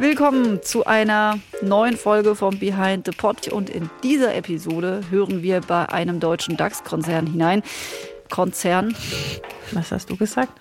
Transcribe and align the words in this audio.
Willkommen 0.00 0.62
zu 0.62 0.86
einer 0.86 1.40
neuen 1.60 1.96
Folge 1.96 2.36
vom 2.36 2.56
Behind 2.60 3.04
the 3.04 3.10
Pod 3.10 3.48
und 3.48 3.68
in 3.68 3.90
dieser 4.04 4.32
Episode 4.36 5.02
hören 5.10 5.42
wir 5.42 5.60
bei 5.60 5.88
einem 5.88 6.20
deutschen 6.20 6.56
DAX-Konzern 6.56 7.26
hinein. 7.26 7.64
Konzern. 8.30 8.94
Was 9.72 9.90
hast 9.90 10.08
du 10.08 10.16
gesagt? 10.16 10.52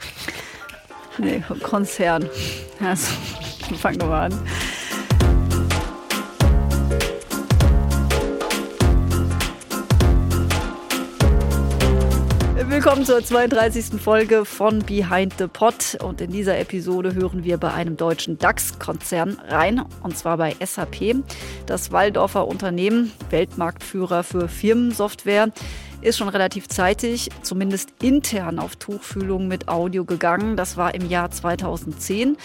Nee, 1.20 1.44
Konzern. 1.62 2.28
Also, 2.84 3.12
fangen 3.80 4.02
wir 4.02 4.08
mal 4.08 4.26
an. 4.26 4.48
Willkommen 12.88 13.06
zur 13.06 13.22
32. 13.22 14.02
Folge 14.02 14.46
von 14.46 14.80
Behind 14.80 15.34
the 15.38 15.48
Pot. 15.48 15.98
Und 16.02 16.22
in 16.22 16.32
dieser 16.32 16.58
Episode 16.58 17.16
hören 17.16 17.44
wir 17.44 17.58
bei 17.58 17.74
einem 17.74 17.98
deutschen 17.98 18.38
DAX-Konzern 18.38 19.42
rein, 19.46 19.84
und 20.04 20.18
zwar 20.18 20.38
bei 20.38 20.56
SAP. 20.64 21.18
Das 21.66 21.92
Waldorfer 21.92 22.48
Unternehmen, 22.48 23.12
Weltmarktführer 23.30 24.24
für 24.24 24.48
Firmensoftware, 24.48 25.50
ist 26.00 26.18
schon 26.18 26.30
relativ 26.30 26.70
zeitig, 26.70 27.30
zumindest 27.42 27.90
intern 28.02 28.58
auf 28.58 28.78
Tuchfühlung 28.78 29.50
mit 29.50 29.68
Audio 29.68 30.06
gegangen. 30.06 30.56
Das 30.56 30.78
war 30.78 30.96
im 30.96 31.10
Jahr 31.10 31.30
2010 31.30 32.38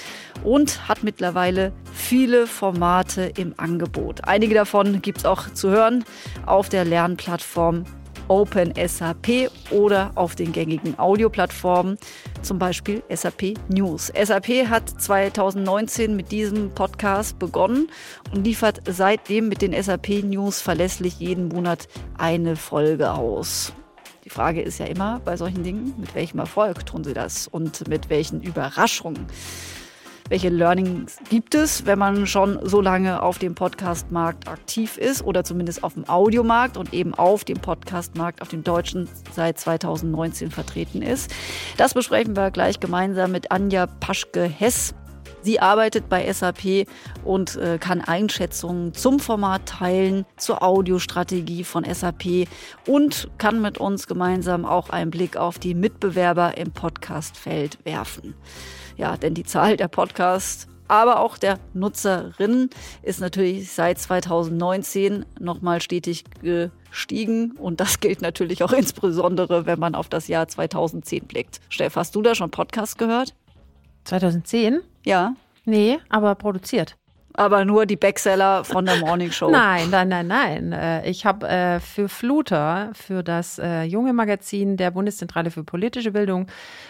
und 0.42 0.88
hat 0.88 1.04
mittlerweile 1.04 1.70
viele 1.92 2.48
Formate 2.48 3.30
im 3.36 3.54
Angebot. 3.58 4.24
Einige 4.24 4.56
davon 4.56 5.02
gibt 5.02 5.18
es 5.18 5.24
auch 5.24 5.54
zu 5.54 5.70
hören 5.70 6.04
auf 6.46 6.68
der 6.68 6.84
Lernplattform 6.84 7.84
OpenSAP 8.28 9.50
oder 9.70 10.12
auf 10.14 10.34
den 10.34 10.52
gängigen 10.52 10.98
Audioplattformen, 10.98 11.98
zum 12.42 12.58
Beispiel 12.58 13.02
SAP 13.12 13.54
News. 13.68 14.12
SAP 14.20 14.68
hat 14.68 14.88
2019 14.88 16.16
mit 16.16 16.32
diesem 16.32 16.70
Podcast 16.70 17.38
begonnen 17.38 17.88
und 18.32 18.44
liefert 18.44 18.82
seitdem 18.88 19.48
mit 19.48 19.62
den 19.62 19.80
SAP 19.80 20.24
News 20.24 20.60
verlässlich 20.60 21.18
jeden 21.20 21.48
Monat 21.48 21.88
eine 22.16 22.56
Folge 22.56 23.12
aus. 23.12 23.72
Die 24.24 24.30
Frage 24.30 24.62
ist 24.62 24.78
ja 24.78 24.86
immer 24.86 25.20
bei 25.24 25.36
solchen 25.36 25.64
Dingen, 25.64 25.94
mit 25.98 26.14
welchem 26.14 26.38
Erfolg 26.38 26.86
tun 26.86 27.02
sie 27.02 27.14
das 27.14 27.48
und 27.48 27.88
mit 27.88 28.08
welchen 28.08 28.40
Überraschungen. 28.40 29.26
Welche 30.32 30.48
Learnings 30.48 31.18
gibt 31.28 31.54
es, 31.54 31.84
wenn 31.84 31.98
man 31.98 32.26
schon 32.26 32.58
so 32.62 32.80
lange 32.80 33.22
auf 33.22 33.38
dem 33.38 33.54
Podcast-Markt 33.54 34.48
aktiv 34.48 34.96
ist 34.96 35.22
oder 35.22 35.44
zumindest 35.44 35.84
auf 35.84 35.92
dem 35.92 36.08
Audiomarkt 36.08 36.78
und 36.78 36.94
eben 36.94 37.12
auf 37.12 37.44
dem 37.44 37.58
Podcast-Markt, 37.58 38.40
auf 38.40 38.48
dem 38.48 38.64
deutschen 38.64 39.10
seit 39.34 39.58
2019 39.58 40.50
vertreten 40.50 41.02
ist? 41.02 41.30
Das 41.76 41.92
besprechen 41.92 42.34
wir 42.34 42.50
gleich 42.50 42.80
gemeinsam 42.80 43.30
mit 43.30 43.52
Anja 43.52 43.84
Paschke-Hess. 43.84 44.94
Sie 45.42 45.60
arbeitet 45.60 46.08
bei 46.08 46.32
SAP 46.32 46.86
und 47.24 47.56
äh, 47.56 47.76
kann 47.76 48.00
Einschätzungen 48.00 48.94
zum 48.94 49.18
Format 49.20 49.66
teilen, 49.66 50.24
zur 50.38 50.62
Audiostrategie 50.62 51.62
von 51.62 51.84
SAP 51.84 52.48
und 52.86 53.28
kann 53.36 53.60
mit 53.60 53.76
uns 53.76 54.06
gemeinsam 54.06 54.64
auch 54.64 54.88
einen 54.88 55.10
Blick 55.10 55.36
auf 55.36 55.58
die 55.58 55.74
Mitbewerber 55.74 56.56
im 56.56 56.70
Podcastfeld 56.72 57.84
werfen. 57.84 58.34
Ja, 58.96 59.16
denn 59.16 59.34
die 59.34 59.44
Zahl 59.44 59.76
der 59.76 59.88
Podcasts 59.88 60.68
aber 60.92 61.20
auch 61.20 61.38
der 61.38 61.58
Nutzerinnen 61.72 62.68
ist 63.02 63.20
natürlich 63.20 63.72
seit 63.72 63.98
2019 63.98 65.24
nochmal 65.40 65.80
stetig 65.80 66.24
gestiegen. 66.42 67.52
Und 67.52 67.80
das 67.80 68.00
gilt 68.00 68.20
natürlich 68.20 68.62
auch 68.62 68.72
insbesondere, 68.72 69.64
wenn 69.64 69.78
man 69.78 69.94
auf 69.94 70.10
das 70.10 70.28
Jahr 70.28 70.48
2010 70.48 71.24
blickt. 71.24 71.60
Steff, 71.70 71.96
hast 71.96 72.14
du 72.14 72.20
da 72.20 72.34
schon 72.34 72.50
Podcast 72.50 72.98
gehört? 72.98 73.34
2010? 74.04 74.80
Ja. 75.06 75.34
Nee, 75.64 75.98
aber 76.10 76.34
produziert 76.34 76.96
aber 77.34 77.64
nur 77.64 77.86
die 77.86 77.96
Backseller 77.96 78.64
von 78.64 78.84
der 78.84 78.96
Morning 78.96 79.30
Show. 79.30 79.50
Nein, 79.50 79.90
nein, 79.90 80.08
nein, 80.08 80.26
nein. 80.26 80.72
Äh, 80.72 81.08
ich 81.08 81.24
habe 81.26 81.48
äh, 81.48 81.80
für 81.80 82.08
Fluter, 82.08 82.90
für 82.94 83.22
das 83.22 83.58
äh, 83.58 83.82
junge 83.82 84.12
Magazin 84.12 84.76
der 84.76 84.90
Bundeszentrale 84.90 85.50
für 85.50 85.64
politische 85.64 86.12
Bildung, 86.12 86.46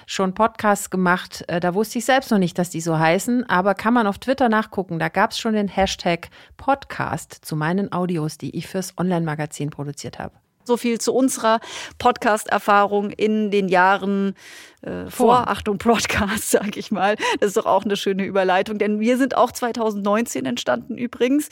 schon 0.06 0.34
Podcasts 0.34 0.90
gemacht. 0.90 1.44
Da 1.46 1.74
wusste 1.74 1.98
ich 1.98 2.04
selbst 2.04 2.30
noch 2.30 2.38
nicht, 2.38 2.58
dass 2.58 2.70
die 2.70 2.80
so 2.80 2.98
heißen, 2.98 3.48
aber 3.48 3.74
kann 3.74 3.94
man 3.94 4.06
auf 4.06 4.18
Twitter 4.18 4.48
nachgucken. 4.48 4.98
Da 4.98 5.08
gab 5.08 5.30
es 5.30 5.38
schon 5.38 5.54
den 5.54 5.68
Hashtag 5.68 6.28
Podcast 6.56 7.44
zu 7.44 7.56
meinen 7.56 7.92
Audios, 7.92 8.38
die 8.38 8.56
ich 8.56 8.66
fürs 8.66 8.98
Online-Magazin 8.98 9.70
produziert 9.70 10.18
habe. 10.18 10.34
So 10.64 10.76
viel 10.76 11.00
zu 11.00 11.12
unserer 11.14 11.60
Podcast-Erfahrung 11.98 13.10
in 13.10 13.50
den 13.50 13.68
Jahren 13.68 14.34
äh, 14.82 15.08
vor. 15.08 15.48
Achtung 15.48 15.78
Broadcast, 15.78 16.50
sage 16.50 16.78
ich 16.78 16.90
mal. 16.90 17.16
Das 17.40 17.48
ist 17.48 17.56
doch 17.56 17.66
auch 17.66 17.84
eine 17.84 17.96
schöne 17.96 18.24
Überleitung, 18.24 18.78
denn 18.78 19.00
wir 19.00 19.16
sind 19.16 19.36
auch 19.36 19.52
2019 19.52 20.46
entstanden 20.46 20.96
übrigens. 20.98 21.48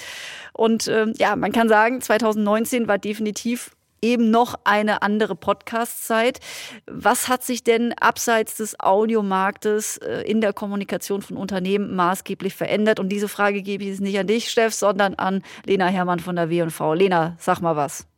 Und 0.52 0.88
ähm, 0.88 1.12
ja, 1.18 1.36
man 1.36 1.52
kann 1.52 1.68
sagen, 1.68 2.00
2019 2.00 2.88
war 2.88 2.98
definitiv 2.98 3.70
eben 4.02 4.30
noch 4.30 4.54
eine 4.64 5.02
andere 5.02 5.36
Podcast-Zeit. 5.36 6.40
Was 6.86 7.28
hat 7.28 7.42
sich 7.42 7.64
denn 7.64 7.92
abseits 7.92 8.56
des 8.56 8.78
Audiomarktes 8.80 9.98
äh, 9.98 10.22
in 10.22 10.40
der 10.40 10.52
Kommunikation 10.52 11.22
von 11.22 11.36
Unternehmen 11.36 11.94
maßgeblich 11.94 12.54
verändert? 12.54 13.00
Und 13.00 13.10
diese 13.10 13.28
Frage 13.28 13.62
gebe 13.62 13.84
ich 13.84 13.90
jetzt 13.90 14.00
nicht 14.00 14.18
an 14.18 14.26
dich, 14.26 14.50
Steff, 14.50 14.74
sondern 14.74 15.14
an 15.14 15.42
Lena 15.64 15.86
Hermann 15.86 16.20
von 16.20 16.36
der 16.36 16.50
W&V. 16.50 16.94
Lena, 16.94 17.36
sag 17.38 17.60
mal 17.60 17.76
was. 17.76 18.09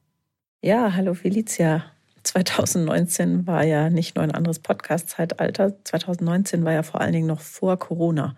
Ja, 0.64 0.94
hallo 0.94 1.14
Felicia. 1.14 1.84
2019 2.22 3.48
war 3.48 3.64
ja 3.64 3.90
nicht 3.90 4.14
nur 4.14 4.22
ein 4.22 4.30
anderes 4.30 4.60
Podcast-Zeitalter, 4.60 5.74
2019 5.82 6.64
war 6.64 6.72
ja 6.72 6.84
vor 6.84 7.00
allen 7.00 7.12
Dingen 7.12 7.26
noch 7.26 7.40
vor 7.40 7.80
Corona. 7.80 8.36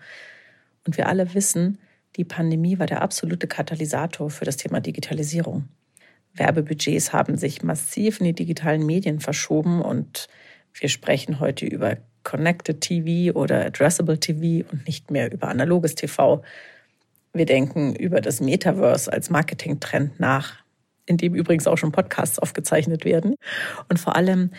Und 0.86 0.96
wir 0.96 1.06
alle 1.10 1.34
wissen, 1.34 1.76
die 2.16 2.24
Pandemie 2.24 2.78
war 2.78 2.86
der 2.86 3.02
absolute 3.02 3.46
Katalysator 3.46 4.30
für 4.30 4.46
das 4.46 4.56
Thema 4.56 4.80
Digitalisierung. 4.80 5.68
Werbebudgets 6.32 7.12
haben 7.12 7.36
sich 7.36 7.62
massiv 7.62 8.20
in 8.20 8.24
die 8.24 8.32
digitalen 8.32 8.86
Medien 8.86 9.20
verschoben 9.20 9.82
und 9.82 10.28
wir 10.72 10.88
sprechen 10.88 11.40
heute 11.40 11.66
über 11.66 11.98
Connected 12.22 12.80
TV 12.80 13.38
oder 13.38 13.66
Addressable 13.66 14.18
TV 14.18 14.66
und 14.72 14.86
nicht 14.86 15.10
mehr 15.10 15.30
über 15.30 15.48
analoges 15.48 15.94
TV. 15.94 16.42
Wir 17.34 17.44
denken 17.44 17.94
über 17.94 18.22
das 18.22 18.40
Metaverse 18.40 19.12
als 19.12 19.28
Marketingtrend 19.28 20.18
nach 20.18 20.63
in 21.06 21.16
dem 21.16 21.34
übrigens 21.34 21.66
auch 21.66 21.78
schon 21.78 21.92
Podcasts 21.92 22.38
aufgezeichnet 22.38 23.04
werden. 23.04 23.36
Und 23.88 23.98
vor 23.98 24.16
allem, 24.16 24.50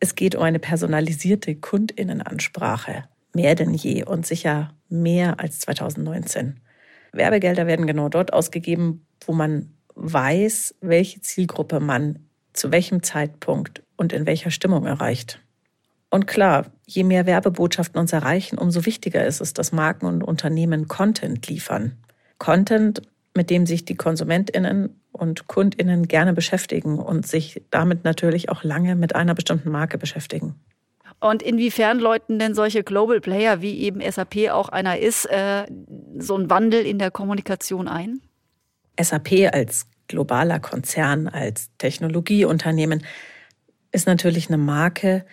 es 0.00 0.14
geht 0.14 0.34
um 0.34 0.42
eine 0.42 0.58
personalisierte 0.58 1.54
Kundinnenansprache. 1.54 3.04
Mehr 3.32 3.54
denn 3.54 3.74
je 3.74 4.04
und 4.04 4.26
sicher 4.26 4.74
mehr 4.88 5.40
als 5.40 5.60
2019. 5.60 6.60
Werbegelder 7.12 7.66
werden 7.66 7.86
genau 7.86 8.08
dort 8.08 8.32
ausgegeben, 8.32 9.06
wo 9.24 9.32
man 9.32 9.70
weiß, 9.94 10.74
welche 10.80 11.20
Zielgruppe 11.20 11.80
man 11.80 12.28
zu 12.52 12.72
welchem 12.72 13.02
Zeitpunkt 13.02 13.82
und 13.96 14.12
in 14.12 14.26
welcher 14.26 14.50
Stimmung 14.50 14.86
erreicht. 14.86 15.40
Und 16.10 16.26
klar, 16.26 16.66
je 16.86 17.02
mehr 17.02 17.26
Werbebotschaften 17.26 18.00
uns 18.00 18.12
erreichen, 18.12 18.56
umso 18.58 18.86
wichtiger 18.86 19.26
ist 19.26 19.40
es, 19.40 19.52
dass 19.52 19.72
Marken 19.72 20.06
und 20.06 20.22
Unternehmen 20.22 20.86
Content 20.86 21.48
liefern. 21.48 21.96
Content, 22.38 23.02
mit 23.34 23.50
dem 23.50 23.66
sich 23.66 23.84
die 23.84 23.96
Konsumentinnen 23.96 25.00
und 25.14 25.46
Kundinnen 25.46 26.08
gerne 26.08 26.32
beschäftigen 26.32 26.98
und 26.98 27.26
sich 27.26 27.62
damit 27.70 28.04
natürlich 28.04 28.48
auch 28.48 28.64
lange 28.64 28.96
mit 28.96 29.14
einer 29.14 29.34
bestimmten 29.34 29.70
Marke 29.70 29.96
beschäftigen. 29.96 30.56
Und 31.20 31.42
inwiefern 31.42 32.00
läuten 32.00 32.38
denn 32.38 32.54
solche 32.54 32.82
Global 32.82 33.20
Player, 33.20 33.62
wie 33.62 33.78
eben 33.78 34.00
SAP 34.00 34.50
auch 34.50 34.68
einer 34.68 34.98
ist, 34.98 35.26
äh, 35.26 35.64
so 36.18 36.34
einen 36.34 36.50
Wandel 36.50 36.84
in 36.84 36.98
der 36.98 37.10
Kommunikation 37.10 37.88
ein? 37.88 38.20
SAP 39.00 39.50
als 39.52 39.86
globaler 40.08 40.60
Konzern, 40.60 41.28
als 41.28 41.70
Technologieunternehmen 41.78 43.04
ist 43.92 44.06
natürlich 44.06 44.48
eine 44.48 44.58
Marke, 44.58 45.24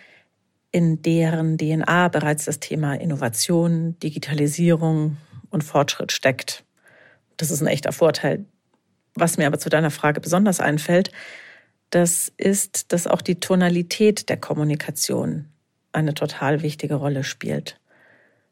in 0.70 1.02
deren 1.02 1.58
DNA 1.58 2.08
bereits 2.08 2.46
das 2.46 2.60
Thema 2.60 2.94
Innovation, 2.94 3.98
Digitalisierung 3.98 5.18
und 5.50 5.62
Fortschritt 5.64 6.12
steckt. 6.12 6.64
Das 7.36 7.50
ist 7.50 7.60
ein 7.60 7.66
echter 7.66 7.92
Vorteil, 7.92 8.46
was 9.14 9.36
mir 9.36 9.46
aber 9.46 9.58
zu 9.58 9.68
deiner 9.68 9.90
Frage 9.90 10.20
besonders 10.20 10.60
einfällt, 10.60 11.10
das 11.90 12.32
ist, 12.38 12.92
dass 12.92 13.06
auch 13.06 13.20
die 13.20 13.38
Tonalität 13.38 14.28
der 14.30 14.38
Kommunikation 14.38 15.46
eine 15.92 16.14
total 16.14 16.62
wichtige 16.62 16.94
Rolle 16.94 17.22
spielt. 17.22 17.78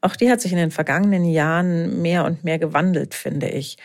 Auch 0.03 0.15
die 0.15 0.31
hat 0.31 0.41
sich 0.41 0.53
in 0.53 0.59
den 0.59 0.71
vergangenen 0.71 1.25
Jahren 1.25 2.03
mehr 2.03 2.25
und 2.25 2.45
mehr 2.45 2.59
gewandelt, 2.59 3.15
finde 3.15 3.49
ich. 3.49 3.79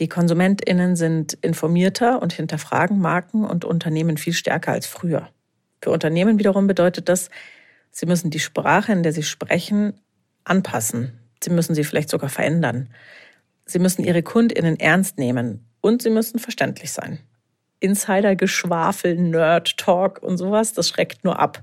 Die 0.00 0.08
Konsumentinnen 0.08 0.96
sind 0.96 1.34
informierter 1.34 2.20
und 2.20 2.32
hinterfragen 2.32 2.98
Marken 2.98 3.44
und 3.44 3.64
Unternehmen 3.64 4.16
viel 4.16 4.32
stärker 4.32 4.72
als 4.72 4.86
früher. 4.86 5.28
Für 5.82 5.90
Unternehmen 5.90 6.38
wiederum 6.38 6.66
bedeutet 6.66 7.08
das, 7.08 7.30
sie 7.90 8.06
müssen 8.06 8.30
die 8.30 8.40
Sprache, 8.40 8.92
in 8.92 9.02
der 9.02 9.12
sie 9.12 9.22
sprechen, 9.22 9.94
anpassen. 10.44 11.18
Sie 11.42 11.50
müssen 11.50 11.74
sie 11.74 11.84
vielleicht 11.84 12.10
sogar 12.10 12.28
verändern. 12.28 12.88
Sie 13.66 13.78
müssen 13.78 14.04
ihre 14.04 14.22
Kundinnen 14.22 14.78
ernst 14.80 15.18
nehmen 15.18 15.69
und 15.80 16.02
sie 16.02 16.10
müssen 16.10 16.38
verständlich 16.38 16.92
sein. 16.92 17.18
Insider-Geschwafel, 17.80 19.16
Nerd-Talk 19.16 20.22
und 20.22 20.36
sowas, 20.36 20.72
das 20.72 20.88
schreckt 20.88 21.24
nur 21.24 21.38
ab. 21.38 21.62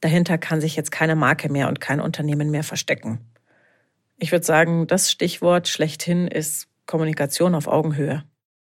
Dahinter 0.00 0.38
kann 0.38 0.60
sich 0.60 0.76
jetzt 0.76 0.90
keine 0.90 1.16
Marke 1.16 1.50
mehr 1.50 1.68
und 1.68 1.80
kein 1.80 2.00
Unternehmen 2.00 2.50
mehr 2.50 2.64
verstecken. 2.64 3.20
Ich 4.18 4.32
würde 4.32 4.44
sagen, 4.44 4.86
das 4.86 5.10
Stichwort 5.10 5.68
schlechthin 5.68 6.26
ist 6.28 6.68
Kommunikation 6.86 7.54
auf 7.54 7.68
Augenhöhe. 7.68 8.24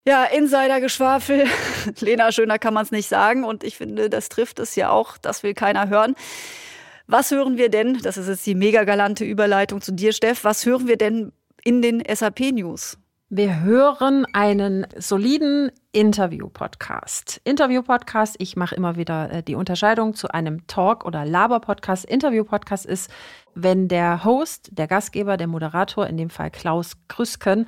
Ja, 0.06 0.24
Insider-Geschwafel. 0.24 1.46
Lena, 2.00 2.32
schöner 2.32 2.58
kann 2.58 2.74
man 2.74 2.84
es 2.84 2.90
nicht 2.90 3.08
sagen. 3.08 3.44
Und 3.44 3.64
ich 3.64 3.76
finde, 3.76 4.08
das 4.08 4.28
trifft 4.28 4.58
es 4.58 4.74
ja 4.74 4.90
auch. 4.90 5.18
Das 5.18 5.42
will 5.42 5.54
keiner 5.54 5.88
hören. 5.88 6.14
Was 7.06 7.30
hören 7.30 7.56
wir 7.56 7.68
denn? 7.70 7.98
Das 8.02 8.16
ist 8.16 8.28
jetzt 8.28 8.46
die 8.46 8.54
mega 8.54 8.84
galante 8.84 9.24
Überleitung 9.24 9.80
zu 9.80 9.92
dir, 9.92 10.12
Steff. 10.12 10.44
Was 10.44 10.64
hören 10.66 10.86
wir 10.88 10.96
denn 10.96 11.32
in 11.62 11.82
den 11.82 12.02
SAP-News? 12.06 12.98
Wir 13.30 13.60
hören 13.60 14.24
einen 14.32 14.86
soliden 14.96 15.70
Interview-Podcast. 15.92 17.42
Interview-Podcast, 17.44 18.36
ich 18.38 18.56
mache 18.56 18.74
immer 18.74 18.96
wieder 18.96 19.30
äh, 19.30 19.42
die 19.42 19.54
Unterscheidung 19.54 20.14
zu 20.14 20.28
einem 20.28 20.66
Talk- 20.66 21.04
oder 21.04 21.26
Laber-Podcast. 21.26 22.06
Interview-Podcast 22.06 22.86
ist, 22.86 23.10
wenn 23.54 23.86
der 23.86 24.24
Host, 24.24 24.70
der 24.72 24.86
Gastgeber, 24.86 25.36
der 25.36 25.46
Moderator, 25.46 26.06
in 26.06 26.16
dem 26.16 26.30
Fall 26.30 26.50
Klaus 26.50 26.96
Krüsken, 27.08 27.66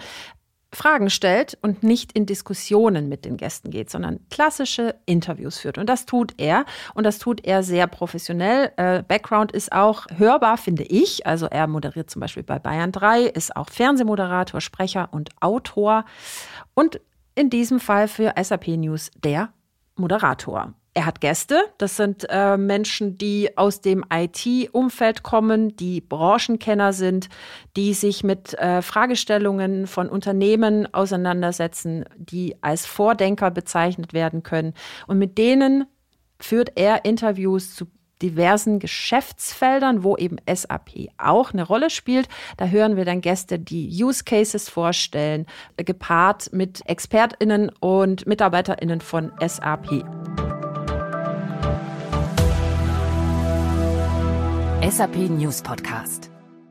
Fragen 0.73 1.11
stellt 1.11 1.59
und 1.63 1.83
nicht 1.83 2.13
in 2.13 2.27
Diskussionen 2.27 3.09
mit 3.09 3.25
den 3.25 3.37
Gästen 3.37 3.71
geht, 3.71 3.91
sondern 3.91 4.21
klassische 4.31 4.95
Interviews 5.05 5.59
führt. 5.59 5.79
Und 5.79 5.89
das 5.89 6.07
tut 6.07 6.35
er. 6.39 6.65
Und 6.95 7.05
das 7.05 7.19
tut 7.19 7.45
er 7.45 7.63
sehr 7.63 7.89
professionell. 7.89 8.73
Äh, 8.77 9.03
Background 9.03 9.51
ist 9.51 9.73
auch 9.73 10.07
hörbar, 10.17 10.59
finde 10.59 10.85
ich. 10.85 11.27
Also 11.27 11.47
er 11.47 11.67
moderiert 11.67 12.09
zum 12.09 12.21
Beispiel 12.21 12.45
bei 12.45 12.59
Bayern 12.59 12.93
3, 12.93 13.23
ist 13.23 13.57
auch 13.57 13.69
Fernsehmoderator, 13.69 14.61
Sprecher 14.61 15.09
und 15.11 15.31
Autor. 15.41 16.05
Und 16.75 17.01
in 17.35 17.51
diesem 17.51 17.81
Fall 17.81 18.07
für 18.07 18.35
SAP 18.41 18.69
News 18.69 19.11
der 19.17 19.53
Moderator. 19.97 20.75
Er 20.93 21.07
hat 21.07 21.21
Gäste, 21.21 21.63
das 21.79 21.97
sind 21.97 22.27
äh, 22.31 22.57
Menschen, 22.57 23.17
die 23.17 23.57
aus 23.57 23.81
dem 23.81 24.05
IT-Umfeld 24.13 25.23
kommen, 25.23 25.77
die 25.77 26.01
Branchenkenner 26.01 26.93
sind, 26.93 27.29
die 27.77 27.95
sich 27.95 28.25
mit 28.25 28.55
äh, 28.55 28.83
Fragestellungen 28.83 29.87
von 29.87 30.09
Unternehmen 30.09 30.93
auseinandersetzen, 30.93 32.07
die 32.17 32.57
als 32.61 32.87
Vordenker 32.87 33.53
bezeichnet 33.53 34.13
werden 34.15 34.43
können. 34.43 34.75
Und 35.07 35.19
mit 35.19 35.39
denen 35.39 35.87
führt 36.41 36.73
er 36.75 37.05
Interviews 37.05 37.73
zu 37.77 37.87
diversen 38.21 38.81
Geschäftsfeldern, 38.81 40.03
wo 40.03 40.17
eben 40.17 40.37
SAP 40.53 41.09
auch 41.19 41.53
eine 41.53 41.63
Rolle 41.63 41.91
spielt. 41.91 42.29
Da 42.57 42.67
hören 42.67 42.97
wir 42.97 43.05
dann 43.05 43.21
Gäste, 43.21 43.59
die 43.59 43.89
Use 44.03 44.25
Cases 44.25 44.69
vorstellen, 44.69 45.47
gepaart 45.77 46.53
mit 46.53 46.83
Expertinnen 46.87 47.71
und 47.81 48.27
Mitarbeiterinnen 48.27 49.01
von 49.01 49.33
SAP. 49.41 50.05
SAP 54.89 55.17
News 55.29 55.61
Podcast. 55.61 56.31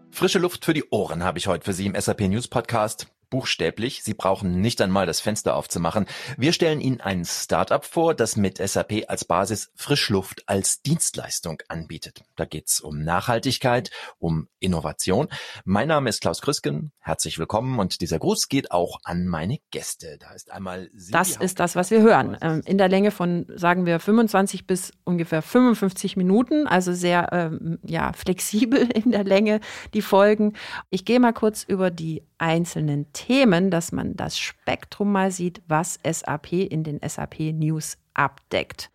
Frische 0.10 0.40
Luft 0.40 0.66
für 0.66 0.74
die 0.74 0.84
Ohren 0.90 1.24
habe 1.24 1.38
ich 1.38 1.46
heute 1.46 1.64
für 1.64 1.74
Sie 1.74 1.86
im 1.86 1.94
SAP 1.94 2.22
News 2.22 2.48
Podcast 2.48 3.06
buchstäblich. 3.30 4.04
Sie 4.04 4.14
brauchen 4.14 4.62
nicht 4.62 4.82
einmal 4.82 5.06
das 5.06 5.20
Fenster 5.20 5.56
aufzumachen. 5.56 6.06
Wir 6.38 6.54
stellen 6.54 6.82
Ihnen 6.82 7.02
ein 7.02 7.26
Startup 7.26 7.84
vor, 7.84 8.14
das 8.14 8.36
mit 8.36 8.58
SAP 8.58 9.06
als 9.08 9.26
Basis 9.26 9.72
Frischluft 9.76 10.44
als 10.48 10.82
Dienstleistung 10.82 11.62
anbietet. 11.68 12.24
Da 12.36 12.46
geht's 12.46 12.82
um 12.82 13.04
Nachhaltigkeit, 13.04 13.92
um 14.18 14.48
Innovation. 14.60 15.28
Mein 15.66 15.88
Name 15.88 16.10
ist 16.10 16.22
Klaus 16.22 16.42
Krüsken. 16.42 16.92
Herzlich 17.00 17.40
willkommen 17.40 17.80
und 17.80 18.02
dieser 18.02 18.20
Gruß 18.20 18.50
geht 18.50 18.72
auch 18.72 19.00
an 19.04 19.28
meine 19.28 19.60
Gäste. 19.72 20.18
Da 20.20 20.32
ist 20.32 20.52
einmal 20.52 20.90
Silvia 20.94 21.20
Das 21.20 21.38
ist 21.38 21.60
das, 21.60 21.76
was 21.76 21.92
wir 21.92 22.02
hören. 22.02 22.38
Ähm, 22.42 22.62
in 22.66 22.78
der 22.78 22.90
Länge 22.90 23.12
von, 23.12 23.46
sagen 23.56 23.86
wir, 23.86 24.00
25 24.00 24.68
bis 24.68 24.92
ungefähr 25.04 25.42
55 25.42 26.18
Minuten, 26.18 26.68
also 26.68 26.94
sehr 26.94 27.30
ähm, 27.32 27.80
ja, 27.84 28.14
flexibel 28.14 28.90
in 28.94 29.12
der 29.12 29.24
Länge, 29.24 29.60
die 29.94 30.02
Folgen. 30.02 30.54
Ich 30.90 31.06
gehe 31.06 31.20
mal 31.20 31.34
kurz 31.34 31.64
über 31.64 31.92
die 31.92 32.24
einzelnen 32.40 33.12
Themen, 33.14 33.70
dass 33.70 33.92
man 33.92 34.16
das 34.16 34.40
Spektrum 34.40 35.12
mal 35.12 35.32
sieht, 35.32 35.62
was 35.68 36.00
SAP 36.04 36.54
in 36.54 36.84
den 36.84 37.00
SAP 37.08 37.40
News 37.54 37.98
abdeckt. 38.14 38.90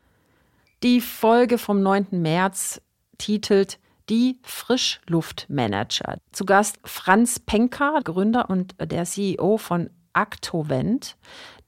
Die 0.82 1.00
Folge 1.00 1.58
vom 1.58 1.82
9. 1.82 2.08
März 2.10 2.80
titelt 3.18 3.78
die 4.10 4.38
Frischluftmanager. 4.42 6.18
Zu 6.32 6.44
Gast 6.44 6.78
Franz 6.84 7.38
Penker, 7.38 8.00
Gründer 8.04 8.50
und 8.50 8.74
der 8.78 9.04
CEO 9.04 9.56
von 9.56 9.88
Actovent 10.12 11.16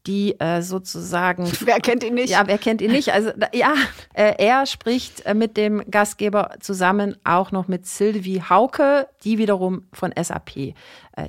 die 0.07 0.39
äh, 0.41 0.63
sozusagen. 0.63 1.51
Wer 1.65 1.81
kennt 1.81 2.05
ihn 2.05 2.15
nicht? 2.15 2.31
Ja, 2.31 2.47
wer 2.47 2.59
kennt 2.59 2.81
ihn 2.81 2.93
nicht? 2.93 3.13
Also 3.13 3.31
ja, 3.53 3.75
äh, 4.15 4.35
er 4.39 4.67
spricht 4.67 5.27
äh, 5.27 5.35
mit 5.35 5.57
dem 5.57 5.83
Gastgeber 5.91 6.57
zusammen 6.61 7.17
auch 7.25 7.53
noch 7.53 7.69
mit 7.69 7.87
Sylvie 7.87 8.43
Hauke, 8.43 9.09
die 9.25 9.39
wiederum 9.39 9.87
von 9.93 10.13
SAP 10.21 10.57
äh, 10.57 10.75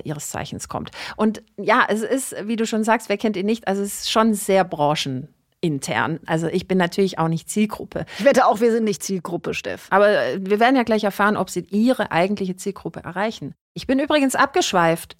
ihres 0.04 0.30
Zeichens 0.30 0.68
kommt. 0.68 0.90
Und 1.16 1.42
ja, 1.56 1.86
es 1.88 2.02
ist, 2.02 2.34
wie 2.46 2.56
du 2.56 2.66
schon 2.66 2.84
sagst, 2.84 3.08
wer 3.08 3.16
kennt 3.16 3.36
ihn 3.36 3.46
nicht? 3.46 3.66
Also 3.66 3.82
es 3.82 4.00
ist 4.00 4.10
schon 4.10 4.34
sehr 4.34 4.64
branchen 4.64 5.28
intern. 5.60 6.20
Also 6.26 6.46
ich 6.46 6.68
bin 6.68 6.78
natürlich 6.78 7.18
auch 7.18 7.28
nicht 7.28 7.50
Zielgruppe. 7.50 8.06
Ich 8.18 8.24
wette 8.24 8.46
auch, 8.46 8.60
wir 8.60 8.70
sind 8.70 8.84
nicht 8.84 9.02
Zielgruppe, 9.02 9.54
Steff. 9.54 9.86
Aber 9.90 10.08
äh, 10.08 10.38
wir 10.40 10.60
werden 10.60 10.76
ja 10.76 10.84
gleich 10.84 11.04
erfahren, 11.04 11.36
ob 11.36 11.50
sie 11.50 11.66
ihre 11.70 12.12
eigentliche 12.12 12.56
Zielgruppe 12.56 13.00
erreichen. 13.00 13.54
Ich 13.78 13.86
bin 13.86 14.00
übrigens 14.00 14.34
abgeschweift. 14.34 15.16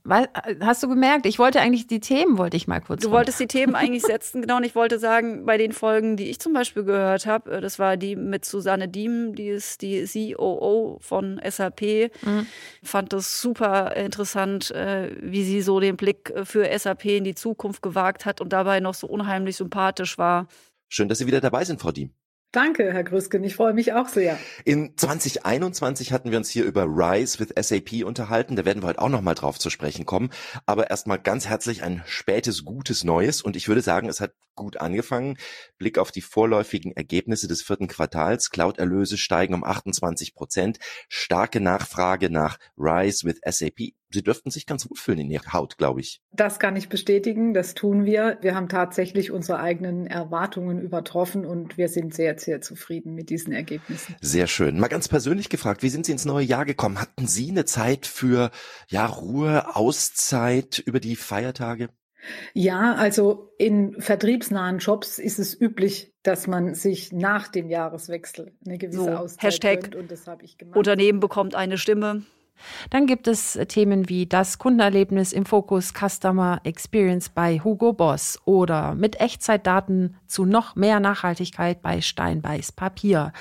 Hast 0.60 0.82
du 0.82 0.88
gemerkt? 0.88 1.26
Ich 1.26 1.38
wollte 1.38 1.60
eigentlich 1.60 1.86
die 1.86 2.00
Themen, 2.00 2.38
wollte 2.38 2.56
ich 2.56 2.66
mal 2.66 2.80
kurz. 2.80 3.04
Du 3.04 3.12
wolltest 3.12 3.38
die 3.38 3.46
Themen 3.46 3.74
eigentlich 3.76 4.02
setzen, 4.02 4.42
genau. 4.42 4.56
Und 4.56 4.64
ich 4.64 4.74
wollte 4.74 4.98
sagen, 4.98 5.46
bei 5.46 5.56
den 5.58 5.70
Folgen, 5.70 6.16
die 6.16 6.28
ich 6.28 6.40
zum 6.40 6.54
Beispiel 6.54 6.82
gehört 6.82 7.24
habe, 7.24 7.52
äh, 7.52 7.60
das 7.60 7.78
war 7.78 7.96
die 7.96 8.16
mit 8.16 8.44
Susanne 8.44 8.88
Diem, 8.88 9.36
die 9.36 9.46
ist 9.46 9.82
die 9.82 10.04
COO 10.34 10.98
von 11.00 11.40
SAP. 11.48 12.10
Mhm. 12.22 12.48
Fand 12.82 13.12
das 13.12 13.40
super 13.40 13.94
interessant, 13.94 14.72
äh, 14.72 15.14
wie 15.20 15.44
sie 15.44 15.62
so 15.62 15.78
den 15.78 15.96
Blick 15.96 16.30
äh, 16.30 16.44
für 16.44 16.68
SAP 16.76 17.04
in 17.04 17.22
die 17.22 17.36
Zukunft 17.36 17.80
gewagt 17.80 18.26
hat 18.26 18.40
und 18.40 18.52
dabei 18.52 18.80
noch 18.80 18.94
so 18.94 19.06
unheimlich 19.06 19.54
sympathisch 19.54 20.18
war. 20.18 20.48
Schön, 20.88 21.08
dass 21.08 21.18
Sie 21.18 21.28
wieder 21.28 21.40
dabei 21.40 21.64
sind, 21.64 21.80
Frau 21.80 21.92
Diem. 21.92 22.10
Danke, 22.50 22.94
Herr 22.94 23.04
Grüsken. 23.04 23.44
Ich 23.44 23.56
freue 23.56 23.74
mich 23.74 23.92
auch 23.92 24.08
sehr. 24.08 24.38
In 24.64 24.96
2021 24.96 26.12
hatten 26.12 26.30
wir 26.30 26.38
uns 26.38 26.48
hier 26.48 26.64
über 26.64 26.84
Rise 26.84 27.38
with 27.40 27.52
SAP 27.60 28.06
unterhalten. 28.06 28.56
Da 28.56 28.64
werden 28.64 28.82
wir 28.82 28.86
heute 28.86 29.02
auch 29.02 29.10
nochmal 29.10 29.34
drauf 29.34 29.58
zu 29.58 29.68
sprechen 29.68 30.06
kommen. 30.06 30.30
Aber 30.64 30.88
erstmal 30.88 31.18
ganz 31.18 31.46
herzlich 31.46 31.82
ein 31.82 32.02
spätes, 32.06 32.64
gutes 32.64 33.04
Neues. 33.04 33.42
Und 33.42 33.54
ich 33.54 33.68
würde 33.68 33.82
sagen, 33.82 34.08
es 34.08 34.22
hat 34.22 34.32
gut 34.54 34.78
angefangen. 34.78 35.36
Blick 35.76 35.98
auf 35.98 36.10
die 36.10 36.22
vorläufigen 36.22 36.92
Ergebnisse 36.92 37.48
des 37.48 37.60
vierten 37.60 37.86
Quartals. 37.86 38.48
Cloud-Erlöse 38.48 39.18
steigen 39.18 39.52
um 39.52 39.62
28 39.62 40.34
Prozent. 40.34 40.78
Starke 41.10 41.60
Nachfrage 41.60 42.30
nach 42.30 42.58
Rise 42.78 43.26
with 43.26 43.40
SAP. 43.44 43.92
Sie 44.10 44.22
dürften 44.22 44.50
sich 44.50 44.66
ganz 44.66 44.88
gut 44.88 44.98
fühlen 44.98 45.18
in 45.18 45.30
Ihrer 45.30 45.52
Haut, 45.52 45.76
glaube 45.76 46.00
ich. 46.00 46.22
Das 46.32 46.58
kann 46.58 46.76
ich 46.76 46.88
bestätigen, 46.88 47.52
das 47.52 47.74
tun 47.74 48.04
wir. 48.04 48.38
Wir 48.40 48.54
haben 48.54 48.68
tatsächlich 48.68 49.30
unsere 49.30 49.60
eigenen 49.60 50.06
Erwartungen 50.06 50.80
übertroffen 50.80 51.44
und 51.44 51.76
wir 51.76 51.88
sind 51.88 52.14
sehr, 52.14 52.38
sehr 52.38 52.60
zufrieden 52.60 53.14
mit 53.14 53.28
diesen 53.30 53.52
Ergebnissen. 53.52 54.16
Sehr 54.20 54.46
schön. 54.46 54.78
Mal 54.78 54.88
ganz 54.88 55.08
persönlich 55.08 55.48
gefragt, 55.48 55.82
wie 55.82 55.90
sind 55.90 56.06
Sie 56.06 56.12
ins 56.12 56.24
neue 56.24 56.44
Jahr 56.44 56.64
gekommen? 56.64 57.00
Hatten 57.00 57.26
Sie 57.26 57.50
eine 57.50 57.64
Zeit 57.64 58.06
für 58.06 58.50
ja, 58.88 59.06
Ruhe, 59.06 59.76
Auszeit 59.76 60.78
über 60.78 61.00
die 61.00 61.16
Feiertage? 61.16 61.90
Ja, 62.52 62.94
also 62.94 63.52
in 63.58 64.00
vertriebsnahen 64.00 64.78
Jobs 64.78 65.18
ist 65.18 65.38
es 65.38 65.58
üblich, 65.58 66.12
dass 66.22 66.46
man 66.46 66.74
sich 66.74 67.12
nach 67.12 67.48
dem 67.48 67.70
Jahreswechsel 67.70 68.52
eine 68.66 68.78
gewisse 68.78 69.04
so, 69.04 69.10
Auszeit 69.10 69.44
Hashtag 69.44 69.94
und 69.96 70.10
das 70.10 70.26
habe 70.26 70.44
ich 70.44 70.58
gemacht. 70.58 70.76
Unternehmen 70.76 71.20
bekommt 71.20 71.54
eine 71.54 71.78
Stimme. 71.78 72.24
Dann 72.90 73.06
gibt 73.06 73.28
es 73.28 73.58
Themen 73.68 74.08
wie 74.08 74.26
das 74.26 74.58
Kundenerlebnis 74.58 75.32
im 75.32 75.46
Fokus 75.46 75.92
Customer 75.92 76.60
Experience 76.64 77.28
bei 77.28 77.58
Hugo 77.58 77.92
Boss 77.92 78.38
oder 78.44 78.94
mit 78.94 79.20
Echtzeitdaten 79.20 80.16
zu 80.26 80.44
noch 80.44 80.76
mehr 80.76 81.00
Nachhaltigkeit 81.00 81.82
bei 81.82 82.00
Steinbeiß 82.00 82.72
Papier. 82.72 83.32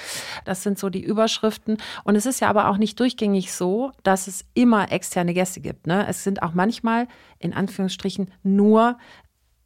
Das 0.46 0.64
sind 0.64 0.80
so 0.80 0.90
die 0.90 1.04
Überschriften. 1.04 1.78
Und 2.04 2.16
es 2.16 2.26
ist 2.26 2.40
ja 2.40 2.50
aber 2.50 2.70
auch 2.70 2.78
nicht 2.78 3.00
durchgängig 3.00 3.54
so, 3.54 3.92
dass 4.04 4.28
es 4.28 4.46
immer 4.54 4.92
externe 4.92 5.34
Gäste 5.34 5.62
gibt. 5.62 5.88
Ne? 5.88 6.08
Es 6.08 6.24
sind 6.24 6.42
auch 6.44 6.54
manchmal 6.54 7.08
in 7.40 7.54
Anführungsstrichen 7.54 8.32
nur 8.44 8.98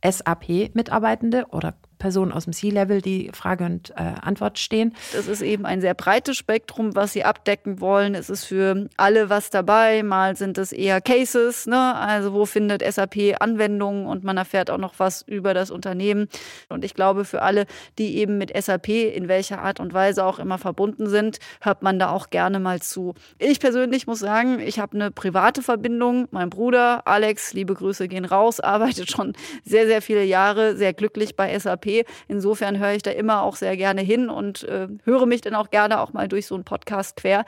SAP-Mitarbeitende 0.03 1.45
oder 1.51 1.75
Personen 2.01 2.31
aus 2.31 2.45
dem 2.45 2.53
C-Level, 2.53 2.99
die 3.01 3.29
Frage 3.31 3.63
und 3.63 3.91
äh, 3.91 4.15
Antwort 4.21 4.57
stehen. 4.57 4.95
Das 5.13 5.27
ist 5.27 5.43
eben 5.43 5.67
ein 5.67 5.81
sehr 5.81 5.93
breites 5.93 6.35
Spektrum, 6.35 6.95
was 6.95 7.13
sie 7.13 7.23
abdecken 7.23 7.79
wollen. 7.79 8.15
Es 8.15 8.31
ist 8.31 8.45
für 8.45 8.89
alle 8.97 9.29
was 9.29 9.51
dabei. 9.51 10.01
Mal 10.01 10.35
sind 10.35 10.57
es 10.57 10.71
eher 10.71 10.99
Cases, 10.99 11.67
ne? 11.67 11.95
also 11.95 12.33
wo 12.33 12.45
findet 12.47 12.81
SAP 12.81 13.35
Anwendungen 13.39 14.07
und 14.07 14.23
man 14.23 14.35
erfährt 14.37 14.71
auch 14.71 14.79
noch 14.79 14.95
was 14.97 15.21
über 15.21 15.53
das 15.53 15.69
Unternehmen. 15.69 16.27
Und 16.69 16.83
ich 16.83 16.95
glaube, 16.95 17.23
für 17.23 17.43
alle, 17.43 17.67
die 17.99 18.17
eben 18.17 18.39
mit 18.39 18.51
SAP 18.59 18.89
in 18.89 19.27
welcher 19.27 19.61
Art 19.61 19.79
und 19.79 19.93
Weise 19.93 20.25
auch 20.25 20.39
immer 20.39 20.57
verbunden 20.57 21.07
sind, 21.07 21.37
hört 21.61 21.83
man 21.83 21.99
da 21.99 22.09
auch 22.09 22.31
gerne 22.31 22.59
mal 22.59 22.81
zu. 22.81 23.13
Ich 23.37 23.59
persönlich 23.59 24.07
muss 24.07 24.19
sagen, 24.19 24.59
ich 24.59 24.79
habe 24.79 24.95
eine 24.95 25.11
private 25.11 25.61
Verbindung. 25.61 26.27
Mein 26.31 26.49
Bruder 26.49 27.05
Alex, 27.05 27.53
liebe 27.53 27.75
Grüße 27.75 28.07
gehen 28.07 28.25
raus, 28.25 28.59
arbeitet 28.71 29.11
schon 29.11 29.33
sehr, 29.63 29.85
sehr 29.85 30.01
viele 30.01 30.23
Jahre 30.23 30.75
sehr 30.75 30.93
glücklich 30.93 31.35
bei 31.35 31.57
SAP 31.59 31.90
Insofern 32.27 32.79
höre 32.79 32.93
ich 32.93 33.03
da 33.03 33.11
immer 33.11 33.41
auch 33.43 33.55
sehr 33.55 33.77
gerne 33.77 34.01
hin 34.01 34.29
und 34.29 34.63
äh, 34.63 34.87
höre 35.03 35.25
mich 35.25 35.41
dann 35.41 35.55
auch 35.55 35.69
gerne 35.69 36.01
auch 36.01 36.13
mal 36.13 36.27
durch 36.27 36.47
so 36.47 36.55
einen 36.55 36.63
Podcast 36.63 37.15
quer. 37.17 37.45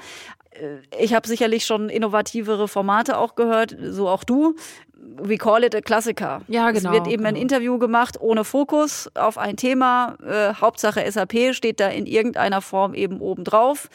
Äh, 0.51 0.77
ich 1.00 1.13
habe 1.13 1.27
sicherlich 1.27 1.65
schon 1.65 1.89
innovativere 1.89 2.67
Formate 2.67 3.17
auch 3.17 3.35
gehört, 3.35 3.75
so 3.81 4.09
auch 4.09 4.23
du. 4.23 4.55
We 4.95 5.38
call 5.38 5.63
it 5.65 5.75
a 5.75 5.81
Klassiker. 5.81 6.41
Ja, 6.47 6.71
genau. 6.71 6.89
Es 6.89 6.93
wird 6.93 7.07
eben 7.07 7.23
genau. 7.23 7.29
ein 7.29 7.35
Interview 7.35 7.77
gemacht 7.77 8.19
ohne 8.21 8.45
Fokus 8.45 9.09
auf 9.15 9.38
ein 9.38 9.57
Thema. 9.57 10.15
Äh, 10.25 10.53
Hauptsache 10.53 11.03
SAP 11.12 11.53
steht 11.53 11.81
da 11.81 11.89
in 11.89 12.05
irgendeiner 12.05 12.62
Form 12.62 12.93
eben 12.93 13.19
oben 13.19 13.43
drauf 13.43 13.89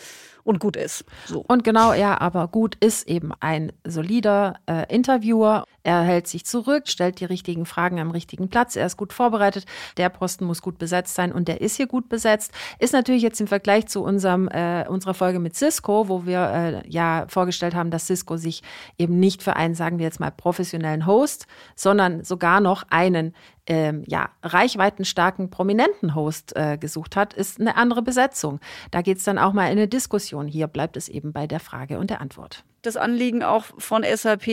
und 0.49 0.61
gut 0.61 0.77
ist. 0.77 1.05
So. 1.27 1.45
Und 1.47 1.63
genau, 1.63 1.93
ja, 1.93 2.19
aber 2.19 2.49
gut 2.49 2.75
ist 2.77 3.07
eben 3.07 3.33
ein 3.39 3.71
solider 3.87 4.55
äh, 4.67 4.93
Interviewer. 4.93 5.65
Er 5.83 6.01
hält 6.01 6.27
sich 6.27 6.47
zurück, 6.47 6.89
stellt 6.89 7.21
die 7.21 7.27
richtigen 7.27 7.67
Fragen 7.67 8.01
am 8.01 8.11
richtigen 8.11 8.49
Platz. 8.49 8.75
Er 8.75 8.87
ist 8.87 8.97
gut 8.97 9.13
vorbereitet. 9.13 9.67
Der 9.99 10.09
Posten 10.09 10.47
muss 10.47 10.63
gut 10.63 10.79
besetzt 10.79 11.15
sein 11.15 11.33
und 11.33 11.49
der 11.49 11.61
ist 11.61 11.77
hier 11.77 11.87
gut 11.87 12.09
besetzt. 12.09 12.53
Ist 12.79 12.95
natürlich 12.95 13.23
jetzt 13.23 13.43
im 13.43 13.47
Vergleich 13.47 13.89
zu 13.89 14.03
unserem, 14.03 14.49
äh, 14.49 14.87
unserer 14.89 15.13
Folge 15.13 15.39
mit 15.39 15.55
Cisco, 15.55 16.09
wo 16.09 16.25
wir 16.25 16.41
äh, 16.41 16.89
ja 16.89 17.27
vorgestellt 17.29 17.75
haben, 17.75 17.91
dass 17.91 18.07
Cisco 18.07 18.39
sich 18.39 18.63
eben 18.97 19.21
nicht 19.21 19.43
für 19.43 19.55
einen, 19.55 19.75
sagen 19.75 19.99
wir 19.99 20.07
jetzt 20.07 20.19
mal, 20.19 20.31
professionellen 20.31 21.05
Host, 21.05 21.47
sondern 21.77 22.25
sogar 22.25 22.61
noch 22.61 22.85
einen 22.89 23.35
ähm, 23.69 24.03
ja, 24.07 24.31
reichweitenstarken, 24.43 25.51
prominenten 25.51 26.15
Host 26.15 26.57
äh, 26.57 26.79
gesucht 26.79 27.17
hat, 27.17 27.35
ist 27.35 27.61
eine 27.61 27.77
andere 27.77 28.03
Besetzung. 28.03 28.61
Da 28.91 29.03
geht 29.03 29.19
es 29.19 29.25
dann 29.25 29.39
auch 29.39 29.53
mal 29.53 29.67
in 29.67 29.73
eine 29.73 29.89
Diskussion. 29.89 30.49
Hier 30.49 30.67
bleibt 30.67 30.97
es 30.97 31.09
eben 31.09 31.33
bei 31.33 31.47
der 31.47 31.61
Frage 31.61 31.99
und 31.99 32.09
der 32.09 32.21
Antwort. 32.23 32.65
Das 32.81 32.97
Anliegen 32.97 33.43
auch 33.43 33.67
von 33.77 34.05
SAP 34.05 34.47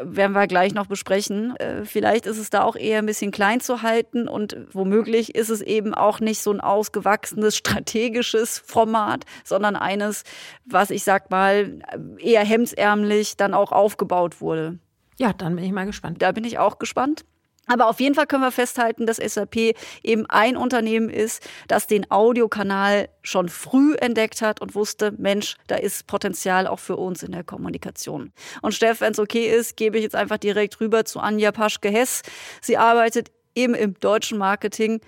werden 0.00 0.32
wir 0.32 0.46
gleich 0.46 0.72
noch 0.72 0.86
besprechen. 0.86 1.54
Äh, 1.56 1.84
vielleicht 1.84 2.24
ist 2.24 2.38
es 2.38 2.48
da 2.48 2.62
auch 2.62 2.76
eher 2.76 2.98
ein 2.98 3.06
bisschen 3.06 3.32
klein 3.32 3.60
zu 3.60 3.82
halten 3.82 4.28
und 4.28 4.56
womöglich 4.72 5.34
ist 5.34 5.50
es 5.50 5.60
eben 5.60 5.92
auch 5.92 6.20
nicht 6.20 6.40
so 6.40 6.50
ein 6.50 6.60
ausgewachsenes 6.60 7.56
strategisches 7.58 8.58
Format, 8.58 9.24
sondern 9.44 9.76
eines, 9.76 10.24
was 10.64 10.90
ich 10.90 11.04
sag 11.04 11.30
mal 11.30 11.80
eher 12.18 12.44
hemdsärmlich 12.44 13.36
dann 13.36 13.52
auch 13.52 13.72
aufgebaut 13.72 14.40
wurde. 14.40 14.78
Ja, 15.18 15.32
dann 15.32 15.56
bin 15.56 15.64
ich 15.64 15.72
mal 15.72 15.86
gespannt. 15.86 16.22
Da 16.22 16.32
bin 16.32 16.44
ich 16.44 16.58
auch 16.58 16.78
gespannt. 16.78 17.24
Aber 17.66 17.88
auf 17.88 18.00
jeden 18.00 18.14
Fall 18.14 18.26
können 18.26 18.42
wir 18.42 18.50
festhalten, 18.50 19.06
dass 19.06 19.16
SAP 19.16 19.74
eben 20.02 20.26
ein 20.28 20.56
Unternehmen 20.56 21.08
ist, 21.08 21.48
das 21.68 21.86
den 21.86 22.10
Audiokanal 22.10 23.08
schon 23.22 23.48
früh 23.48 23.94
entdeckt 23.94 24.42
hat 24.42 24.60
und 24.60 24.74
wusste, 24.74 25.12
Mensch, 25.16 25.56
da 25.66 25.76
ist 25.76 26.06
Potenzial 26.06 26.66
auch 26.66 26.78
für 26.78 26.96
uns 26.96 27.22
in 27.22 27.32
der 27.32 27.44
Kommunikation. 27.44 28.32
Und 28.62 28.74
Steff, 28.74 29.00
wenn 29.00 29.12
es 29.12 29.18
okay 29.18 29.46
ist, 29.46 29.76
gebe 29.76 29.96
ich 29.96 30.02
jetzt 30.02 30.16
einfach 30.16 30.38
direkt 30.38 30.80
rüber 30.80 31.04
zu 31.04 31.20
Anja 31.20 31.52
Paschke-Hess. 31.52 32.22
Sie 32.60 32.76
arbeitet 32.76 33.30
eben 33.54 33.74
im 33.74 33.94
deutschen 33.98 34.38
Marketing 34.38 35.00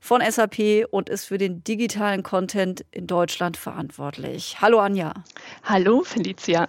von 0.00 0.22
SAP 0.28 0.86
und 0.90 1.10
ist 1.10 1.26
für 1.26 1.36
den 1.36 1.62
digitalen 1.62 2.22
Content 2.22 2.84
in 2.90 3.06
Deutschland 3.06 3.58
verantwortlich. 3.58 4.56
Hallo 4.60 4.80
Anja. 4.80 5.12
Hallo 5.62 6.02
Felicia. 6.02 6.68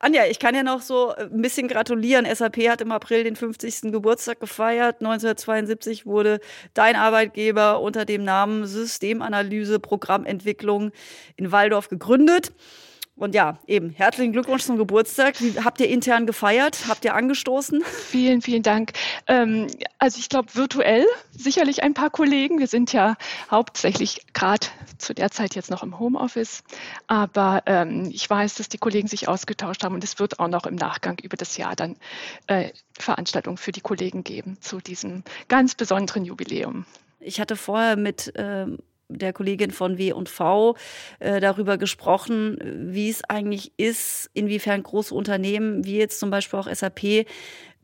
Anja, 0.00 0.24
ich 0.30 0.38
kann 0.38 0.54
ja 0.54 0.62
noch 0.62 0.80
so 0.80 1.14
ein 1.14 1.42
bisschen 1.42 1.68
gratulieren. 1.68 2.26
SAP 2.34 2.68
hat 2.68 2.80
im 2.80 2.90
April 2.90 3.22
den 3.24 3.36
50. 3.36 3.92
Geburtstag 3.92 4.40
gefeiert. 4.40 4.96
1972 5.00 6.06
wurde 6.06 6.40
dein 6.72 6.96
Arbeitgeber 6.96 7.80
unter 7.80 8.06
dem 8.06 8.24
Namen 8.24 8.66
Systemanalyse 8.66 9.78
Programmentwicklung 9.78 10.90
in 11.36 11.52
Waldorf 11.52 11.88
gegründet. 11.88 12.52
Und 13.20 13.34
ja, 13.34 13.58
eben, 13.66 13.90
herzlichen 13.90 14.32
Glückwunsch 14.32 14.62
zum 14.62 14.78
Geburtstag. 14.78 15.42
Wie, 15.42 15.52
habt 15.62 15.78
ihr 15.78 15.90
intern 15.90 16.24
gefeiert? 16.26 16.86
Habt 16.88 17.04
ihr 17.04 17.14
angestoßen? 17.14 17.82
Vielen, 17.84 18.40
vielen 18.40 18.62
Dank. 18.62 18.92
Ähm, 19.26 19.66
also 19.98 20.18
ich 20.18 20.30
glaube 20.30 20.54
virtuell 20.54 21.04
sicherlich 21.30 21.82
ein 21.82 21.92
paar 21.92 22.08
Kollegen. 22.08 22.60
Wir 22.60 22.66
sind 22.66 22.94
ja 22.94 23.16
hauptsächlich 23.50 24.24
gerade 24.32 24.68
zu 24.96 25.12
der 25.12 25.30
Zeit 25.30 25.54
jetzt 25.54 25.70
noch 25.70 25.82
im 25.82 25.98
Homeoffice. 25.98 26.64
Aber 27.08 27.62
ähm, 27.66 28.08
ich 28.10 28.28
weiß, 28.28 28.54
dass 28.54 28.70
die 28.70 28.78
Kollegen 28.78 29.06
sich 29.06 29.28
ausgetauscht 29.28 29.84
haben 29.84 29.94
und 29.94 30.02
es 30.02 30.18
wird 30.18 30.40
auch 30.40 30.48
noch 30.48 30.64
im 30.64 30.76
Nachgang 30.76 31.18
über 31.22 31.36
das 31.36 31.58
Jahr 31.58 31.76
dann 31.76 31.96
äh, 32.46 32.70
Veranstaltungen 32.98 33.58
für 33.58 33.72
die 33.72 33.82
Kollegen 33.82 34.24
geben 34.24 34.56
zu 34.62 34.80
diesem 34.80 35.24
ganz 35.46 35.74
besonderen 35.74 36.24
Jubiläum. 36.24 36.86
Ich 37.18 37.38
hatte 37.38 37.56
vorher 37.56 37.96
mit 37.96 38.32
ähm, 38.36 38.78
der 39.10 39.32
Kollegin 39.32 39.70
von 39.70 39.98
W&V 39.98 40.76
äh, 41.18 41.40
darüber 41.40 41.78
gesprochen, 41.78 42.58
wie 42.92 43.10
es 43.10 43.22
eigentlich 43.24 43.72
ist, 43.76 44.30
inwiefern 44.34 44.82
große 44.82 45.14
Unternehmen 45.14 45.84
wie 45.84 45.98
jetzt 45.98 46.20
zum 46.20 46.30
Beispiel 46.30 46.58
auch 46.58 46.72
SAP 46.72 47.26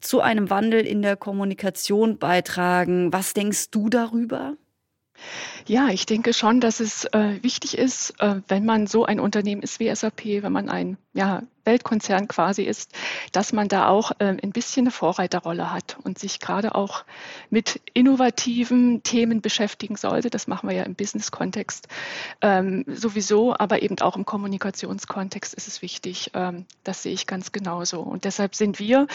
zu 0.00 0.20
einem 0.20 0.50
Wandel 0.50 0.86
in 0.86 1.02
der 1.02 1.16
Kommunikation 1.16 2.18
beitragen. 2.18 3.12
Was 3.12 3.34
denkst 3.34 3.70
du 3.70 3.88
darüber? 3.88 4.56
Ja, 5.66 5.88
ich 5.88 6.06
denke 6.06 6.32
schon, 6.32 6.60
dass 6.60 6.80
es 6.80 7.06
äh, 7.06 7.42
wichtig 7.42 7.78
ist, 7.78 8.14
äh, 8.20 8.36
wenn 8.48 8.64
man 8.64 8.86
so 8.86 9.04
ein 9.04 9.18
Unternehmen 9.18 9.62
ist 9.62 9.80
wie 9.80 9.94
SAP, 9.94 10.24
wenn 10.42 10.52
man 10.52 10.68
ein 10.68 10.98
ja, 11.14 11.42
Weltkonzern 11.66 12.28
quasi 12.28 12.62
ist, 12.62 12.92
dass 13.32 13.52
man 13.52 13.68
da 13.68 13.88
auch 13.88 14.12
äh, 14.18 14.36
ein 14.42 14.52
bisschen 14.52 14.84
eine 14.84 14.90
Vorreiterrolle 14.90 15.72
hat 15.72 15.96
und 16.04 16.18
sich 16.18 16.40
gerade 16.40 16.74
auch 16.74 17.04
mit 17.50 17.80
innovativen 17.92 19.02
Themen 19.02 19.40
beschäftigen 19.40 19.96
sollte. 19.96 20.30
Das 20.30 20.46
machen 20.46 20.68
wir 20.68 20.76
ja 20.76 20.84
im 20.84 20.94
Business-Kontext 20.94 21.88
ähm, 22.40 22.84
sowieso, 22.86 23.54
aber 23.56 23.82
eben 23.82 23.98
auch 23.98 24.16
im 24.16 24.24
Kommunikationskontext 24.24 25.54
ist 25.54 25.68
es 25.68 25.82
wichtig. 25.82 26.30
Ähm, 26.34 26.66
das 26.84 27.02
sehe 27.02 27.12
ich 27.12 27.26
ganz 27.26 27.52
genauso. 27.52 28.00
Und 28.00 28.24
deshalb 28.24 28.54
sind 28.54 28.78
wir 28.78 29.06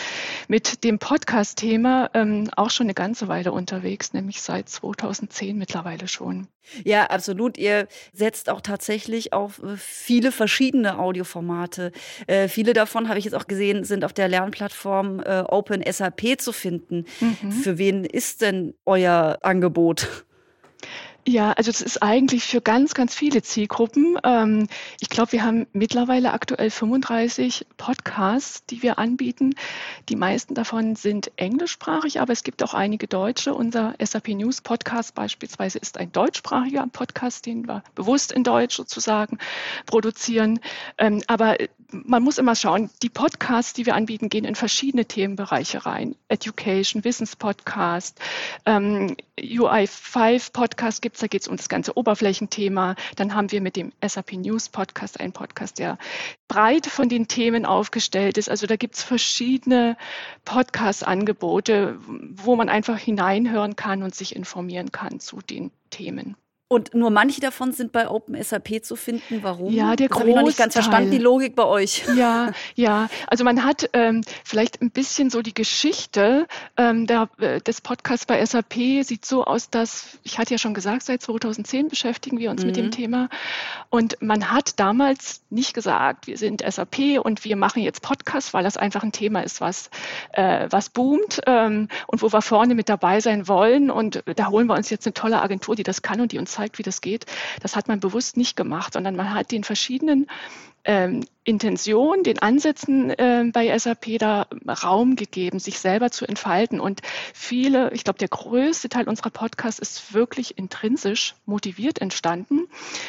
mit 0.47 0.83
dem 0.83 0.99
Podcast-Thema 0.99 2.11
ähm, 2.13 2.49
auch 2.55 2.69
schon 2.69 2.85
eine 2.85 2.93
ganze 2.93 3.27
Weile 3.27 3.51
unterwegs, 3.51 4.13
nämlich 4.13 4.41
seit 4.41 4.69
2010 4.69 5.57
mittlerweile 5.57 6.07
schon. 6.07 6.47
Ja, 6.83 7.05
absolut. 7.05 7.57
Ihr 7.57 7.87
setzt 8.13 8.49
auch 8.49 8.61
tatsächlich 8.61 9.33
auf 9.33 9.61
äh, 9.63 9.75
viele 9.77 10.31
verschiedene 10.31 10.99
Audioformate. 10.99 11.91
Äh, 12.27 12.47
viele 12.47 12.73
davon, 12.73 13.09
habe 13.09 13.19
ich 13.19 13.25
jetzt 13.25 13.33
auch 13.33 13.47
gesehen, 13.47 13.83
sind 13.83 14.05
auf 14.05 14.13
der 14.13 14.27
Lernplattform 14.27 15.19
äh, 15.19 15.41
Open 15.41 15.83
SAP 15.89 16.39
zu 16.39 16.51
finden. 16.53 17.05
Mhm. 17.19 17.51
Für 17.51 17.77
wen 17.77 18.05
ist 18.05 18.41
denn 18.41 18.73
euer 18.85 19.39
Angebot? 19.41 20.25
Ja, 21.27 21.51
also 21.51 21.69
es 21.69 21.81
ist 21.81 22.01
eigentlich 22.01 22.45
für 22.45 22.61
ganz, 22.61 22.95
ganz 22.95 23.13
viele 23.13 23.43
Zielgruppen. 23.43 24.17
Ähm, 24.23 24.67
ich 24.99 25.07
glaube, 25.07 25.33
wir 25.33 25.43
haben 25.43 25.67
mittlerweile 25.71 26.33
aktuell 26.33 26.71
35 26.71 27.67
Podcasts, 27.77 28.65
die 28.65 28.81
wir 28.81 28.97
anbieten. 28.97 29.53
Die 30.09 30.15
meisten 30.15 30.55
davon 30.55 30.95
sind 30.95 31.31
englischsprachig, 31.35 32.19
aber 32.19 32.33
es 32.33 32.43
gibt 32.43 32.63
auch 32.63 32.73
einige 32.73 33.07
deutsche. 33.07 33.53
Unser 33.53 33.93
SAP 34.03 34.29
News 34.29 34.61
Podcast 34.61 35.13
beispielsweise 35.13 35.77
ist 35.77 35.99
ein 35.99 36.11
deutschsprachiger 36.11 36.87
Podcast, 36.87 37.45
den 37.45 37.67
wir 37.67 37.83
bewusst 37.93 38.31
in 38.31 38.43
Deutsch 38.43 38.75
sozusagen 38.75 39.37
produzieren. 39.85 40.59
Ähm, 40.97 41.21
aber 41.27 41.57
man 41.91 42.23
muss 42.23 42.37
immer 42.37 42.55
schauen, 42.55 42.89
die 43.01 43.09
Podcasts, 43.09 43.73
die 43.73 43.85
wir 43.85 43.95
anbieten, 43.95 44.29
gehen 44.29 44.45
in 44.45 44.55
verschiedene 44.55 45.05
Themenbereiche 45.05 45.85
rein. 45.85 46.15
Education, 46.27 47.03
Wissenspodcast, 47.03 48.19
ähm, 48.65 49.15
UI5 49.39 50.53
Podcast 50.53 51.01
gibt 51.01 51.15
es, 51.15 51.21
da 51.21 51.27
geht 51.27 51.41
es 51.41 51.47
um 51.47 51.57
das 51.57 51.69
ganze 51.69 51.97
Oberflächenthema. 51.97 52.95
Dann 53.15 53.35
haben 53.35 53.51
wir 53.51 53.61
mit 53.61 53.75
dem 53.75 53.91
SAP 54.05 54.33
News 54.33 54.69
Podcast 54.69 55.19
einen 55.19 55.33
Podcast, 55.33 55.79
der 55.79 55.97
breit 56.47 56.87
von 56.87 57.09
den 57.09 57.27
Themen 57.27 57.65
aufgestellt 57.65 58.37
ist. 58.37 58.49
Also 58.49 58.67
da 58.67 58.75
gibt 58.75 58.95
es 58.95 59.03
verschiedene 59.03 59.97
Podcast-Angebote, 60.45 61.99
wo 62.07 62.55
man 62.55 62.69
einfach 62.69 62.97
hineinhören 62.97 63.75
kann 63.75 64.03
und 64.03 64.15
sich 64.15 64.35
informieren 64.35 64.91
kann 64.91 65.19
zu 65.19 65.41
den 65.41 65.71
Themen. 65.89 66.35
Und 66.71 66.95
nur 66.95 67.09
manche 67.09 67.41
davon 67.41 67.73
sind 67.73 67.91
bei 67.91 68.09
OpenSAP 68.09 68.81
zu 68.81 68.95
finden. 68.95 69.39
Warum? 69.41 69.73
Ja, 69.73 69.97
der 69.97 70.07
das 70.07 70.17
habe 70.17 70.29
ich 70.29 70.35
noch 70.37 70.43
nicht 70.43 70.57
ganz 70.57 70.71
verstanden, 70.71 71.11
die 71.11 71.17
Logik 71.17 71.53
bei 71.53 71.65
euch. 71.65 72.05
Ja, 72.15 72.53
ja. 72.75 73.09
Also 73.27 73.43
man 73.43 73.65
hat 73.65 73.89
ähm, 73.91 74.23
vielleicht 74.45 74.81
ein 74.81 74.89
bisschen 74.89 75.29
so 75.29 75.41
die 75.41 75.53
Geschichte 75.53 76.47
ähm, 76.77 77.07
der, 77.07 77.27
äh, 77.39 77.59
des 77.59 77.81
Podcasts 77.81 78.25
bei 78.25 78.45
SAP 78.45 79.03
sieht 79.03 79.25
so 79.25 79.43
aus, 79.43 79.69
dass, 79.69 80.17
ich 80.23 80.39
hatte 80.39 80.53
ja 80.53 80.57
schon 80.57 80.73
gesagt, 80.73 81.01
seit 81.03 81.21
2010 81.21 81.89
beschäftigen 81.89 82.39
wir 82.39 82.49
uns 82.49 82.61
mhm. 82.61 82.67
mit 82.67 82.77
dem 82.77 82.85
mhm. 82.85 82.91
Thema. 82.91 83.29
Und 83.89 84.21
man 84.21 84.49
hat 84.49 84.79
damals 84.79 85.41
nicht 85.49 85.73
gesagt, 85.73 86.27
wir 86.27 86.37
sind 86.37 86.63
SAP 86.65 87.19
und 87.21 87.43
wir 87.43 87.57
machen 87.57 87.83
jetzt 87.83 88.01
Podcasts, 88.01 88.53
weil 88.53 88.63
das 88.63 88.77
einfach 88.77 89.03
ein 89.03 89.11
Thema 89.11 89.41
ist, 89.41 89.59
was, 89.59 89.89
äh, 90.31 90.67
was 90.69 90.89
boomt 90.89 91.41
ähm, 91.47 91.89
und 92.07 92.21
wo 92.21 92.31
wir 92.31 92.41
vorne 92.41 92.75
mit 92.75 92.87
dabei 92.87 93.19
sein 93.19 93.49
wollen. 93.49 93.91
Und 93.91 94.23
da 94.37 94.47
holen 94.47 94.67
wir 94.67 94.75
uns 94.75 94.89
jetzt 94.89 95.05
eine 95.05 95.13
tolle 95.13 95.41
Agentur, 95.41 95.75
die 95.75 95.83
das 95.83 96.01
kann 96.01 96.21
und 96.21 96.31
die 96.31 96.39
uns 96.39 96.60
zeigt, 96.61 96.77
wie 96.77 96.83
das 96.83 97.01
geht. 97.01 97.25
Das 97.61 97.75
hat 97.75 97.87
man 97.87 97.99
bewusst 97.99 98.37
nicht 98.37 98.55
gemacht, 98.55 98.93
sondern 98.93 99.15
man 99.15 99.33
hat 99.33 99.51
den 99.51 99.63
verschiedenen 99.63 100.27
ähm, 100.83 101.25
Intention, 101.43 102.21
den 102.21 102.37
Ansätzen 102.39 103.09
äh, 103.09 103.45
bei 103.51 103.75
SAP 103.77 104.19
da 104.19 104.45
Raum 104.83 105.15
gegeben, 105.15 105.57
sich 105.57 105.79
selber 105.79 106.11
zu 106.11 106.27
entfalten. 106.27 106.79
Und 106.79 107.01
viele, 107.33 107.91
ich 107.93 108.03
glaube, 108.03 108.19
der 108.19 108.27
größte 108.27 108.89
Teil 108.89 109.09
unserer 109.09 109.31
Podcasts 109.31 109.79
ist 109.79 110.13
wirklich 110.13 110.59
intrinsisch 110.59 111.33
motiviert 111.47 111.99
entstanden, 111.99 112.67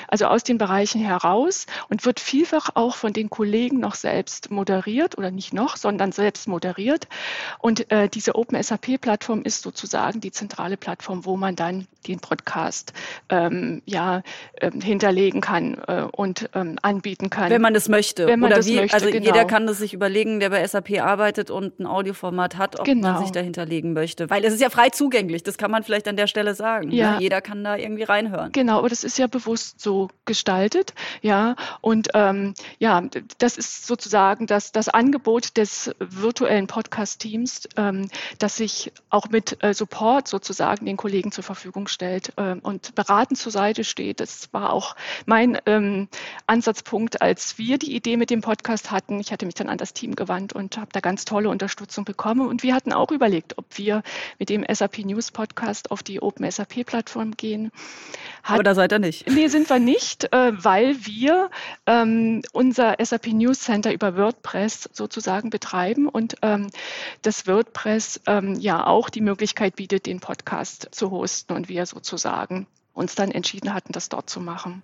also 0.09 0.26
aus 0.26 0.45
den 0.45 0.57
Bereichen 0.57 1.02
heraus 1.02 1.67
und 1.91 2.07
wird 2.07 2.21
vielfach 2.21 2.71
auch 2.75 2.97
von 2.97 3.12
den 3.12 3.29
Kollegen 3.29 3.81
noch 3.81 3.95
selbst 3.95 4.50
moderiert 4.50 5.19
oder 5.19 5.31
nicht 5.31 5.52
noch, 5.52 5.76
sondern 5.76 6.11
selbst 6.11 6.49
moderiert. 6.49 7.09
Und 7.59 7.91
äh, 7.91 8.09
diese 8.09 8.35
Open 8.35 8.61
SAP-Plattform 8.62 9.43
ist 9.43 9.61
sozusagen 9.61 10.21
die 10.21 10.33
zentrale 10.33 10.79
Plattform, 10.79 11.26
wo 11.26 11.37
man 11.37 11.55
dann 11.55 11.87
den 12.07 12.19
Podcast 12.19 12.95
ähm, 13.29 13.83
ja, 13.85 14.23
äh, 14.55 14.71
hinterlegen 14.71 15.41
kann 15.41 15.75
äh, 15.87 16.07
und 16.11 16.49
ähm, 16.55 16.79
anbieten 16.83 17.31
kann. 17.31 17.50
Wenn 17.62 17.69
man 17.69 17.76
es 17.76 17.88
möchte. 17.88 18.26
Wenn 18.26 18.40
man 18.40 18.49
Oder 18.49 18.57
das 18.57 18.66
wie, 18.66 18.75
möchte, 18.75 18.95
also 18.95 19.09
genau. 19.09 19.25
jeder 19.25 19.45
kann 19.45 19.69
das 19.69 19.78
sich 19.78 19.95
überlegen, 19.95 20.40
der 20.40 20.50
bei 20.50 20.66
SAP 20.66 21.00
arbeitet 21.00 21.49
und 21.49 21.78
ein 21.78 21.87
Audioformat 21.87 22.57
hat, 22.57 22.81
ob 22.81 22.85
genau. 22.85 23.12
man 23.12 23.23
sich 23.23 23.31
dahinter 23.31 23.64
legen 23.64 23.92
möchte. 23.92 24.31
Weil 24.31 24.45
es 24.45 24.52
ist 24.52 24.61
ja 24.61 24.69
frei 24.69 24.88
zugänglich, 24.88 25.45
das 25.45 25.59
kann 25.59 25.71
man 25.71 25.85
vielleicht 25.85 26.09
an 26.09 26.16
der 26.16 26.26
Stelle 26.26 26.57
sagen. 26.57 26.88
Ne? 26.88 26.97
Ja. 26.97 27.12
Ne? 27.12 27.21
Jeder 27.21 27.40
kann 27.40 27.62
da 27.62 27.76
irgendwie 27.76 28.02
reinhören. 28.02 28.50
Genau, 28.50 28.78
aber 28.78 28.88
das 28.88 29.04
ist 29.04 29.16
ja 29.16 29.28
bewusst 29.28 29.81
so 29.81 30.09
gestaltet. 30.25 30.92
Ja, 31.21 31.54
und 31.81 32.09
ähm, 32.14 32.54
ja, 32.81 33.04
das 33.38 33.57
ist 33.57 33.87
sozusagen 33.87 34.49
das, 34.49 34.73
das 34.73 34.88
Angebot 34.88 35.57
des 35.57 35.95
virtuellen 36.00 36.66
Podcast-Teams, 36.66 37.69
ähm, 37.76 38.09
das 38.40 38.57
sich 38.57 38.92
auch 39.09 39.28
mit 39.28 39.62
äh, 39.62 39.73
Support 39.73 40.26
sozusagen 40.26 40.85
den 40.85 40.97
Kollegen 40.97 41.31
zur 41.31 41.45
Verfügung 41.45 41.87
stellt 41.87 42.33
ähm, 42.38 42.59
und 42.61 42.97
beratend 42.97 43.38
zur 43.38 43.52
Seite 43.52 43.85
steht. 43.85 44.19
Das 44.19 44.49
war 44.52 44.73
auch 44.73 44.97
mein 45.26 45.59
ähm, 45.66 46.09
Ansatzpunkt, 46.49 47.23
als 47.23 47.51
wir 47.59 47.78
die 47.78 47.94
Idee 47.94 48.16
mit 48.16 48.30
dem 48.30 48.40
Podcast 48.40 48.90
hatten. 48.90 49.21
Ich 49.21 49.32
hatte 49.32 49.47
mich 49.47 49.54
dann 49.54 49.68
an 49.68 49.78
das 49.78 49.94
Team 49.94 50.14
gewandt 50.14 50.52
und 50.52 50.76
habe 50.76 50.88
da 50.92 51.00
ganz 51.00 51.25
tolle 51.25 51.49
Unterstützung 51.49 52.04
bekommen. 52.04 52.47
Und 52.47 52.62
wir 52.62 52.75
hatten 52.75 52.92
auch 52.92 53.11
überlegt, 53.11 53.59
ob 53.59 53.66
wir 53.76 54.02
mit 54.38 54.49
dem 54.49 54.64
SAP 54.68 54.99
News 54.99 55.30
Podcast 55.30 55.90
auf 55.90 56.02
die 56.02 56.21
Open 56.21 56.50
SAP 56.50 56.85
Plattform 56.85 57.32
gehen. 57.32 57.71
Hat, 58.42 58.54
Aber 58.54 58.62
da 58.62 58.75
seid 58.75 58.92
ihr 58.92 58.99
nicht. 58.99 59.26
Nee, 59.42 59.49
sind 59.49 59.68
wir 59.71 59.78
nicht, 59.78 60.32
äh, 60.32 60.52
weil 60.64 61.04
wir 61.06 61.50
ähm, 61.87 62.42
unser 62.52 62.97
SAP 63.02 63.28
News 63.28 63.61
Center 63.61 63.92
über 63.92 64.16
WordPress 64.16 64.90
sozusagen 64.92 65.50
betreiben 65.50 66.09
und 66.09 66.37
ähm, 66.42 66.71
das 67.23 67.47
WordPress 67.47 68.21
ähm, 68.26 68.54
ja 68.54 68.87
auch 68.87 69.11
die 69.11 69.21
Möglichkeit 69.21 69.76
bietet, 69.76 70.06
den 70.06 70.21
Podcast 70.21 70.88
zu 70.92 71.11
hosten 71.11 71.54
und 71.54 71.68
wir 71.68 71.87
sozusagen 71.87 72.66
uns 72.94 73.14
dann 73.14 73.30
entschieden 73.30 73.75
hatten, 73.75 73.92
das 73.92 74.09
dort 74.09 74.28
zu 74.28 74.40
machen. 74.40 74.82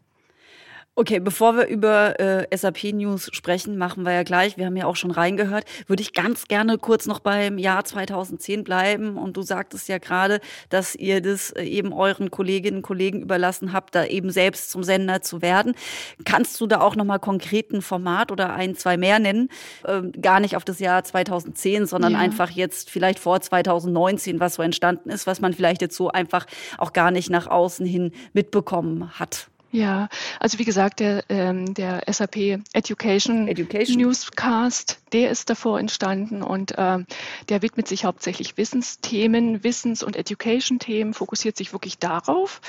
Okay, 0.99 1.21
bevor 1.21 1.57
wir 1.57 1.69
über 1.69 2.19
äh, 2.19 2.57
SAP 2.57 2.93
News 2.93 3.31
sprechen, 3.33 3.78
machen 3.78 4.05
wir 4.05 4.14
ja 4.14 4.25
gleich, 4.25 4.57
wir 4.57 4.67
haben 4.67 4.76
ja 4.76 4.87
auch 4.87 4.97
schon 4.97 5.12
reingehört, 5.12 5.64
würde 5.87 6.02
ich 6.02 6.12
ganz 6.12 6.49
gerne 6.49 6.76
kurz 6.76 7.07
noch 7.07 7.21
beim 7.21 7.57
Jahr 7.57 7.85
2010 7.85 8.64
bleiben. 8.64 9.17
Und 9.17 9.37
du 9.37 9.43
sagtest 9.43 9.87
ja 9.88 9.99
gerade, 9.99 10.40
dass 10.71 10.97
ihr 10.97 11.23
das 11.23 11.52
äh, 11.52 11.62
eben 11.62 11.93
euren 11.93 12.33
Kolleginnen 12.33 12.78
und 12.78 12.83
Kollegen 12.83 13.23
überlassen 13.23 13.73
habt, 13.73 13.95
da 13.95 14.07
eben 14.07 14.31
selbst 14.31 14.73
zum 14.73 14.83
Sender 14.83 15.23
zu 15.23 15.40
werden. 15.40 15.76
Kannst 16.25 16.61
du 16.61 16.67
da 16.67 16.81
auch 16.81 16.97
nochmal 16.97 17.21
konkret 17.21 17.71
ein 17.71 17.81
Format 17.81 18.33
oder 18.33 18.55
ein, 18.55 18.75
zwei 18.75 18.97
mehr 18.97 19.21
nennen? 19.21 19.50
Ähm, 19.87 20.11
gar 20.21 20.40
nicht 20.40 20.57
auf 20.57 20.64
das 20.64 20.81
Jahr 20.81 21.05
2010, 21.05 21.87
sondern 21.87 22.14
ja. 22.14 22.19
einfach 22.19 22.50
jetzt 22.50 22.90
vielleicht 22.90 23.21
vor 23.21 23.40
2019, 23.40 24.40
was 24.40 24.55
so 24.55 24.62
entstanden 24.62 25.11
ist, 25.11 25.28
was 25.28 25.40
man 25.40 25.55
vielleicht 25.55 25.81
jetzt 25.81 25.95
so 25.95 26.09
einfach 26.09 26.47
auch 26.76 26.93
gar 26.93 27.12
nicht 27.12 27.31
nach 27.31 27.47
außen 27.47 27.87
hin 27.87 28.11
mitbekommen 28.33 29.17
hat. 29.21 29.49
Ja, 29.70 30.08
also 30.40 30.58
wie 30.58 30.64
gesagt, 30.64 31.00
der, 31.00 31.25
ähm, 31.28 31.75
der 31.75 32.02
SAP 32.10 32.62
Education, 32.72 33.48
Education, 33.48 34.00
Newscast, 34.00 34.98
der 35.12 35.30
ist 35.30 35.50
davor 35.50 35.78
entstanden 35.78 36.42
und 36.42 36.75
ähm, 36.78 37.04
der 37.50 37.60
widmet 37.60 37.87
sich 37.87 38.06
hauptsächlich 38.06 38.56
Wissensthemen, 38.56 39.62
Wissens- 39.62 40.02
und 40.02 40.16
Education-Themen, 40.16 41.12
fokussiert 41.12 41.58
sich 41.58 41.75
wirklich 41.75 41.98
darauf, 41.98 42.62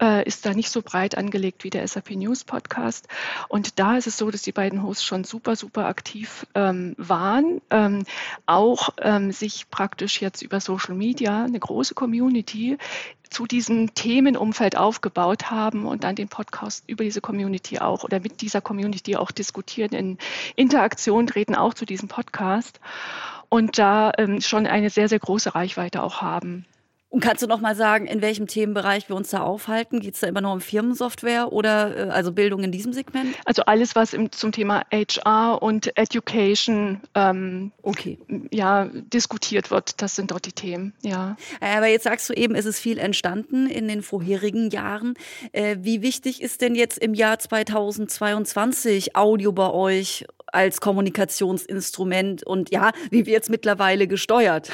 äh, 0.00 0.24
ist 0.26 0.46
da 0.46 0.54
nicht 0.54 0.70
so 0.70 0.80
breit 0.80 1.16
angelegt 1.16 1.64
wie 1.64 1.70
der 1.70 1.86
SAP 1.88 2.10
News 2.10 2.44
Podcast. 2.44 3.08
Und 3.48 3.80
da 3.80 3.96
ist 3.96 4.06
es 4.06 4.16
so, 4.16 4.30
dass 4.30 4.42
die 4.42 4.52
beiden 4.52 4.84
Hosts 4.84 5.04
schon 5.04 5.24
super, 5.24 5.56
super 5.56 5.86
aktiv 5.86 6.46
ähm, 6.54 6.94
waren, 6.98 7.62
ähm, 7.70 8.04
auch 8.46 8.90
ähm, 8.98 9.32
sich 9.32 9.68
praktisch 9.70 10.20
jetzt 10.20 10.40
über 10.42 10.60
Social 10.60 10.94
Media 10.94 11.44
eine 11.44 11.58
große 11.58 11.94
Community 11.94 12.78
zu 13.34 13.46
diesem 13.46 13.94
Themenumfeld 13.94 14.76
aufgebaut 14.76 15.50
haben 15.50 15.86
und 15.86 16.04
dann 16.04 16.14
den 16.14 16.28
Podcast 16.28 16.84
über 16.86 17.02
diese 17.02 17.20
Community 17.20 17.80
auch 17.80 18.04
oder 18.04 18.20
mit 18.20 18.40
dieser 18.40 18.60
Community 18.60 19.16
auch 19.16 19.32
diskutieren, 19.32 19.90
in 19.92 20.18
Interaktion 20.54 21.26
treten 21.26 21.56
auch 21.56 21.74
zu 21.74 21.84
diesem 21.84 22.08
Podcast 22.08 22.78
und 23.48 23.76
da 23.76 24.12
ähm, 24.18 24.40
schon 24.40 24.66
eine 24.66 24.88
sehr, 24.88 25.08
sehr 25.08 25.18
große 25.18 25.54
Reichweite 25.54 26.02
auch 26.02 26.22
haben. 26.22 26.64
Und 27.14 27.20
kannst 27.20 27.44
du 27.44 27.46
noch 27.46 27.60
mal 27.60 27.76
sagen, 27.76 28.08
in 28.08 28.22
welchem 28.22 28.48
Themenbereich 28.48 29.08
wir 29.08 29.14
uns 29.14 29.30
da 29.30 29.40
aufhalten? 29.40 30.00
Geht 30.00 30.14
es 30.14 30.20
da 30.20 30.26
immer 30.26 30.40
noch 30.40 30.52
um 30.52 30.60
Firmensoftware 30.60 31.52
oder 31.52 32.08
äh, 32.08 32.10
also 32.10 32.32
Bildung 32.32 32.64
in 32.64 32.72
diesem 32.72 32.92
Segment? 32.92 33.36
Also 33.44 33.62
alles, 33.66 33.94
was 33.94 34.14
im, 34.14 34.32
zum 34.32 34.50
Thema 34.50 34.82
HR 34.92 35.62
und 35.62 35.96
Education 35.96 37.00
ähm, 37.14 37.70
okay. 37.82 38.18
ja, 38.50 38.86
diskutiert 39.12 39.70
wird, 39.70 40.02
das 40.02 40.16
sind 40.16 40.32
dort 40.32 40.44
die 40.46 40.52
Themen. 40.52 40.92
Ja. 41.02 41.36
Aber 41.60 41.86
jetzt 41.86 42.02
sagst 42.02 42.28
du 42.30 42.32
eben, 42.32 42.56
es 42.56 42.66
ist 42.66 42.80
viel 42.80 42.98
entstanden 42.98 43.68
in 43.68 43.86
den 43.86 44.02
vorherigen 44.02 44.70
Jahren. 44.70 45.14
Äh, 45.52 45.76
wie 45.82 46.02
wichtig 46.02 46.42
ist 46.42 46.62
denn 46.62 46.74
jetzt 46.74 46.98
im 46.98 47.14
Jahr 47.14 47.38
2022 47.38 49.14
Audio 49.14 49.52
bei 49.52 49.70
euch 49.70 50.26
als 50.48 50.80
Kommunikationsinstrument 50.80 52.44
und 52.44 52.72
ja, 52.72 52.90
wie 53.10 53.24
wird 53.26 53.44
es 53.44 53.48
mittlerweile 53.50 54.08
gesteuert? 54.08 54.72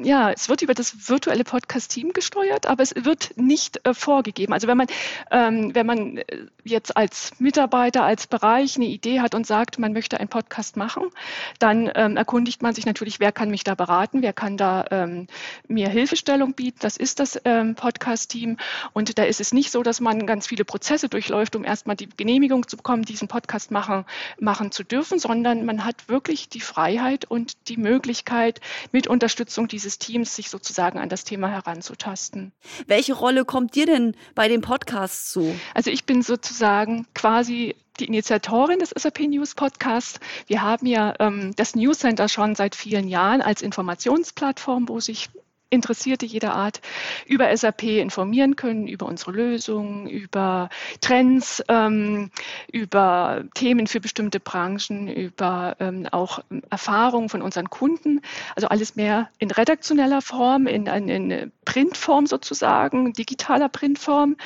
Ja, 0.00 0.30
es 0.30 0.48
wird 0.48 0.62
über 0.62 0.72
das 0.72 1.10
virtuelle 1.10 1.44
Podcast-Team 1.44 2.14
gesteuert, 2.14 2.66
aber 2.66 2.82
es 2.82 2.94
wird 2.96 3.36
nicht 3.36 3.86
äh, 3.86 3.92
vorgegeben. 3.92 4.54
Also 4.54 4.66
wenn 4.66 4.78
man, 4.78 4.86
ähm, 5.30 5.74
wenn 5.74 5.84
man 5.84 6.16
äh, 6.16 6.46
jetzt 6.64 6.96
als 6.96 7.32
Mitarbeiter, 7.38 8.02
als 8.02 8.26
Bereich 8.26 8.76
eine 8.76 8.86
Idee 8.86 9.20
hat 9.20 9.34
und 9.34 9.46
sagt, 9.46 9.78
man 9.78 9.92
möchte 9.92 10.18
einen 10.18 10.30
Podcast 10.30 10.78
machen, 10.78 11.10
dann 11.58 11.92
ähm, 11.94 12.16
erkundigt 12.16 12.62
man 12.62 12.74
sich 12.74 12.86
natürlich, 12.86 13.20
wer 13.20 13.32
kann 13.32 13.50
mich 13.50 13.64
da 13.64 13.74
beraten, 13.74 14.22
wer 14.22 14.32
kann 14.32 14.56
da 14.56 14.86
ähm, 14.90 15.26
mir 15.68 15.90
Hilfestellung 15.90 16.54
bieten. 16.54 16.78
Das 16.80 16.96
ist 16.96 17.20
das 17.20 17.38
ähm, 17.44 17.74
Podcast-Team. 17.74 18.56
Und 18.94 19.18
da 19.18 19.24
ist 19.24 19.42
es 19.42 19.52
nicht 19.52 19.70
so, 19.70 19.82
dass 19.82 20.00
man 20.00 20.26
ganz 20.26 20.46
viele 20.46 20.64
Prozesse 20.64 21.10
durchläuft, 21.10 21.54
um 21.54 21.64
erstmal 21.64 21.96
die 21.96 22.08
Genehmigung 22.08 22.66
zu 22.66 22.78
bekommen, 22.78 23.02
diesen 23.02 23.28
Podcast 23.28 23.70
machen, 23.70 24.06
machen 24.40 24.72
zu 24.72 24.84
dürfen, 24.84 25.18
sondern 25.18 25.66
man 25.66 25.84
hat 25.84 26.08
wirklich 26.08 26.48
die 26.48 26.60
Freiheit 26.60 27.26
und 27.26 27.68
die 27.68 27.76
Möglichkeit, 27.76 28.62
mit 28.90 29.06
Unterstützung 29.06 29.68
dieses 29.68 29.81
dieses 29.82 29.98
Teams, 29.98 30.36
sich 30.36 30.48
sozusagen 30.48 30.98
an 30.98 31.08
das 31.08 31.24
Thema 31.24 31.48
heranzutasten. 31.48 32.52
Welche 32.86 33.14
Rolle 33.14 33.44
kommt 33.44 33.74
dir 33.74 33.86
denn 33.86 34.14
bei 34.34 34.46
dem 34.46 34.60
Podcast 34.60 35.32
zu? 35.32 35.58
Also 35.74 35.90
ich 35.90 36.04
bin 36.04 36.22
sozusagen 36.22 37.06
quasi 37.14 37.74
die 37.98 38.06
Initiatorin 38.06 38.78
des 38.78 38.90
SAP 38.90 39.20
News 39.20 39.54
Podcasts. 39.54 40.20
Wir 40.46 40.62
haben 40.62 40.86
ja 40.86 41.14
ähm, 41.18 41.52
das 41.56 41.74
News 41.74 41.98
Center 41.98 42.28
schon 42.28 42.54
seit 42.54 42.74
vielen 42.74 43.08
Jahren 43.08 43.42
als 43.42 43.60
Informationsplattform, 43.60 44.88
wo 44.88 45.00
sich 45.00 45.28
Interessierte 45.72 46.26
jeder 46.26 46.54
Art 46.54 46.80
über 47.26 47.56
SAP 47.56 47.84
informieren 47.84 48.56
können, 48.56 48.86
über 48.86 49.06
unsere 49.06 49.32
Lösungen, 49.32 50.06
über 50.06 50.68
Trends, 51.00 51.62
ähm, 51.68 52.30
über 52.70 53.44
Themen 53.54 53.86
für 53.86 54.00
bestimmte 54.00 54.38
Branchen, 54.38 55.08
über 55.08 55.76
ähm, 55.80 56.06
auch 56.10 56.40
Erfahrungen 56.70 57.30
von 57.30 57.40
unseren 57.40 57.70
Kunden. 57.70 58.20
Also 58.54 58.68
alles 58.68 58.96
mehr 58.96 59.30
in 59.38 59.50
redaktioneller 59.50 60.20
Form, 60.20 60.66
in, 60.66 60.86
in 60.86 61.52
Printform 61.64 62.26
sozusagen, 62.26 63.12
digitaler 63.14 63.68
Printform 63.68 64.36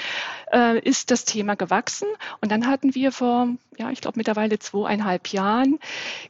äh, 0.53 0.79
ist 0.79 1.11
das 1.11 1.25
Thema 1.25 1.57
gewachsen. 1.57 2.09
Und 2.41 2.53
dann 2.53 2.67
hatten 2.67 2.95
wir 2.95 3.11
vor, 3.13 3.49
ja, 3.79 3.91
ich 3.91 4.01
glaube 4.01 4.19
mittlerweile 4.19 4.59
zweieinhalb 4.59 5.29
Jahren 5.29 5.79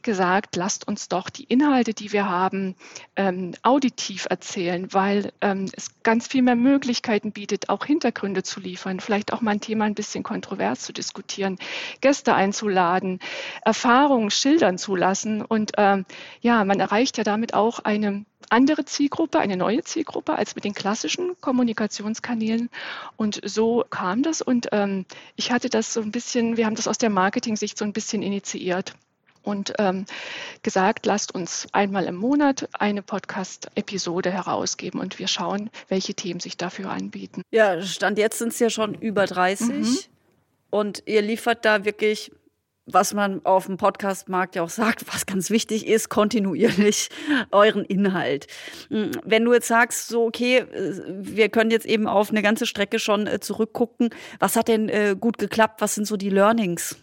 gesagt, 0.01 0.55
lasst 0.55 0.87
uns 0.87 1.09
doch 1.09 1.29
die 1.29 1.43
Inhalte, 1.43 1.93
die 1.93 2.11
wir 2.11 2.29
haben, 2.29 2.75
ähm, 3.15 3.53
auditiv 3.61 4.27
erzählen, 4.29 4.86
weil 4.91 5.31
ähm, 5.41 5.69
es 5.73 5.89
ganz 6.03 6.27
viel 6.27 6.41
mehr 6.41 6.55
Möglichkeiten 6.55 7.31
bietet, 7.31 7.69
auch 7.69 7.85
Hintergründe 7.85 8.43
zu 8.43 8.59
liefern, 8.59 8.99
vielleicht 8.99 9.33
auch 9.33 9.41
mal 9.41 9.51
ein 9.51 9.61
Thema 9.61 9.85
ein 9.85 9.95
bisschen 9.95 10.23
kontrovers 10.23 10.81
zu 10.81 10.93
diskutieren, 10.93 11.57
Gäste 12.01 12.33
einzuladen, 12.33 13.19
Erfahrungen 13.63 14.31
schildern 14.31 14.77
zu 14.77 14.95
lassen. 14.95 15.41
Und 15.41 15.73
ähm, 15.77 16.05
ja, 16.41 16.63
man 16.65 16.79
erreicht 16.79 17.17
ja 17.17 17.23
damit 17.23 17.53
auch 17.53 17.79
eine 17.79 18.25
andere 18.49 18.85
Zielgruppe, 18.85 19.39
eine 19.39 19.57
neue 19.57 19.83
Zielgruppe 19.83 20.35
als 20.35 20.55
mit 20.55 20.63
den 20.63 20.73
klassischen 20.73 21.35
Kommunikationskanälen. 21.41 22.69
Und 23.17 23.41
so 23.43 23.83
kam 23.89 24.23
das. 24.23 24.41
Und 24.41 24.69
ähm, 24.71 25.05
ich 25.35 25.51
hatte 25.51 25.69
das 25.69 25.93
so 25.93 26.01
ein 26.01 26.11
bisschen, 26.11 26.57
wir 26.57 26.65
haben 26.65 26.75
das 26.75 26.87
aus 26.87 26.97
der 26.97 27.09
Marketing-Sicht 27.09 27.77
so 27.77 27.85
ein 27.85 27.93
bisschen 27.93 28.21
initiiert 28.21 28.95
und 29.47 29.73
ähm, 29.79 30.05
gesagt, 30.61 31.05
lasst 31.05 31.33
uns 31.33 31.67
einmal 31.71 32.05
im 32.05 32.15
Monat 32.15 32.67
eine 32.73 33.01
Podcast-Episode 33.01 34.29
herausgeben 34.29 34.99
und 34.99 35.19
wir 35.19 35.27
schauen, 35.27 35.69
welche 35.87 36.13
Themen 36.13 36.41
sich 36.41 36.57
dafür 36.57 36.89
anbieten. 36.89 37.41
Ja, 37.51 37.81
Stand 37.81 38.17
jetzt 38.17 38.39
sind 38.39 38.49
es 38.49 38.59
ja 38.59 38.69
schon 38.69 38.93
über 38.93 39.25
30 39.25 39.69
mhm. 39.69 39.97
und 40.69 41.03
ihr 41.05 41.21
liefert 41.21 41.63
da 41.63 41.85
wirklich 41.85 42.31
was 42.89 43.13
man 43.13 43.45
auf 43.45 43.65
dem 43.65 43.75
Podcastmarkt 43.75 44.55
ja 44.55 44.63
auch 44.63 44.69
sagt, 44.69 45.13
was 45.13 45.25
ganz 45.25 45.49
wichtig 45.49 45.85
ist, 45.85 46.07
kontinuierlich 46.07 47.09
euren 47.51 47.83
Inhalt. 47.83 48.47
Hm, 48.89 49.11
wenn 49.25 49.43
du 49.43 49.53
jetzt 49.53 49.67
sagst, 49.67 50.07
so 50.07 50.25
okay, 50.25 50.59
äh, 50.59 50.93
wir 51.05 51.49
können 51.49 51.69
jetzt 51.69 51.85
eben 51.85 52.07
auf 52.07 52.29
eine 52.29 52.41
ganze 52.41 52.65
Strecke 52.65 52.97
schon 52.97 53.27
äh, 53.27 53.41
zurückgucken, 53.41 54.11
was 54.39 54.55
hat 54.55 54.69
denn 54.69 54.87
äh, 54.87 55.17
gut 55.19 55.37
geklappt? 55.37 55.81
Was 55.81 55.95
sind 55.95 56.07
so 56.07 56.15
die 56.15 56.29
Learnings? 56.29 56.95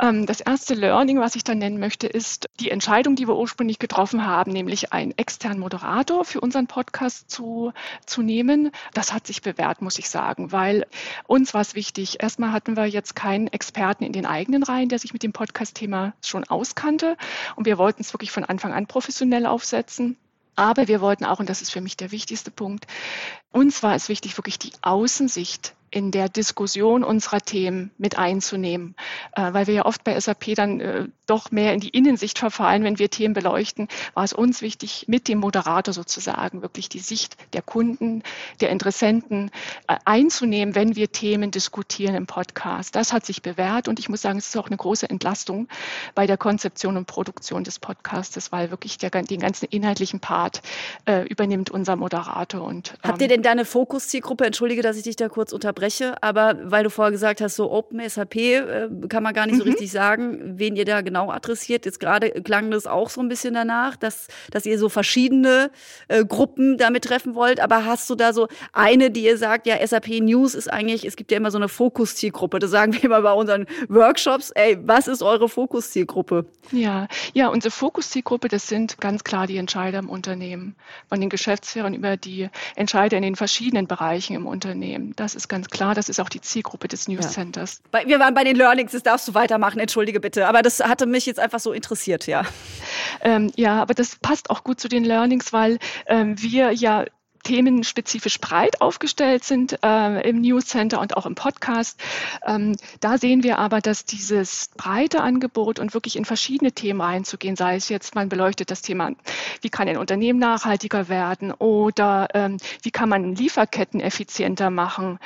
Ähm, 0.00 0.26
das 0.26 0.40
erste 0.40 0.74
Learning, 0.74 1.20
was 1.20 1.36
ich 1.36 1.44
dann 1.44 1.58
nennen 1.58 1.78
möchte, 1.78 2.06
ist 2.06 2.48
die 2.60 2.70
Entscheidung, 2.70 3.16
die 3.16 3.28
wir 3.28 3.36
ursprünglich 3.36 3.78
getroffen 3.78 4.26
haben, 4.26 4.52
nämlich 4.52 4.92
einen 4.92 5.16
externen 5.16 5.58
Moderator 5.58 6.24
für 6.24 6.40
unseren 6.40 6.66
Podcast 6.66 7.30
zu, 7.30 7.72
zu 8.06 8.22
nehmen. 8.22 8.70
Das 8.92 9.12
hat 9.12 9.26
sich 9.26 9.42
bewährt, 9.42 9.82
muss 9.82 9.98
ich 9.98 10.08
sagen, 10.08 10.52
weil 10.52 10.86
uns 11.26 11.54
war 11.54 11.60
es 11.60 11.74
wichtig. 11.74 12.22
Erstmal 12.22 12.52
hatten 12.52 12.76
wir 12.76 12.86
jetzt 12.86 13.16
keinen 13.16 13.48
Experten 13.48 14.04
in 14.04 14.12
den 14.12 14.26
eigenen 14.26 14.62
Reihen, 14.62 14.88
der 14.88 14.98
sich 14.98 15.12
mit 15.12 15.22
dem 15.22 15.32
Podcast-Thema 15.32 16.14
schon 16.22 16.44
auskannte. 16.44 17.16
Und 17.56 17.66
wir 17.66 17.78
wollten 17.78 18.02
es 18.02 18.12
wirklich 18.12 18.30
von 18.30 18.44
Anfang 18.44 18.72
an 18.72 18.86
professionell 18.86 19.46
aufsetzen. 19.46 20.16
Aber 20.56 20.88
wir 20.88 21.00
wollten 21.00 21.24
auch, 21.24 21.40
und 21.40 21.48
das 21.48 21.62
ist 21.62 21.72
für 21.72 21.80
mich 21.80 21.96
der 21.96 22.12
wichtigste 22.12 22.50
Punkt, 22.50 22.86
uns 23.50 23.82
war 23.82 23.94
es 23.94 24.08
wichtig, 24.08 24.36
wirklich 24.38 24.58
die 24.58 24.72
Außensicht 24.82 25.74
in 25.94 26.10
der 26.10 26.28
Diskussion 26.28 27.04
unserer 27.04 27.40
Themen 27.40 27.92
mit 27.98 28.18
einzunehmen, 28.18 28.96
äh, 29.36 29.52
weil 29.52 29.68
wir 29.68 29.74
ja 29.74 29.86
oft 29.86 30.02
bei 30.02 30.18
SAP 30.18 30.56
dann 30.56 30.80
äh, 30.80 31.06
doch 31.26 31.52
mehr 31.52 31.72
in 31.72 31.78
die 31.78 31.90
Innensicht 31.90 32.40
verfallen, 32.40 32.82
wenn 32.82 32.98
wir 32.98 33.10
Themen 33.10 33.32
beleuchten, 33.32 33.86
war 34.12 34.24
es 34.24 34.32
uns 34.32 34.60
wichtig, 34.60 35.04
mit 35.06 35.28
dem 35.28 35.38
Moderator 35.38 35.94
sozusagen 35.94 36.62
wirklich 36.62 36.88
die 36.88 36.98
Sicht 36.98 37.36
der 37.52 37.62
Kunden, 37.62 38.24
der 38.60 38.70
Interessenten 38.70 39.52
äh, 39.86 39.96
einzunehmen, 40.04 40.74
wenn 40.74 40.96
wir 40.96 41.12
Themen 41.12 41.52
diskutieren 41.52 42.16
im 42.16 42.26
Podcast. 42.26 42.96
Das 42.96 43.12
hat 43.12 43.24
sich 43.24 43.40
bewährt 43.40 43.86
und 43.86 44.00
ich 44.00 44.08
muss 44.08 44.20
sagen, 44.20 44.38
es 44.38 44.48
ist 44.48 44.56
auch 44.56 44.66
eine 44.66 44.76
große 44.76 45.08
Entlastung 45.08 45.68
bei 46.16 46.26
der 46.26 46.36
Konzeption 46.36 46.96
und 46.96 47.06
Produktion 47.06 47.62
des 47.62 47.78
Podcastes, 47.78 48.50
weil 48.50 48.72
wirklich 48.72 48.98
der, 48.98 49.10
den 49.10 49.38
ganzen 49.38 49.66
inhaltlichen 49.66 50.18
Part 50.18 50.60
äh, 51.04 51.24
übernimmt 51.28 51.70
unser 51.70 51.94
Moderator. 51.94 52.62
Und, 52.62 52.94
ähm, 53.04 53.10
Habt 53.10 53.22
ihr 53.22 53.28
denn 53.28 53.42
da 53.42 53.52
eine 53.52 53.64
Fokuszielgruppe? 53.64 54.44
Entschuldige, 54.44 54.82
dass 54.82 54.96
ich 54.96 55.04
dich 55.04 55.14
da 55.14 55.28
kurz 55.28 55.52
unterbreche 55.52 55.83
unterbreche, 55.84 56.22
aber 56.22 56.56
weil 56.64 56.84
du 56.84 56.90
vorher 56.90 57.12
gesagt 57.12 57.40
hast, 57.40 57.56
so 57.56 57.70
Open 57.70 58.00
SAP 58.08 58.36
äh, 58.36 58.88
kann 59.08 59.22
man 59.22 59.34
gar 59.34 59.46
nicht 59.46 59.58
so 59.58 59.64
mhm. 59.64 59.70
richtig 59.70 59.90
sagen, 59.90 60.58
wen 60.58 60.76
ihr 60.76 60.84
da 60.84 61.00
genau 61.00 61.30
adressiert. 61.30 61.84
Jetzt 61.84 62.00
gerade 62.00 62.30
klang 62.42 62.70
das 62.70 62.86
auch 62.86 63.10
so 63.10 63.20
ein 63.20 63.28
bisschen 63.28 63.54
danach, 63.54 63.96
dass, 63.96 64.28
dass 64.50 64.66
ihr 64.66 64.78
so 64.78 64.88
verschiedene 64.88 65.70
äh, 66.08 66.24
Gruppen 66.24 66.78
damit 66.78 67.04
treffen 67.04 67.34
wollt. 67.34 67.60
Aber 67.60 67.84
hast 67.84 68.08
du 68.10 68.14
da 68.14 68.32
so 68.32 68.48
eine, 68.72 69.10
die 69.10 69.24
ihr 69.24 69.38
sagt, 69.38 69.66
ja, 69.66 69.84
SAP 69.86 70.20
News 70.20 70.54
ist 70.54 70.72
eigentlich, 70.72 71.04
es 71.04 71.16
gibt 71.16 71.30
ja 71.30 71.36
immer 71.36 71.50
so 71.50 71.58
eine 71.58 71.68
Fokuszielgruppe. 71.68 72.58
Das 72.58 72.70
sagen 72.70 72.92
wir 72.94 73.04
immer 73.04 73.22
bei 73.22 73.32
unseren 73.32 73.66
Workshops. 73.88 74.50
Ey, 74.50 74.78
was 74.82 75.08
ist 75.08 75.22
eure 75.22 75.48
Fokuszielgruppe? 75.48 76.46
Ja, 76.72 77.08
ja, 77.32 77.48
unsere 77.48 77.70
Fokuszielgruppe, 77.70 78.48
das 78.48 78.68
sind 78.68 79.00
ganz 79.00 79.24
klar 79.24 79.46
die 79.46 79.56
Entscheider 79.56 79.98
im 79.98 80.08
Unternehmen, 80.08 80.76
von 81.08 81.20
den 81.20 81.28
Geschäftsführern 81.28 81.94
über 81.94 82.16
die 82.16 82.48
Entscheider 82.76 83.16
in 83.16 83.22
den 83.22 83.36
verschiedenen 83.36 83.86
Bereichen 83.86 84.34
im 84.34 84.46
Unternehmen. 84.46 85.12
Das 85.16 85.34
ist 85.34 85.48
ganz 85.48 85.63
klar, 85.70 85.94
das 85.94 86.08
ist 86.08 86.20
auch 86.20 86.28
die 86.28 86.40
Zielgruppe 86.40 86.88
des 86.88 87.08
News 87.08 87.32
Centers. 87.32 87.82
Ja. 87.92 88.06
Wir 88.06 88.20
waren 88.20 88.34
bei 88.34 88.44
den 88.44 88.56
Learnings, 88.56 88.92
das 88.92 89.02
darfst 89.02 89.28
du 89.28 89.34
weitermachen, 89.34 89.78
entschuldige 89.78 90.20
bitte. 90.20 90.46
Aber 90.48 90.62
das 90.62 90.80
hatte 90.80 91.06
mich 91.06 91.26
jetzt 91.26 91.40
einfach 91.40 91.60
so 91.60 91.72
interessiert, 91.72 92.26
ja. 92.26 92.44
Ähm, 93.20 93.52
ja, 93.56 93.80
aber 93.80 93.94
das 93.94 94.16
passt 94.16 94.50
auch 94.50 94.64
gut 94.64 94.80
zu 94.80 94.88
den 94.88 95.04
Learnings, 95.04 95.52
weil 95.52 95.78
ähm, 96.06 96.40
wir 96.40 96.72
ja 96.72 97.04
themenspezifisch 97.44 98.40
breit 98.40 98.80
aufgestellt 98.80 99.44
sind 99.44 99.78
äh, 99.84 100.28
im 100.28 100.40
News 100.40 100.66
Center 100.66 101.00
und 101.00 101.16
auch 101.16 101.26
im 101.26 101.34
Podcast. 101.34 102.00
Ähm, 102.44 102.76
da 103.00 103.18
sehen 103.18 103.42
wir 103.42 103.58
aber, 103.58 103.80
dass 103.80 104.04
dieses 104.04 104.70
breite 104.76 105.20
Angebot 105.20 105.78
und 105.78 105.94
wirklich 105.94 106.16
in 106.16 106.24
verschiedene 106.24 106.72
Themen 106.72 107.00
reinzugehen, 107.00 107.56
sei 107.56 107.76
es 107.76 107.88
jetzt, 107.88 108.14
man 108.14 108.28
beleuchtet 108.28 108.70
das 108.70 108.82
Thema, 108.82 109.12
wie 109.60 109.70
kann 109.70 109.88
ein 109.88 109.96
Unternehmen 109.96 110.38
nachhaltiger 110.38 111.08
werden 111.08 111.52
oder 111.52 112.28
ähm, 112.34 112.56
wie 112.82 112.90
kann 112.90 113.08
man 113.08 113.34
Lieferketten 113.34 114.00
effizienter 114.00 114.70
machen 114.70 115.18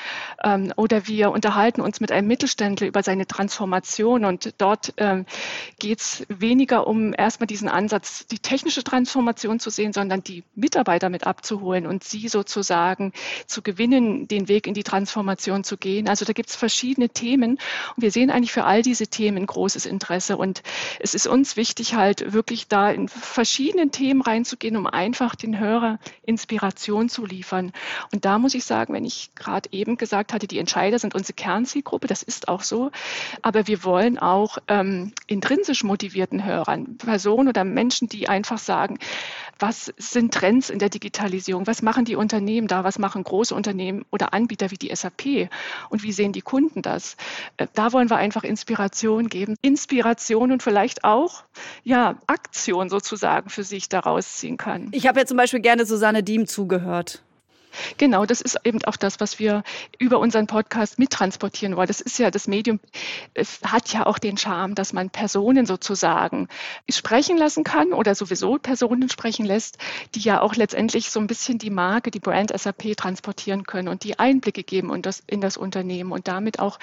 ähm, 0.44 0.72
oder 0.76 1.07
wir 1.07 1.31
unterhalten 1.31 1.81
uns 1.81 2.00
mit 2.00 2.12
einem 2.12 2.28
Mittelständler 2.28 2.87
über 2.87 3.02
seine 3.02 3.26
Transformation 3.26 4.24
und 4.24 4.54
dort 4.59 4.92
ähm, 4.96 5.24
geht 5.78 6.00
es 6.00 6.26
weniger 6.28 6.87
um 6.87 7.14
erstmal 7.16 7.46
diesen 7.46 7.68
Ansatz, 7.68 8.26
die 8.26 8.38
technische 8.38 8.83
Transformation 8.83 9.61
zu 9.61 9.70
sehen, 9.70 9.92
sondern 9.92 10.22
die 10.22 10.44
Mitarbeiter 10.54 11.09
mit 11.09 11.26
abzuholen 11.26 11.87
und 11.87 12.04
sie 12.11 12.29
sozusagen 12.29 13.12
zu 13.47 13.62
gewinnen, 13.62 14.29
den 14.29 14.49
Weg 14.49 14.66
in 14.66 14.75
die 14.75 14.83
Transformation 14.83 15.64
zu 15.64 15.77
gehen. 15.77 16.09
Also 16.09 16.25
da 16.25 16.33
gibt 16.33 16.51
es 16.51 16.57
verschiedene 16.57 17.09
Themen 17.09 17.59
und 17.97 18.03
wir 18.03 18.11
sehen 18.11 18.31
eigentlich 18.31 18.53
für 18.53 18.64
all 18.64 18.83
diese 18.83 19.07
Themen 19.07 19.47
großes 19.47 19.87
Interesse 19.87 20.37
und 20.37 20.62
es 21.01 21.14
ist 21.14 21.27
uns 21.27 21.57
wichtig, 21.57 21.94
halt 21.94 22.33
wirklich 22.33 22.68
da 22.68 22.90
in 22.90 23.09
verschiedenen 23.09 23.90
Themen 23.90 24.23
reinzugehen, 24.23 24.77
um 24.77 24.87
einfach 24.87 25.35
den 25.35 25.59
Hörer 25.59 25.99
Inspiration 26.25 27.09
zu 27.09 27.25
liefern. 27.27 27.73
Und 28.12 28.25
da 28.25 28.38
muss 28.38 28.55
ich 28.55 28.64
sagen, 28.64 28.94
wenn 28.94 29.05
ich 29.05 29.31
gerade 29.35 29.68
eben 29.73 29.97
gesagt 29.97 30.33
hatte, 30.33 30.47
die 30.47 30.59
Entscheider 30.59 30.99
sind 30.99 31.14
unsere 31.14 31.35
Kernzielgruppe, 31.35 32.07
das 32.07 32.23
ist 32.23 32.49
auch 32.49 32.62
so, 32.62 32.90
aber 33.42 33.66
wir 33.66 33.85
wollen 33.85 34.18
auch 34.18 34.59
ähm, 34.68 35.12
intrinsisch 35.27 35.85
motivierten 35.85 36.44
Hörern, 36.44 36.97
Personen 36.99 37.49
oder 37.49 37.64
Menschen, 37.64 38.09
die 38.09 38.29
einfach 38.29 38.59
sagen, 38.59 38.99
was 39.59 39.92
sind 39.97 40.35
Trends 40.35 40.71
in 40.71 40.79
der 40.79 40.88
Digitalisierung? 40.88 41.66
Was 41.66 41.83
machen 41.83 42.05
die 42.05 42.16
Unternehmen 42.16 42.68
da? 42.68 42.85
Was 42.85 42.99
machen 42.99 43.25
große 43.25 43.55
Unternehmen 43.55 44.05
oder 44.11 44.33
Anbieter 44.33 44.71
wie 44.71 44.77
die 44.77 44.94
SAP? 44.94 45.51
Und 45.90 46.03
wie 46.03 46.12
sehen 46.12 46.33
die 46.33 46.42
Kunden 46.42 46.83
das? 46.83 47.16
Äh, 47.57 47.66
da 47.75 47.92
wollen 47.92 48.11
wir 48.11 48.16
einfach 48.16 48.44
Inspiration 48.44 49.29
geben. 49.29 49.57
Inspiration 49.62 50.53
und 50.53 50.62
vielleicht 50.62 51.05
auch, 51.05 51.44
ja, 51.85 52.18
Aktion 52.27 52.88
sozusagen 52.88 53.51
für 53.51 53.64
sich 53.64 53.88
daraus 53.88 54.37
ziehen 54.37 54.57
kann. 54.57 54.88
Ich 54.92 55.07
habe 55.07 55.21
ja 55.21 55.27
zum 55.27 55.37
Beispiel 55.37 55.61
gerne 55.61 55.87
Susanne 55.87 56.23
Diem 56.23 56.47
zugehört. 56.47 57.23
Genau, 57.97 58.27
das 58.27 58.41
ist 58.41 58.59
eben 58.64 58.83
auch 58.85 58.97
das, 58.97 59.21
was 59.21 59.38
wir 59.38 59.62
über 59.99 60.19
unseren 60.19 60.47
Podcast 60.47 60.99
mittransportieren 60.99 61.77
wollen. 61.77 61.88
Das 61.88 62.01
ist 62.01 62.19
ja 62.19 62.31
das 62.31 62.47
Medium, 62.47 62.81
es 63.35 63.61
hat 63.62 63.93
ja 63.93 64.07
auch 64.07 64.19
den 64.19 64.37
Charme, 64.37 64.75
dass 64.75 64.93
man 64.93 65.11
Personen 65.11 65.67
sozusagen 65.67 66.49
sprechen 66.91 67.37
lassen 67.37 67.64
kann 67.64 67.93
oder 67.93 68.14
sowieso 68.14 68.59
Personen 68.59 69.09
sprechen 69.09 69.47
lässt, 69.47 69.79
die 70.14 70.21
ja 70.21 70.41
auch 70.41 70.55
letztendlich 70.55 71.11
so 71.11 71.21
ein 71.21 71.27
bisschen 71.27 71.59
die 71.59 71.71
Marke, 71.71 72.11
die 72.11 72.21
Brand 72.21 72.59
SAP 72.59 72.97
transportieren 72.97 73.64
können 73.64 73.88
und 73.88 74.05
die 74.05 74.19
Einblicke 74.19 74.62
geben 74.62 74.93
in 74.95 75.03
das, 75.03 75.23
in 75.27 75.41
das 75.41 75.57
Unternehmen 75.57 76.12
und 76.12 76.29
damit 76.29 76.59
auch 76.59 76.79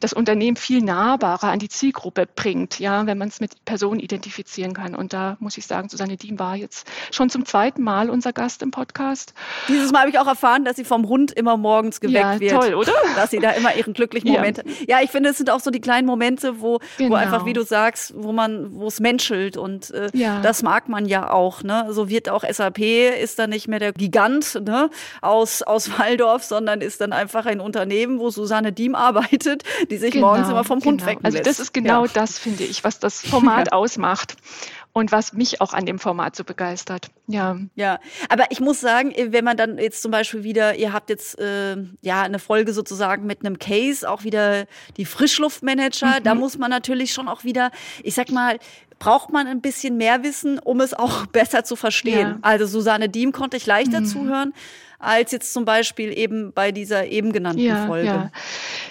das 0.00 0.12
Unternehmen 0.12 0.56
viel 0.56 0.82
nahbarer 0.82 1.48
an 1.48 1.58
die 1.58 1.68
Zielgruppe 1.68 2.26
bringt, 2.26 2.78
ja, 2.78 3.06
wenn 3.06 3.18
man 3.18 3.28
es 3.28 3.40
mit 3.40 3.64
Personen 3.64 4.00
identifizieren 4.00 4.74
kann. 4.74 4.94
Und 4.94 5.12
da 5.12 5.36
muss 5.40 5.56
ich 5.56 5.66
sagen, 5.66 5.88
Susanne 5.88 6.16
Diem 6.16 6.38
war 6.38 6.56
jetzt 6.56 6.90
schon 7.10 7.30
zum 7.30 7.44
zweiten 7.44 7.82
Mal 7.82 8.10
unser 8.10 8.32
Gast 8.32 8.62
im 8.62 8.70
Podcast. 8.70 9.34
Dieses 9.68 9.92
Mal 9.92 10.00
habe 10.00 10.10
ich 10.10 10.18
auch 10.18 10.26
erfahren, 10.34 10.64
dass 10.64 10.76
sie 10.76 10.84
vom 10.84 11.08
Hund 11.08 11.32
immer 11.32 11.56
morgens 11.56 12.00
geweckt 12.00 12.16
ja, 12.16 12.40
wird. 12.40 12.52
Toll, 12.52 12.74
oder? 12.74 12.92
Dass 13.16 13.30
sie 13.30 13.38
da 13.38 13.50
immer 13.50 13.74
ihren 13.74 13.94
glücklichen 13.94 14.28
ja. 14.32 14.34
Moment 14.34 14.58
hat. 14.58 14.66
Ja, 14.88 14.98
ich 15.00 15.10
finde, 15.10 15.30
es 15.30 15.38
sind 15.38 15.50
auch 15.50 15.60
so 15.60 15.70
die 15.70 15.80
kleinen 15.80 16.06
Momente, 16.06 16.60
wo, 16.60 16.80
genau. 16.98 17.12
wo 17.12 17.14
einfach, 17.14 17.46
wie 17.46 17.52
du 17.52 17.62
sagst, 17.62 18.12
wo 18.16 18.32
man, 18.32 18.74
wo 18.74 18.88
es 18.88 19.00
menschelt 19.00 19.56
und 19.56 19.90
äh, 19.92 20.10
ja. 20.12 20.40
das 20.42 20.62
mag 20.62 20.88
man 20.88 21.06
ja 21.06 21.30
auch. 21.30 21.62
Ne? 21.62 21.86
So 21.90 22.08
wird 22.08 22.28
auch 22.28 22.44
SAP 22.48 22.80
ist 22.80 23.38
dann 23.38 23.50
nicht 23.50 23.68
mehr 23.68 23.78
der 23.78 23.92
Gigant 23.92 24.60
ne? 24.64 24.90
aus, 25.20 25.62
aus 25.62 25.98
Waldorf, 25.98 26.42
sondern 26.42 26.80
ist 26.80 27.00
dann 27.00 27.12
einfach 27.12 27.46
ein 27.46 27.60
Unternehmen, 27.60 28.18
wo 28.18 28.30
Susanne 28.30 28.72
Diem 28.72 28.94
arbeitet, 28.94 29.62
die 29.90 29.96
sich 29.96 30.12
genau, 30.12 30.28
morgens 30.28 30.48
immer 30.48 30.64
vom 30.64 30.80
genau. 30.80 30.92
Hund 30.92 31.06
wecken 31.06 31.22
lässt. 31.22 31.36
Also 31.36 31.48
das 31.48 31.60
ist 31.60 31.72
genau 31.72 32.06
das, 32.06 32.38
finde 32.38 32.64
ich, 32.64 32.84
was 32.84 32.98
das 32.98 33.20
Format 33.20 33.72
ausmacht 33.72 34.36
und 34.94 35.10
was 35.10 35.32
mich 35.32 35.60
auch 35.60 35.74
an 35.74 35.86
dem 35.86 35.98
Format 35.98 36.36
so 36.36 36.44
begeistert. 36.44 37.08
Ja. 37.26 37.58
Ja, 37.74 37.98
aber 38.28 38.44
ich 38.50 38.60
muss 38.60 38.80
sagen, 38.80 39.12
wenn 39.16 39.44
man 39.44 39.56
dann 39.56 39.76
jetzt 39.76 40.00
zum 40.00 40.12
Beispiel 40.12 40.44
wieder, 40.44 40.76
ihr 40.76 40.92
habt 40.92 41.10
jetzt 41.10 41.38
äh, 41.38 41.76
ja 42.00 42.22
eine 42.22 42.38
Folge 42.38 42.72
sozusagen 42.72 43.26
mit 43.26 43.44
einem 43.44 43.58
Case, 43.58 44.08
auch 44.08 44.22
wieder 44.22 44.66
die 44.96 45.04
Frischluftmanager, 45.04 46.20
mhm. 46.20 46.22
da 46.22 46.34
muss 46.36 46.56
man 46.58 46.70
natürlich 46.70 47.12
schon 47.12 47.28
auch 47.28 47.42
wieder, 47.42 47.72
ich 48.04 48.14
sag 48.14 48.30
mal, 48.30 48.58
braucht 49.00 49.32
man 49.32 49.48
ein 49.48 49.60
bisschen 49.60 49.96
mehr 49.96 50.22
Wissen, 50.22 50.60
um 50.60 50.80
es 50.80 50.94
auch 50.94 51.26
besser 51.32 51.64
zu 51.64 51.74
verstehen. 51.74 52.28
Ja. 52.28 52.38
Also 52.42 52.66
Susanne 52.66 53.08
Diem 53.08 53.32
konnte 53.32 53.56
ich 53.56 53.66
leichter 53.66 54.00
mhm. 54.00 54.06
zuhören 54.06 54.54
als 55.00 55.32
jetzt 55.32 55.52
zum 55.52 55.66
Beispiel 55.66 56.16
eben 56.16 56.52
bei 56.52 56.72
dieser 56.72 57.06
eben 57.06 57.32
genannten 57.32 57.60
ja, 57.60 57.86
Folge. 57.86 58.06
Ja, 58.06 58.30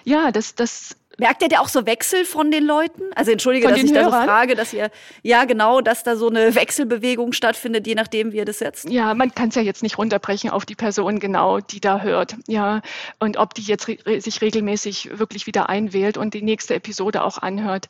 ja 0.03 0.31
das, 0.31 0.53
das 0.53 0.95
Merkt 1.19 1.43
ihr 1.43 1.49
da 1.49 1.59
auch 1.59 1.67
so 1.67 1.85
Wechsel 1.85 2.25
von 2.25 2.49
den 2.49 2.65
Leuten? 2.65 3.03
Also 3.13 3.31
entschuldige, 3.31 3.67
dass 3.67 3.77
ich 3.77 3.91
Hörern? 3.91 4.11
da 4.11 4.19
so 4.21 4.25
frage, 4.25 4.55
dass 4.55 4.73
ihr, 4.73 4.89
ja 5.21 5.45
genau, 5.45 5.79
dass 5.79 6.03
da 6.03 6.15
so 6.15 6.27
eine 6.27 6.55
Wechselbewegung 6.55 7.33
stattfindet, 7.33 7.85
je 7.85 7.93
nachdem, 7.93 8.31
wie 8.31 8.37
ihr 8.37 8.45
das 8.45 8.57
setzt. 8.59 8.89
Ja, 8.89 9.13
man 9.13 9.33
kann 9.33 9.49
es 9.49 9.55
ja 9.55 9.61
jetzt 9.61 9.83
nicht 9.83 9.99
runterbrechen 9.99 10.49
auf 10.49 10.65
die 10.65 10.73
Person 10.73 11.19
genau, 11.19 11.59
die 11.59 11.79
da 11.79 12.01
hört. 12.01 12.35
Ja, 12.47 12.81
und 13.19 13.37
ob 13.37 13.53
die 13.53 13.61
jetzt 13.61 13.87
re 13.87 14.21
sich 14.21 14.41
regelmäßig 14.41 15.19
wirklich 15.19 15.45
wieder 15.45 15.69
einwählt 15.69 16.17
und 16.17 16.33
die 16.33 16.41
nächste 16.41 16.73
Episode 16.73 17.23
auch 17.23 17.37
anhört. 17.37 17.89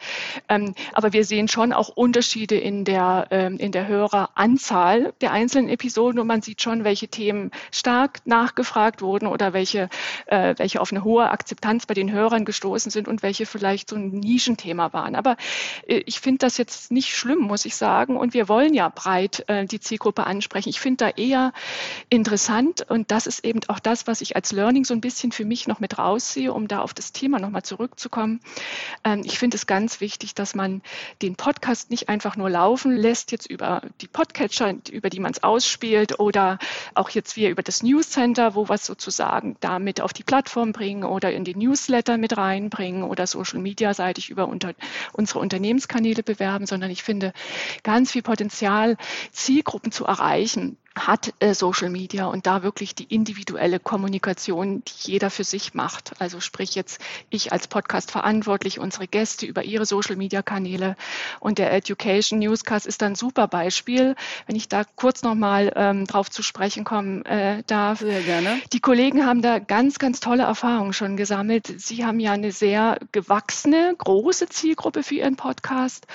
Ähm, 0.50 0.76
aber 0.92 1.14
wir 1.14 1.24
sehen 1.24 1.48
schon 1.48 1.72
auch 1.72 1.90
Unterschiede 1.90 2.58
in 2.58 2.84
der, 2.84 3.28
ähm, 3.32 3.58
in 3.58 3.72
der 3.72 3.88
Höreranzahl 3.88 5.14
der 5.22 5.32
einzelnen 5.32 5.70
Episoden 5.70 6.20
und 6.20 6.28
man 6.28 6.42
sieht 6.42 6.62
schon, 6.62 6.84
welche 6.84 7.08
Themen 7.08 7.52
stark 7.72 8.20
nachgefragt 8.26 9.02
wurden 9.02 9.28
oder 9.28 9.54
welche, 9.54 9.88
äh, 10.26 10.56
welche 10.58 10.82
auf 10.82 10.92
eine 10.92 11.06
hohe 11.06 11.30
Akzeptanz 11.30 11.86
bei 11.86 11.94
den 11.94 12.12
Hörern 12.12 12.44
gestoßen 12.44 12.92
sind 12.92 13.08
und 13.14 13.24
welche 13.24 13.46
vielleicht 13.46 13.90
so 13.90 13.96
ein 13.96 14.10
Nischenthema 14.10 14.92
waren. 14.92 15.16
Aber 15.16 15.38
äh, 15.88 16.04
ich 16.06 16.20
finde 16.20 16.40
das 16.40 16.58
jetzt 16.58 16.92
nicht 16.92 17.16
schlimm, 17.16 17.40
muss 17.40 17.66
ich 17.66 17.76
sagen. 17.76 18.18
Und 18.18 18.34
wir 18.34 18.50
wollen 18.50 18.74
ja 18.74 18.90
breit 18.90 19.46
äh, 19.48 19.66
die 19.66 19.80
Zielgruppe 19.80 20.26
ansprechen. 20.26 20.70
Ich 20.70 20.80
finde 20.80 21.06
da 21.06 21.10
eher 21.10 21.54
interessant 22.10 22.90
und 22.90 23.12
das 23.12 23.28
ist 23.28 23.46
eben 23.46 23.60
auch 23.68 23.80
das, 23.80 24.08
was 24.08 24.22
ich 24.22 24.36
als 24.36 24.52
Learning 24.52 24.84
so 24.84 24.94
ein 24.94 25.02
bisschen 25.02 25.32
für 25.32 25.46
mich 25.46 25.68
noch 25.68 25.80
mit 25.80 25.98
rausziehe, 25.98 26.52
um 26.52 26.68
da 26.68 26.80
auf 26.80 26.94
das 26.94 27.12
Thema 27.12 27.40
nochmal 27.40 27.64
zurückzukommen. 27.64 28.40
Ähm, 29.04 29.22
ich 29.24 29.38
finde 29.38 29.56
es 29.58 29.68
ganz 29.68 30.02
wichtig, 30.02 30.34
dass 30.34 30.56
man 30.56 30.82
den 31.22 31.36
Podcast 31.36 31.92
nicht 31.92 32.10
einfach 32.10 32.36
nur 32.36 32.50
laufen 32.50 32.96
lässt, 32.96 33.32
jetzt 33.32 33.46
über 33.46 33.84
die 34.02 34.08
Podcatcher, 34.08 34.74
über 34.92 35.10
die 35.10 35.20
man 35.20 35.32
es 35.32 35.44
ausspielt 35.44 36.20
oder 36.20 36.58
auch 36.96 37.10
jetzt 37.12 37.36
wir 37.36 37.52
über 37.52 37.62
das 37.62 37.84
News 37.84 38.10
Center, 38.10 38.56
wo 38.56 38.68
wir 38.70 38.76
es 38.76 38.86
sozusagen 38.86 39.56
damit 39.60 40.02
auf 40.02 40.14
die 40.14 40.24
Plattform 40.24 40.72
bringen 40.72 41.04
oder 41.04 41.32
in 41.32 41.44
die 41.44 41.56
Newsletter 41.56 42.18
mit 42.18 42.38
reinbringen 42.38 43.03
oder 43.08 43.28
Social 43.28 43.60
Media 43.60 43.94
seitig 43.94 44.30
über 44.30 44.48
unter, 44.48 44.74
unsere 45.12 45.40
Unternehmenskanäle 45.40 46.24
bewerben, 46.24 46.66
sondern 46.66 46.92
ich 46.92 47.04
finde 47.04 47.34
ganz 47.84 48.12
viel 48.12 48.22
Potenzial, 48.22 48.98
Zielgruppen 49.32 49.92
zu 49.92 50.06
erreichen, 50.06 50.78
hat 50.96 51.34
äh, 51.40 51.54
Social 51.54 51.90
Media 51.90 52.28
und 52.28 52.46
da 52.46 52.62
wirklich 52.62 52.94
die 52.94 53.06
individuelle 53.06 53.80
Kommunikation, 53.80 54.84
die 54.86 55.12
jeder 55.12 55.30
für 55.30 55.44
sich 55.44 55.74
macht. 55.74 56.14
Also 56.20 56.40
sprich 56.40 56.76
jetzt 56.76 57.02
ich 57.30 57.52
als 57.52 57.68
Podcast 57.68 58.12
verantwortlich, 58.12 58.80
unsere 58.80 59.08
Gäste 59.08 59.46
über 59.46 59.64
ihre 59.64 59.86
Social 59.86 60.16
Media 60.16 60.44
Kanäle 60.44 60.96
und 61.40 61.58
der 61.58 61.74
Education 61.74 62.40
Newscast 62.40 62.86
ist 62.86 63.02
ein 63.02 63.16
super 63.16 63.48
Beispiel. 63.48 64.16
Wenn 64.46 64.56
ich 64.56 64.70
da 64.70 64.84
kurz 64.96 65.24
nochmal 65.24 65.74
ähm, 65.76 66.06
drauf 66.06 66.30
zu 66.30 66.44
sprechen 66.44 66.84
kommen 66.84 67.26
äh, 67.26 67.64
darf. 67.66 68.00
Sehr 68.00 68.22
gerne. 68.22 68.62
Die 68.72 68.80
Kollegen 68.80 69.26
haben 69.26 69.42
da 69.42 69.60
ganz, 69.60 69.98
ganz 69.98 70.20
tolle 70.20 70.44
Erfahrungen 70.44 70.94
schon 70.94 71.18
gesammelt. 71.18 71.74
Sie 71.78 72.06
haben 72.06 72.20
ja 72.20 72.34
eine 72.34 72.52
sehr 72.52 73.00
gewachsene, 73.12 73.96
große 73.98 74.48
Zielgruppe 74.50 75.02
für 75.02 75.16
ihren 75.16 75.38
Podcast 75.38 76.06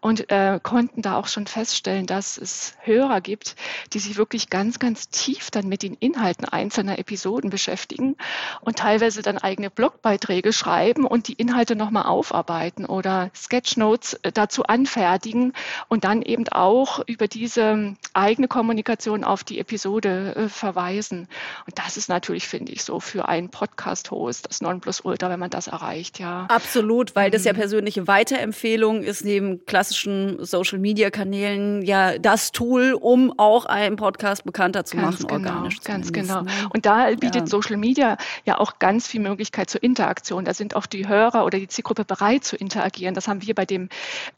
und 0.00 0.30
äh, 0.30 0.58
konnten 0.62 1.02
da 1.02 1.16
auch 1.16 1.26
schon 1.26 1.46
feststellen, 1.46 2.06
dass 2.06 2.38
es 2.38 2.74
Hörer 2.80 3.20
gibt, 3.20 3.56
die 3.92 3.98
sich 3.98 4.16
wirklich 4.16 4.21
ganz, 4.50 4.78
ganz 4.78 5.08
tief 5.08 5.50
dann 5.50 5.68
mit 5.68 5.82
den 5.82 5.94
Inhalten 5.94 6.44
einzelner 6.46 6.98
Episoden 6.98 7.50
beschäftigen 7.50 8.16
und 8.60 8.78
teilweise 8.78 9.22
dann 9.22 9.38
eigene 9.38 9.70
Blogbeiträge 9.70 10.52
schreiben 10.52 11.04
und 11.06 11.28
die 11.28 11.34
Inhalte 11.34 11.76
nochmal 11.76 12.04
aufarbeiten 12.04 12.84
oder 12.84 13.30
Sketchnotes 13.34 14.14
äh, 14.22 14.32
dazu 14.32 14.64
anfertigen 14.64 15.52
und 15.88 16.04
dann 16.04 16.22
eben 16.22 16.48
auch 16.48 17.00
über 17.06 17.28
diese 17.28 17.94
eigene 18.12 18.48
Kommunikation 18.48 19.24
auf 19.24 19.44
die 19.44 19.58
Episode 19.58 20.34
äh, 20.36 20.48
verweisen. 20.48 21.28
Und 21.66 21.78
das 21.78 21.96
ist 21.96 22.08
natürlich, 22.08 22.46
finde 22.46 22.72
ich, 22.72 22.82
so 22.84 23.00
für 23.00 23.28
einen 23.28 23.48
Podcast-Host 23.50 24.46
das 24.48 24.60
Nonplusultra, 24.60 25.30
wenn 25.30 25.40
man 25.40 25.50
das 25.50 25.66
erreicht, 25.66 26.18
ja. 26.18 26.46
Absolut, 26.48 27.14
weil 27.14 27.30
das 27.30 27.44
ja 27.44 27.52
Mhm. 27.52 27.56
persönliche 27.56 28.06
Weiterempfehlung 28.06 29.02
ist 29.02 29.24
neben 29.24 29.64
klassischen 29.66 30.44
Social-Media-Kanälen 30.44 31.82
ja 31.82 32.18
das 32.18 32.52
Tool, 32.52 32.92
um 32.92 33.32
auch 33.38 33.64
einen 33.66 33.96
Podcast 33.96 34.11
bekannter 34.44 34.84
zu 34.84 34.96
Ganz 34.96 35.20
machen, 35.20 35.28
genau, 35.28 35.50
organisch 35.50 35.80
ganz 35.80 36.12
genau. 36.12 36.42
ne? 36.42 36.50
Und 36.70 36.86
da 36.86 37.08
bietet 37.10 37.34
Ja. 37.42 37.46
Social 37.46 37.76
Media 37.76 38.16
ja 38.44 38.58
auch 38.58 38.78
ganz 38.78 39.06
viel 39.06 39.20
Möglichkeit 39.20 39.70
zur 39.70 39.82
Interaktion. 39.82 40.44
Da 40.44 40.54
sind 40.54 40.76
auch 40.76 40.86
die 40.86 41.08
Hörer 41.08 41.44
oder 41.44 41.58
die 41.58 41.68
Zielgruppe 41.68 42.04
bereit 42.04 42.44
zu 42.44 42.56
interagieren. 42.56 43.14
Das 43.14 43.28
haben 43.28 43.42
wir 43.42 43.54
bei 43.54 43.66
dem 43.66 43.88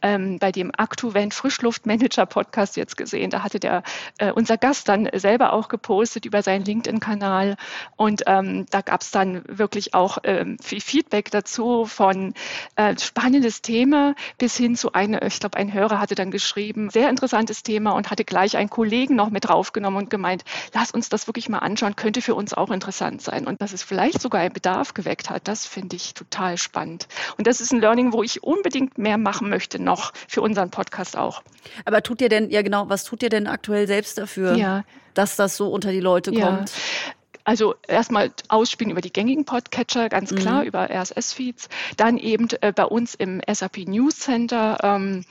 ähm, 0.02 0.38
bei 0.38 0.52
dem 0.52 0.70
Aktuent 0.76 1.34
Frischluftmanager 1.34 2.26
Podcast 2.26 2.76
jetzt 2.76 2.96
gesehen. 2.96 3.30
Da 3.30 3.42
hatte 3.42 3.60
der 3.60 3.82
äh, 4.18 4.32
unser 4.32 4.56
Gast 4.56 4.88
dann 4.88 5.08
selber 5.14 5.52
auch 5.52 5.68
gepostet 5.68 6.26
über 6.26 6.42
seinen 6.42 6.64
LinkedIn-Kanal 6.64 7.56
und 7.96 8.22
ähm, 8.26 8.66
da 8.70 8.80
gab 8.80 9.02
es 9.02 9.10
dann 9.10 9.42
wirklich 9.48 9.94
auch 9.94 10.18
ähm, 10.24 10.56
viel 10.62 10.80
Feedback 10.80 11.30
dazu 11.30 11.84
von 11.87 12.34
äh, 12.76 12.96
spannendes 12.98 13.62
Thema 13.62 14.14
bis 14.38 14.56
hin 14.56 14.76
zu 14.76 14.92
einer, 14.92 15.22
ich 15.22 15.40
glaube, 15.40 15.56
ein 15.56 15.72
Hörer 15.72 16.00
hatte 16.00 16.14
dann 16.14 16.30
geschrieben, 16.30 16.90
sehr 16.90 17.10
interessantes 17.10 17.62
Thema 17.62 17.92
und 17.92 18.10
hatte 18.10 18.24
gleich 18.24 18.56
einen 18.56 18.70
Kollegen 18.70 19.16
noch 19.16 19.30
mit 19.30 19.48
draufgenommen 19.64 19.98
und 20.05 20.11
gemeint, 20.11 20.44
lass 20.74 20.90
uns 20.90 21.09
das 21.09 21.27
wirklich 21.27 21.48
mal 21.48 21.59
anschauen, 21.59 21.96
könnte 21.96 22.20
für 22.20 22.35
uns 22.35 22.53
auch 22.53 22.70
interessant 22.70 23.22
sein. 23.22 23.46
Und 23.46 23.61
dass 23.61 23.72
es 23.72 23.83
vielleicht 23.83 24.20
sogar 24.20 24.42
einen 24.42 24.53
Bedarf 24.53 24.94
geweckt 24.94 25.31
hat, 25.31 25.48
das 25.48 25.66
finde 25.66 25.96
ich 25.96 26.14
total 26.14 26.59
spannend. 26.59 27.09
Und 27.38 27.46
das 27.46 27.61
ist 27.61 27.72
ein 27.72 27.81
Learning, 27.81 28.12
wo 28.12 28.22
ich 28.22 28.42
unbedingt 28.42 28.98
mehr 28.98 29.18
machen 29.18 29.48
möchte, 29.48 29.83
noch 29.83 30.12
für 30.29 30.42
unseren 30.42 30.70
Podcast 30.70 31.16
auch. 31.16 31.42
Aber 31.85 32.03
tut 32.03 32.20
ihr 32.20 32.29
denn, 32.29 32.50
ja 32.50 32.62
genau, 32.62 32.88
was 32.88 33.05
tut 33.05 33.22
ihr 33.22 33.31
denn 33.31 33.46
aktuell 33.46 33.87
selbst 33.87 34.18
dafür, 34.18 34.55
Ja. 34.55 34.85
dass 35.14 35.37
das 35.37 35.57
so 35.57 35.68
unter 35.68 35.90
die 35.92 36.00
Leute 36.00 36.33
Ja. 36.35 36.64
Also 37.44 37.74
erstmal 37.87 38.33
ausspielen 38.48 38.90
über 38.90 39.02
die 39.02 39.12
gängigen 39.12 39.44
Podcatcher, 39.44 40.09
ganz 40.09 40.35
klar, 40.35 40.62
Mhm. 40.62 40.68
über 40.68 40.90
RSS-Feeds. 40.90 41.68
Dann 41.98 42.16
eben 42.16 42.48
äh, 42.62 42.72
bei 42.72 42.85
uns 42.87 43.14
im 43.14 43.42
SAP 43.46 43.87
News 43.87 44.18
Center, 44.18 44.78
ähm, 44.83 45.24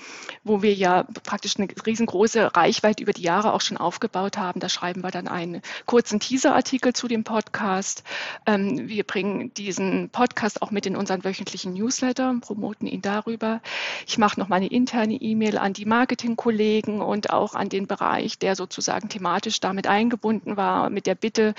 wo 0.43 0.61
wir 0.61 0.73
ja 0.73 1.03
praktisch 1.23 1.57
eine 1.57 1.67
riesengroße 1.85 2.55
Reichweite 2.55 3.01
über 3.01 3.13
die 3.13 3.23
Jahre 3.23 3.53
auch 3.53 3.61
schon 3.61 3.77
aufgebaut 3.77 4.37
haben. 4.37 4.59
Da 4.59 4.69
schreiben 4.69 5.01
wir 5.03 5.09
dann 5.09 5.27
einen 5.27 5.61
kurzen 5.87 6.19
Teaser-Artikel 6.19 6.93
zu 6.93 7.07
dem 7.07 7.23
Podcast. 7.23 8.03
Ähm, 8.45 8.87
wir 8.87 9.03
bringen 9.03 9.53
diesen 9.55 10.09
Podcast 10.09 10.61
auch 10.61 10.69
mit 10.69 10.85
in 10.85 10.95
unseren 10.95 11.23
wöchentlichen 11.23 11.73
Newsletter, 11.73 12.35
promoten 12.41 12.87
ihn 12.87 13.01
darüber. 13.01 13.61
Ich 14.05 14.19
mache 14.19 14.39
noch 14.39 14.49
mal 14.49 14.57
eine 14.57 14.67
interne 14.67 15.15
E-Mail 15.15 15.57
an 15.57 15.73
die 15.73 15.85
Marketingkollegen 15.85 17.01
und 17.01 17.31
auch 17.31 17.55
an 17.55 17.69
den 17.69 17.87
Bereich, 17.87 18.37
der 18.37 18.55
sozusagen 18.55 19.09
thematisch 19.09 19.59
damit 19.59 19.87
eingebunden 19.87 20.57
war, 20.57 20.89
mit 20.91 21.07
der 21.07 21.15
Bitte, 21.15 21.55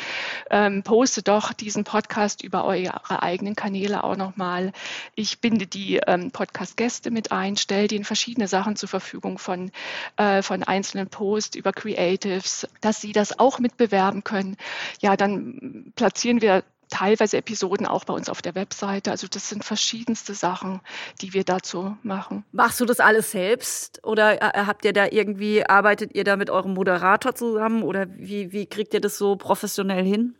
ähm, 0.51 0.83
poste 0.83 1.23
doch 1.23 1.53
diesen 1.53 1.85
Podcast 1.85 2.43
über 2.43 2.65
eure 2.65 3.23
eigenen 3.23 3.55
Kanäle 3.55 4.05
auch 4.05 4.17
nochmal. 4.17 4.73
Ich 5.15 5.41
binde 5.41 5.67
die 5.67 5.97
ähm, 6.07 6.31
Podcast-Gäste 6.31 7.11
mit 7.11 7.33
ein, 7.33 7.57
stelle 7.57 7.89
denen 7.89 8.05
verschiedene 8.05 8.49
Sachen 8.49 8.77
zur 8.77 8.89
Verfügung 8.89 9.39
von, 9.39 9.71
äh, 10.17 10.43
von 10.43 10.63
einzelnen 10.63 11.09
Posts 11.09 11.57
über 11.57 11.73
Creatives, 11.73 12.67
dass 12.81 13.01
sie 13.01 13.13
das 13.13 13.39
auch 13.39 13.59
mitbewerben 13.59 14.25
können. 14.25 14.57
Ja, 15.01 15.17
dann 15.17 15.93
platzieren 15.97 16.41
wir 16.41 16.65
teilweise 16.91 17.37
Episoden 17.37 17.87
auch 17.87 18.05
bei 18.05 18.15
uns 18.15 18.29
auf 18.29 18.43
der 18.43 18.55
Webseite. 18.55 19.11
Also 19.11 19.27
das 19.29 19.49
sind 19.49 19.65
verschiedenste 19.65 20.35
Sachen, 20.35 20.81
die 21.21 21.33
wir 21.33 21.45
dazu 21.45 21.97
machen. 22.03 22.45
Machst 22.53 22.81
du 22.81 22.85
das 22.85 23.01
alles 23.01 23.31
selbst 23.31 24.05
oder 24.05 24.43
äh, 24.43 24.67
habt 24.67 24.85
ihr 24.85 24.93
da 24.93 25.07
irgendwie, 25.11 25.65
arbeitet 25.65 26.15
ihr 26.15 26.25
da 26.25 26.37
mit 26.37 26.51
eurem 26.51 26.75
Moderator 26.75 27.35
zusammen 27.35 27.83
oder 27.83 28.07
wie, 28.17 28.53
wie 28.53 28.67
kriegt 28.67 28.95
ihr 28.95 29.01
das 29.01 29.19
so 29.19 29.37
professionell 29.37 30.05
hin? 30.05 30.35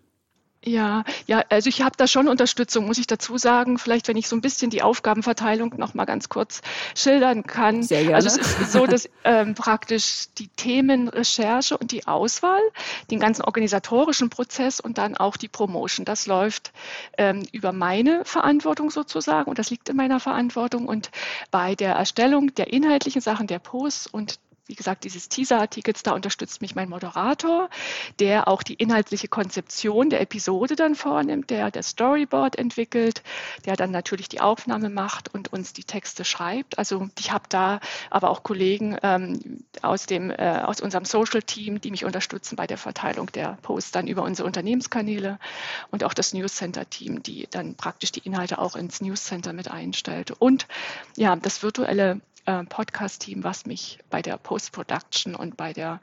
Ja, 0.67 1.05
ja, 1.27 1.43
also 1.51 1.69
ich 1.69 1.83
habe 1.83 1.95
da 1.97 2.07
schon 2.07 2.27
Unterstützung, 2.27 2.87
muss 2.87 2.97
ich 2.99 3.07
dazu 3.07 3.37
sagen. 3.37 3.79
Vielleicht, 3.79 4.09
wenn 4.09 4.17
ich 4.17 4.29
so 4.29 4.37
ein 4.37 4.41
bisschen 4.41 4.71
die 4.71 4.83
Aufgabenverteilung 4.83 5.75
noch 5.77 5.93
mal 5.93 6.07
ganz 6.07 6.31
kurz 6.31 6.63
schildern 6.95 7.45
kann. 7.45 7.83
Sehr 7.83 8.03
gerne. 8.03 8.17
Also 8.17 8.29
es 8.29 8.37
ist 8.39 8.73
so, 8.73 8.87
dass 8.95 9.09
ähm, 9.25 9.55
praktisch 9.55 10.27
die 10.39 10.49
Themenrecherche 10.49 11.77
und 11.77 11.93
die 11.93 12.07
Auswahl, 12.07 12.63
den 13.11 13.21
ganzen 13.21 13.43
organisatorischen 13.43 14.31
Prozess 14.31 14.81
und 14.81 14.97
dann 14.97 15.17
auch 15.17 15.37
die 15.37 15.49
Promotion, 15.49 16.07
das 16.07 16.27
läuft 16.27 16.73
ähm, 17.19 17.43
über 17.53 17.73
meine 17.73 18.25
Verantwortung 18.25 18.91
sozusagen 18.91 19.51
und 19.51 19.59
das 19.59 19.71
liegt 19.71 19.91
in 19.91 19.97
meiner 19.97 20.21
Verantwortung. 20.21 20.87
Und 20.87 21.11
bei 21.51 21.75
der 21.75 21.95
Erstellung 21.95 22.55
der 22.55 22.73
inhaltlichen 22.73 23.21
Sachen, 23.21 23.47
der 23.47 23.59
Posts 23.59 24.07
und 24.07 24.39
wie 24.67 24.75
gesagt, 24.75 25.05
dieses 25.05 25.29
Teaser-Artikels, 25.29 26.03
da 26.03 26.13
unterstützt 26.13 26.63
mich 26.63 26.75
mein 26.75 26.89
Moderator, 26.89 27.69
der 28.19 28.49
auch 28.49 28.63
die 28.63 28.75
inhaltliche 28.75 29.29
Konzeption 29.29 30.09
der 30.09 30.23
Episode 30.23 30.75
dann 30.75 30.95
vornimmt, 30.95 31.51
der 31.51 31.71
das 31.71 31.91
Storyboard 31.91 32.57
entwickelt, 32.57 33.23
der 33.67 33.77
dann 33.77 33.91
natürlich 33.91 34.29
die 34.29 34.41
Aufnahme 34.41 34.89
macht 34.89 35.35
und 35.35 35.53
uns 35.53 35.75
die 35.75 35.85
Texte 35.85 36.25
schreibt. 36.25 36.79
Also 36.79 37.09
ich 37.19 37.31
habe 37.31 37.45
da 37.49 37.81
aber 38.09 38.31
auch 38.31 38.43
Kollegen 38.43 38.97
ähm, 39.03 39.65
aus, 39.83 40.07
dem, 40.07 40.31
äh, 40.31 40.63
aus 40.65 40.81
unserem 40.81 41.05
Social-Team, 41.05 41.83
die 41.83 41.91
mich 41.91 42.07
unterstützen 42.07 42.57
bei 42.57 42.67
der 42.67 42.79
Verteilung 42.79 43.31
der 43.33 43.59
Posts 43.61 43.93
dann 43.93 44.07
über 44.07 44.23
unsere 44.23 44.47
Unternehmenskanäle 44.47 45.39
und 45.91 46.05
auch 46.05 46.15
das 46.15 46.33
News 46.33 46.55
Center-Team, 46.55 47.23
die 47.23 47.49
dann 47.51 47.75
praktisch 47.75 48.13
die 48.13 48.21
Inhalte 48.21 48.59
auch 48.59 48.77
ins 48.77 49.03
News 49.03 49.25
Center 49.25 49.53
mit 49.53 49.71
einstellt. 49.71 50.31
Und 50.31 50.67
ja, 51.17 51.37
das 51.37 51.63
virtuelle 51.63 52.21
äh, 52.47 52.65
Podcast-Team, 52.65 53.45
was 53.45 53.67
mich 53.67 53.99
bei 54.11 54.23
der 54.23 54.37
Post-Production 54.39 55.35
und 55.35 55.57
bei 55.57 55.73
der 55.73 56.01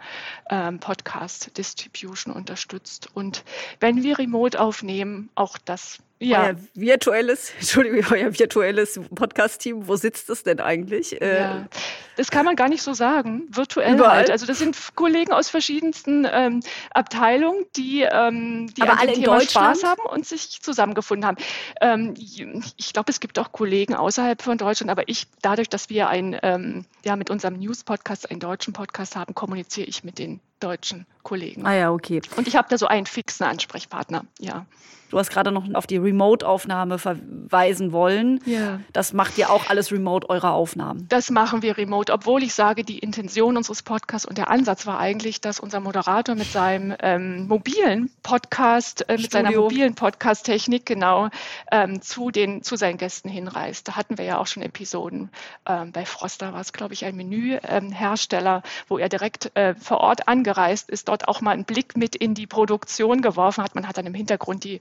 ähm, 0.49 0.79
Podcast-Distribution 0.79 2.33
unterstützt. 2.33 3.09
Und 3.13 3.43
wenn 3.79 4.03
wir 4.03 4.19
remote 4.19 4.59
aufnehmen, 4.59 5.29
auch 5.35 5.57
das. 5.57 5.99
Ja, 6.21 6.43
Euer 6.43 6.55
virtuelles, 6.75 7.51
Entschuldigung, 7.59 8.05
euer 8.11 8.37
virtuelles 8.37 8.99
Podcast-Team, 9.15 9.87
wo 9.87 9.95
sitzt 9.95 10.29
es 10.29 10.43
denn 10.43 10.59
eigentlich? 10.59 11.19
Äh, 11.19 11.39
ja, 11.39 11.67
das 12.15 12.29
kann 12.29 12.45
man 12.45 12.55
gar 12.55 12.69
nicht 12.69 12.83
so 12.83 12.93
sagen. 12.93 13.47
Virtuell 13.49 13.95
Überall? 13.95 14.17
halt. 14.17 14.29
Also 14.29 14.45
das 14.45 14.59
sind 14.59 14.77
Kollegen 14.93 15.31
aus 15.33 15.49
verschiedensten 15.49 16.27
ähm, 16.31 16.59
Abteilungen, 16.91 17.65
die, 17.75 18.03
ähm, 18.03 18.71
die 18.77 18.83
Aber 18.83 18.93
an 18.93 18.99
alle 18.99 19.13
dem 19.13 19.23
Thema? 19.23 19.41
Spaß 19.41 19.83
haben 19.83 20.03
und 20.03 20.27
sich 20.27 20.61
zusammengefunden 20.61 21.25
haben. 21.25 21.37
Ähm, 21.81 22.13
ich 22.15 22.93
glaube, 22.93 23.09
es 23.09 23.19
gibt 23.19 23.39
auch 23.39 23.51
Kollegen 23.51 23.95
außerhalb 23.95 24.43
von 24.43 24.59
Deutschland, 24.59 24.91
aber 24.91 25.09
ich, 25.09 25.25
dadurch, 25.41 25.69
dass 25.69 25.89
wir 25.89 26.07
ein, 26.07 26.37
ähm, 26.43 26.85
ja, 27.03 27.15
mit 27.15 27.31
unserem 27.31 27.55
News-Podcast 27.55 28.29
einen 28.29 28.39
deutschen 28.39 28.73
Podcast 28.73 29.15
haben, 29.15 29.33
kommuniziere 29.33 29.87
ich 29.87 30.03
mit 30.03 30.19
den 30.19 30.39
deutschen 30.63 31.05
Kollegen. 31.23 31.65
Ah 31.65 31.73
ja, 31.73 31.91
okay. 31.91 32.21
Und 32.35 32.47
ich 32.47 32.55
habe 32.55 32.67
da 32.69 32.77
so 32.77 32.87
einen 32.87 33.05
fixen 33.05 33.45
Ansprechpartner, 33.45 34.25
ja. 34.39 34.65
Du 35.11 35.19
hast 35.19 35.29
gerade 35.29 35.51
noch 35.51 35.65
auf 35.73 35.87
die 35.87 35.97
Remote-Aufnahme 35.97 36.97
verweisen 36.97 37.91
wollen. 37.91 38.39
Ja. 38.45 38.79
Das 38.93 39.11
macht 39.11 39.37
ihr 39.37 39.49
auch 39.49 39.69
alles 39.69 39.91
remote, 39.91 40.29
eure 40.29 40.51
Aufnahmen? 40.51 41.05
Das 41.09 41.29
machen 41.29 41.61
wir 41.61 41.77
remote, 41.77 42.13
obwohl 42.13 42.43
ich 42.43 42.53
sage, 42.53 42.85
die 42.85 42.97
Intention 42.97 43.57
unseres 43.57 43.83
Podcasts 43.83 44.25
und 44.25 44.37
der 44.37 44.49
Ansatz 44.49 44.87
war 44.87 44.99
eigentlich, 44.99 45.41
dass 45.41 45.59
unser 45.59 45.81
Moderator 45.81 46.35
mit 46.35 46.47
seinem 46.47 46.95
ähm, 47.01 47.49
mobilen 47.49 48.09
Podcast, 48.23 49.09
äh, 49.09 49.17
mit 49.17 49.31
seiner 49.31 49.51
mobilen 49.51 49.95
Podcast-Technik 49.95 50.85
genau 50.85 51.27
ähm, 51.73 52.01
zu, 52.01 52.31
den, 52.31 52.63
zu 52.63 52.77
seinen 52.77 52.97
Gästen 52.97 53.27
hinreist. 53.27 53.89
Da 53.89 53.97
hatten 53.97 54.17
wir 54.17 54.23
ja 54.23 54.37
auch 54.37 54.47
schon 54.47 54.63
Episoden. 54.63 55.29
Ähm, 55.67 55.91
bei 55.91 56.05
Froster 56.05 56.53
war 56.53 56.61
es, 56.61 56.71
glaube 56.71 56.93
ich, 56.93 57.03
ein 57.03 57.17
Menühersteller, 57.17 58.63
wo 58.87 58.97
er 58.97 59.09
direkt 59.09 59.51
äh, 59.57 59.75
vor 59.75 59.97
Ort 59.97 60.29
angereist 60.29 60.50
ist, 60.59 61.07
dort 61.07 61.27
auch 61.27 61.41
mal 61.41 61.51
einen 61.51 61.65
Blick 61.65 61.97
mit 61.97 62.15
in 62.15 62.33
die 62.33 62.47
Produktion 62.47 63.21
geworfen 63.21 63.63
hat. 63.63 63.75
Man 63.75 63.87
hat 63.87 63.97
dann 63.97 64.05
im 64.05 64.13
Hintergrund 64.13 64.63
die 64.63 64.79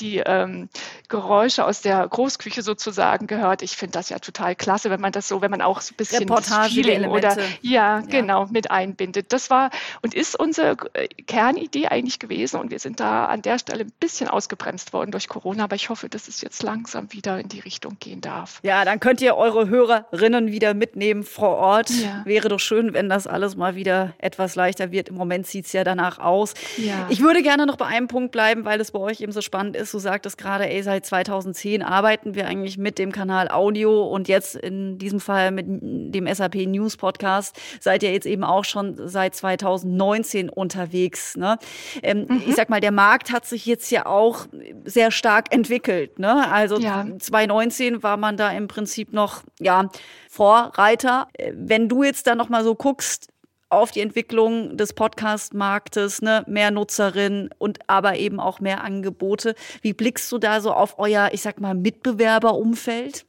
die 0.00 0.18
ähm, 0.18 0.68
Geräusche 1.08 1.64
aus 1.64 1.80
der 1.80 2.06
Großküche 2.06 2.62
sozusagen 2.62 3.26
gehört. 3.26 3.62
Ich 3.62 3.76
finde 3.76 3.92
das 3.92 4.08
ja 4.08 4.18
total 4.18 4.54
klasse, 4.54 4.90
wenn 4.90 5.00
man 5.00 5.12
das 5.12 5.28
so, 5.28 5.40
wenn 5.40 5.50
man 5.50 5.62
auch 5.62 5.80
so 5.80 5.92
ein 5.92 5.96
bisschen 5.96 6.28
Feeling 6.68 7.06
oder 7.06 7.36
ja, 7.62 7.98
ja, 7.98 8.00
genau 8.00 8.46
mit 8.46 8.70
einbindet. 8.70 9.32
Das 9.32 9.50
war 9.50 9.70
und 10.02 10.14
ist 10.14 10.38
unsere 10.38 10.76
äh, 10.94 11.08
Kernidee 11.26 11.88
eigentlich 11.88 12.18
gewesen 12.18 12.60
und 12.60 12.70
wir 12.70 12.78
sind 12.78 13.00
da 13.00 13.26
an 13.26 13.42
der 13.42 13.58
Stelle 13.58 13.84
ein 13.84 13.92
bisschen 14.00 14.28
ausgebremst 14.28 14.92
worden 14.92 15.10
durch 15.10 15.28
Corona, 15.28 15.64
aber 15.64 15.76
ich 15.76 15.88
hoffe, 15.88 16.08
dass 16.08 16.28
es 16.28 16.40
jetzt 16.40 16.62
langsam 16.62 17.12
wieder 17.12 17.38
in 17.38 17.48
die 17.48 17.60
Richtung 17.60 17.96
gehen 18.00 18.20
darf. 18.20 18.60
Ja, 18.62 18.84
dann 18.84 19.00
könnt 19.00 19.20
ihr 19.20 19.36
eure 19.36 19.68
Hörerinnen 19.68 20.50
wieder 20.52 20.74
mitnehmen 20.74 21.22
vor 21.22 21.56
Ort. 21.56 21.90
Ja. 21.90 22.22
Wäre 22.24 22.48
doch 22.48 22.60
schön, 22.60 22.94
wenn 22.94 23.08
das 23.08 23.26
alles 23.26 23.56
mal 23.56 23.74
wieder 23.74 24.14
etwas 24.18 24.54
leichter 24.54 24.90
wird. 24.92 25.07
Im 25.08 25.14
Moment 25.14 25.46
sieht 25.46 25.66
es 25.66 25.72
ja 25.72 25.84
danach 25.84 26.18
aus. 26.18 26.54
Ja. 26.76 27.06
Ich 27.08 27.20
würde 27.20 27.42
gerne 27.42 27.66
noch 27.66 27.76
bei 27.76 27.86
einem 27.86 28.08
Punkt 28.08 28.32
bleiben, 28.32 28.64
weil 28.64 28.80
es 28.80 28.90
bei 28.90 28.98
euch 28.98 29.20
eben 29.20 29.32
so 29.32 29.40
spannend 29.40 29.76
ist, 29.76 29.92
du 29.94 29.98
sagtest 29.98 30.38
gerade, 30.38 30.68
ey, 30.68 30.82
seit 30.82 31.06
2010 31.06 31.82
arbeiten 31.82 32.34
wir 32.34 32.46
eigentlich 32.46 32.78
mit 32.78 32.98
dem 32.98 33.12
Kanal 33.12 33.48
Audio 33.50 34.06
und 34.06 34.28
jetzt 34.28 34.54
in 34.56 34.98
diesem 34.98 35.20
Fall 35.20 35.50
mit 35.50 35.66
dem 35.68 36.32
SAP 36.32 36.66
News 36.66 36.96
Podcast 36.96 37.58
seid 37.80 38.02
ihr 38.02 38.12
jetzt 38.12 38.26
eben 38.26 38.44
auch 38.44 38.64
schon 38.64 38.96
seit 39.08 39.34
2019 39.34 40.50
unterwegs. 40.50 41.36
Ne? 41.36 41.58
Ähm, 42.02 42.26
mhm. 42.28 42.42
Ich 42.46 42.54
sag 42.54 42.68
mal, 42.68 42.80
der 42.80 42.92
Markt 42.92 43.32
hat 43.32 43.46
sich 43.46 43.66
jetzt 43.66 43.90
ja 43.90 44.06
auch 44.06 44.46
sehr 44.84 45.10
stark 45.10 45.52
entwickelt. 45.52 46.18
Ne? 46.18 46.50
Also 46.50 46.78
ja. 46.78 47.06
2019 47.18 48.02
war 48.02 48.16
man 48.16 48.36
da 48.36 48.50
im 48.50 48.68
Prinzip 48.68 49.12
noch, 49.12 49.42
ja, 49.58 49.88
Vorreiter. 50.28 51.28
Äh, 51.32 51.52
wenn 51.54 51.88
du 51.88 52.02
jetzt 52.02 52.26
da 52.26 52.34
noch 52.34 52.48
mal 52.48 52.64
so 52.64 52.74
guckst, 52.74 53.28
auf 53.70 53.90
die 53.90 54.00
Entwicklung 54.00 54.76
des 54.76 54.92
Podcast-Marktes, 54.92 56.22
ne, 56.22 56.44
mehr 56.46 56.70
Nutzerinnen 56.70 57.50
und 57.58 57.78
aber 57.88 58.16
eben 58.16 58.40
auch 58.40 58.60
mehr 58.60 58.82
Angebote. 58.82 59.54
Wie 59.82 59.92
blickst 59.92 60.30
du 60.32 60.38
da 60.38 60.60
so 60.60 60.72
auf 60.72 60.98
euer, 60.98 61.30
ich 61.32 61.42
sag 61.42 61.60
mal, 61.60 61.74
Mitbewerberumfeld? 61.74 63.26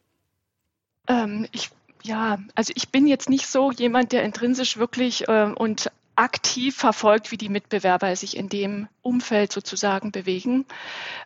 Ähm, 1.08 1.48
ich 1.52 1.72
ja, 2.04 2.40
also 2.56 2.72
ich 2.76 2.90
bin 2.90 3.08
jetzt 3.08 3.30
nicht 3.30 3.48
so 3.48 3.72
jemand, 3.72 4.12
der 4.14 4.24
intrinsisch 4.24 4.78
wirklich 4.78 5.28
äh, 5.28 5.52
und 5.54 5.92
aktiv 6.20 6.76
verfolgt, 6.76 7.32
wie 7.32 7.38
die 7.38 7.48
Mitbewerber 7.48 8.14
sich 8.18 8.36
in 8.36 8.50
dem 8.50 8.90
Umfeld 9.02 9.54
sozusagen 9.54 10.12
bewegen. 10.12 10.66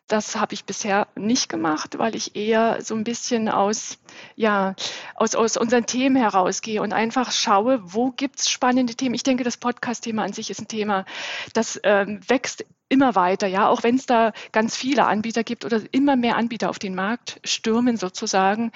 Das 0.08 0.36
habe 0.36 0.53
ich 0.53 0.65
bisher 0.65 1.08
nicht 1.15 1.49
gemacht, 1.49 1.97
weil 1.97 2.15
ich 2.15 2.36
eher 2.36 2.77
so 2.79 2.93
ein 2.93 3.03
bisschen 3.03 3.49
aus, 3.49 3.97
ja, 4.36 4.75
aus, 5.15 5.34
aus 5.34 5.58
unseren 5.58 5.88
Themen 5.88 6.15
herausgehe 6.15 6.79
und 6.79 6.93
einfach 6.93 7.32
schaue, 7.32 7.82
wo 7.84 8.12
gibt 8.12 8.39
es 8.39 8.51
spannende 8.51 8.93
Themen. 8.93 9.15
Ich 9.15 9.23
denke, 9.23 9.43
das 9.43 9.58
Podcast-Thema 9.58 10.23
an 10.23 10.34
sich 10.34 10.51
ist 10.51 10.62
ein 10.62 10.67
Thema, 10.67 11.06
das 11.53 11.79
ähm, 11.84 12.19
wächst 12.27 12.63
immer 12.88 13.15
weiter, 13.15 13.47
ja, 13.47 13.69
auch 13.69 13.82
wenn 13.82 13.95
es 13.95 14.06
da 14.06 14.32
ganz 14.51 14.75
viele 14.75 15.06
Anbieter 15.06 15.43
gibt 15.43 15.65
oder 15.65 15.82
immer 15.89 16.15
mehr 16.15 16.38
Anbieter 16.38 16.69
auf 16.69 16.77
den 16.77 16.93
Markt 16.93 17.39
stürmen 17.43 17.97
sozusagen. 17.97 18.71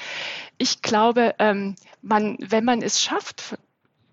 Ich 0.57 0.81
glaube, 0.81 1.35
ähm, 1.37 1.75
man, 2.01 2.37
wenn 2.39 2.65
man 2.65 2.81
es 2.81 3.03
schafft, 3.03 3.59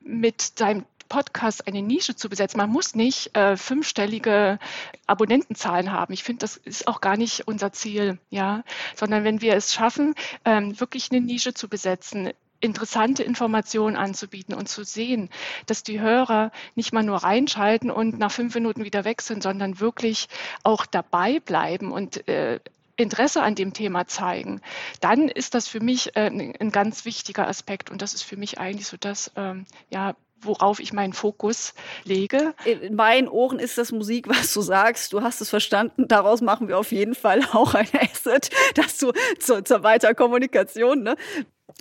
mit 0.03 0.43
seinem 0.59 0.85
Podcast 1.09 1.67
eine 1.67 1.83
Nische 1.83 2.17
zu 2.17 2.29
besetzen. 2.29 2.59
Man 2.59 2.71
muss 2.71 2.95
nicht 2.95 3.37
äh, 3.37 3.57
fünfstellige 3.57 4.59
Abonnentenzahlen 5.07 5.93
haben. 5.93 6.13
Ich 6.13 6.25
finde, 6.25 6.41
das 6.41 6.57
ist 6.57 6.89
auch 6.89 7.01
gar 7.01 7.17
nicht 7.17 7.47
unser 7.47 7.73
Ziel, 7.73 8.19
ja, 8.31 8.65
sondern 8.95 9.25
wenn 9.25 9.41
wir 9.41 9.55
es 9.55 9.73
schaffen, 9.73 10.15
ähm, 10.45 10.79
wirklich 10.81 11.11
eine 11.11 11.21
Nische 11.21 11.55
zu 11.55 11.69
besetzen, 11.69 12.31
interessante 12.61 13.23
Informationen 13.23 13.95
anzubieten 13.95 14.55
und 14.55 14.69
zu 14.69 14.85
sehen, 14.85 15.29
dass 15.67 15.83
die 15.83 16.01
Hörer 16.01 16.51
nicht 16.75 16.93
mal 16.93 17.03
nur 17.03 17.19
reinschalten 17.19 17.91
und 17.91 18.19
nach 18.19 18.33
fünf 18.33 18.55
Minuten 18.55 18.85
wieder 18.85 19.05
weg 19.05 19.21
sind, 19.21 19.43
sondern 19.43 19.81
wirklich 19.81 20.29
auch 20.63 20.87
dabei 20.87 21.41
bleiben 21.41 21.93
und 21.93 22.27
äh, 22.27 22.61
Interesse 22.97 23.43
an 23.43 23.55
dem 23.55 23.73
Thema 23.73 24.07
zeigen, 24.07 24.61
dann 25.01 25.29
ist 25.29 25.55
das 25.55 25.69
für 25.69 25.81
mich 25.81 26.17
äh, 26.17 26.31
ein 26.31 26.71
ganz 26.71 27.05
wichtiger 27.05 27.49
Aspekt 27.49 27.91
und 27.91 28.01
das 28.03 28.15
ist 28.15 28.23
für 28.23 28.37
mich 28.37 28.59
eigentlich 28.59 28.87
so 28.87 28.97
das, 28.97 29.33
ähm, 29.37 29.67
ja, 29.91 30.15
worauf 30.45 30.81
ich 30.81 30.93
meinen 30.93 31.13
Fokus 31.13 31.75
lege. 32.05 32.55
In 32.65 32.95
meinen 32.95 33.29
Ohren 33.29 33.59
ist 33.59 33.79
das 33.79 33.93
Musik, 33.93 34.29
was 34.29 34.53
du 34.53 34.61
sagst. 34.61 35.13
Du 35.13 35.23
hast 35.23 35.41
es 35.41 35.51
verstanden. 35.51 36.09
Daraus 36.09 36.41
machen 36.41 36.69
wir 36.69 36.79
auf 36.79 36.93
jeden 36.93 37.15
Fall 37.15 37.41
auch 37.53 37.75
ein 37.75 37.89
Asset, 38.01 38.51
dass 38.75 38.99
du 38.99 39.13
zur, 39.39 39.65
zur 39.65 39.83
Weiterkommunikation, 39.83 41.03
ne? 41.03 41.17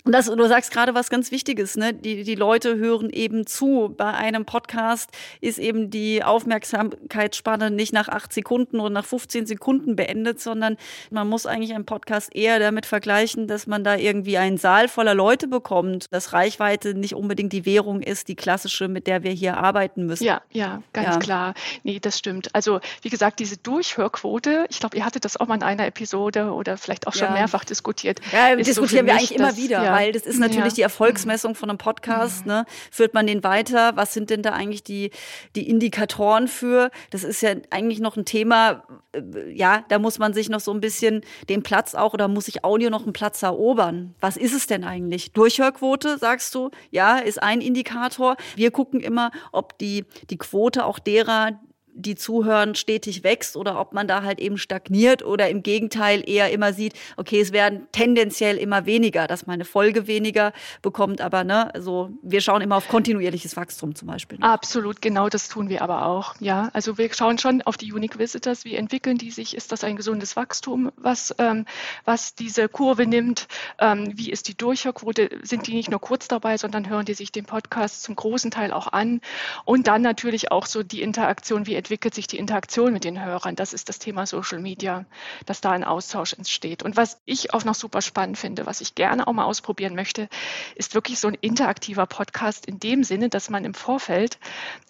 Und 0.06 0.12
das, 0.12 0.26
du 0.26 0.48
sagst 0.48 0.72
gerade 0.72 0.94
was 0.96 1.10
ganz 1.10 1.32
Wichtiges, 1.32 1.78
ne? 1.78 1.94
Die, 1.94 2.24
die 2.24 2.36
Leute 2.36 2.76
hören 2.76 3.10
eben 3.10 3.48
zu. 3.48 3.94
Bei 3.96 4.14
einem 4.14 4.44
Podcast 4.44 5.10
ist 5.40 5.60
eben 5.60 5.90
die 5.90 6.22
Aufmerksamkeitsspanne 6.22 7.72
nicht 7.72 7.94
nach 7.94 8.10
acht 8.10 8.34
Sekunden 8.34 8.82
oder 8.82 8.90
nach 8.90 9.06
15 9.06 9.46
Sekunden 9.46 9.96
beendet, 9.96 10.42
sondern 10.42 10.76
man 11.10 11.30
muss 11.30 11.46
eigentlich 11.46 11.74
einen 11.74 11.86
Podcast 11.86 12.36
eher 12.36 12.60
damit 12.60 12.86
vergleichen, 12.86 13.48
dass 13.48 13.66
man 13.66 13.86
da 13.86 13.96
irgendwie 13.96 14.38
einen 14.38 14.58
Saal 14.58 14.90
voller 14.90 15.16
Leute 15.16 15.48
bekommt, 15.48 16.12
dass 16.12 16.34
Reichweite 16.34 16.96
nicht 16.96 17.16
unbedingt 17.16 17.54
die 17.54 17.66
Währung 17.66 18.02
ist, 18.02 18.28
die 18.28 18.36
klassische, 18.36 18.90
mit 18.90 19.08
der 19.08 19.24
wir 19.24 19.32
hier 19.32 19.56
arbeiten 19.56 20.06
müssen. 20.06 20.26
Ja, 20.26 20.42
ja, 20.52 20.84
ganz 20.92 21.16
ja. 21.16 21.20
klar. 21.20 21.54
Nee, 21.84 22.00
das 22.02 22.20
stimmt. 22.20 22.54
Also, 22.54 22.82
wie 23.04 23.10
gesagt, 23.10 23.40
diese 23.40 23.56
Durchhörquote, 23.56 24.66
ich 24.70 24.82
glaube, 24.82 24.98
ihr 24.98 25.06
hattet 25.06 25.24
das 25.24 25.38
auch 25.38 25.48
mal 25.48 25.56
in 25.56 25.64
einer 25.64 25.88
Episode 25.88 26.52
oder 26.52 26.76
vielleicht 26.76 27.08
auch 27.08 27.14
schon 27.14 27.30
ja. 27.30 27.34
mehrfach 27.34 27.64
diskutiert. 27.64 28.20
Ja, 28.34 28.54
diskutieren 28.58 29.06
so 29.06 29.06
wir 29.06 29.14
eigentlich 29.14 29.36
immer 29.36 29.56
wieder 29.56 29.83
ja. 29.84 29.94
weil 29.94 30.12
das 30.12 30.24
ist 30.24 30.40
natürlich 30.40 30.74
ja. 30.74 30.76
die 30.76 30.82
Erfolgsmessung 30.82 31.56
von 31.56 31.70
einem 31.70 31.78
Podcast. 31.78 32.46
Ne? 32.46 32.66
Führt 32.92 33.14
man 33.14 33.28
den 33.28 33.44
weiter? 33.44 33.96
Was 33.96 34.14
sind 34.14 34.30
denn 34.30 34.42
da 34.42 34.52
eigentlich 34.52 34.84
die, 34.84 35.12
die 35.56 35.70
Indikatoren 35.70 36.48
für? 36.48 36.92
Das 37.10 37.24
ist 37.24 37.42
ja 37.42 37.56
eigentlich 37.70 38.00
noch 38.00 38.18
ein 38.18 38.26
Thema, 38.26 38.84
äh, 39.14 39.52
ja, 39.52 39.84
da 39.90 40.00
muss 40.00 40.20
man 40.20 40.34
sich 40.34 40.50
noch 40.50 40.60
so 40.60 40.72
ein 40.72 40.82
bisschen 40.82 41.22
den 41.50 41.64
Platz 41.64 41.96
auch 41.96 42.14
oder 42.14 42.28
muss 42.28 42.46
sich 42.46 42.64
Audio 42.64 42.90
noch 42.90 43.04
einen 43.04 43.14
Platz 43.14 43.42
erobern. 43.42 44.16
Was 44.20 44.38
ist 44.38 44.54
es 44.54 44.68
denn 44.68 44.84
eigentlich? 44.84 45.32
Durchhörquote, 45.34 46.18
sagst 46.18 46.54
du? 46.56 46.70
Ja, 46.92 47.18
ist 47.18 47.42
ein 47.42 47.62
Indikator. 47.62 48.38
Wir 48.56 48.72
gucken 48.72 49.00
immer, 49.00 49.32
ob 49.52 49.78
die, 49.78 50.06
die 50.30 50.38
Quote 50.38 50.86
auch 50.86 51.00
derer, 51.00 51.60
die 51.96 52.16
zuhören, 52.16 52.76
stetig 52.76 53.24
wächst 53.24 53.56
oder 53.56 53.80
ob 53.80 53.94
man 53.94 54.08
da 54.08 54.24
halt 54.24 54.40
eben 54.40 54.58
stagniert 54.58 55.24
oder 55.24 55.50
im 55.50 55.64
Gegenteil 55.64 56.24
eher 56.28 56.52
immer 56.52 56.74
sieht, 56.74 56.94
okay, 57.18 57.40
es 57.40 57.52
werden 57.52 57.88
tendenziell 57.92 58.58
immer 58.58 58.86
weniger, 58.86 59.28
dass 59.28 59.46
man 59.46 59.56
eine 59.56 59.66
Folge 59.66 60.08
weniger 60.08 60.54
bekommt, 60.82 61.22
aber 61.22 61.44
ne, 61.44 61.74
also 61.74 62.10
wir 62.22 62.42
schauen 62.42 62.62
immer 62.62 62.78
auf 62.78 62.88
kontinuierliches 62.88 63.56
Wachstum 63.56 63.96
zum 63.96 64.08
Beispiel. 64.08 64.40
Ne? 64.40 64.46
Absolut, 64.46 65.02
genau 65.02 65.30
das 65.30 65.50
tun 65.50 65.70
wir 65.70 65.82
aber 65.82 66.06
auch, 66.06 66.36
ja. 66.40 66.70
Also 66.74 66.98
wir 66.98 67.14
schauen 67.14 67.38
schon 67.38 67.62
auf 67.62 67.78
die 67.78 67.94
Unique 67.94 68.18
Visitors, 68.18 68.66
wie 68.66 68.76
entwickeln 68.76 69.18
die 69.18 69.32
sich, 69.32 69.56
ist 69.56 69.72
das 69.72 69.84
ein 69.84 69.96
gesundes 69.96 70.36
Wachstum, 70.36 70.92
was, 70.98 71.34
ähm, 71.38 71.66
was 72.06 72.36
diese 72.36 72.68
Kurve 72.70 73.06
nimmt, 73.06 73.48
ähm, 73.80 74.12
wie 74.16 74.32
ist 74.32 74.48
die 74.48 74.58
Durchhörquote, 74.58 75.30
sind 75.44 75.68
die 75.68 75.74
nicht 75.74 75.90
nur 75.90 76.00
kurz 76.00 76.28
dabei, 76.28 76.58
sondern 76.58 76.90
hören 76.90 77.06
die 77.06 77.14
sich 77.14 77.32
den 77.32 77.46
Podcast 77.46 78.04
zum 78.04 78.16
großen 78.16 78.52
Teil 78.52 78.72
auch 78.72 78.92
an 78.92 79.22
und 79.66 79.88
dann 79.88 80.02
natürlich 80.02 80.52
auch 80.52 80.66
so 80.66 80.84
die 80.84 81.02
Interaktion, 81.02 81.68
wie 81.68 81.76
entwickelt 81.84 82.16
sich 82.16 82.28
die 82.28 82.38
Interaktion 82.38 82.94
mit 82.94 83.04
den 83.04 83.22
Hörern? 83.22 83.58
Das 83.58 83.74
ist 83.74 83.90
das 83.90 84.00
Thema 84.00 84.26
Social 84.26 84.60
Media, 84.60 85.04
dass 85.46 85.60
da 85.60 85.72
ein 85.72 85.84
Austausch 85.84 86.32
entsteht. 86.32 86.82
Und 86.82 86.96
was 86.96 87.20
ich 87.26 87.54
auch 87.54 87.66
noch 87.66 87.76
super 87.76 88.02
spannend 88.02 88.38
finde, 88.38 88.66
was 88.66 88.80
ich 88.80 88.96
gerne 88.96 89.28
auch 89.28 89.34
mal 89.34 89.44
ausprobieren 89.44 89.94
möchte, 89.94 90.30
ist 90.76 90.96
wirklich 90.96 91.20
so 91.20 91.28
ein 91.28 91.34
interaktiver 91.34 92.06
Podcast 92.06 92.68
in 92.68 92.80
dem 92.80 93.04
Sinne, 93.04 93.28
dass 93.28 93.50
man 93.50 93.66
im 93.66 93.74
Vorfeld 93.74 94.40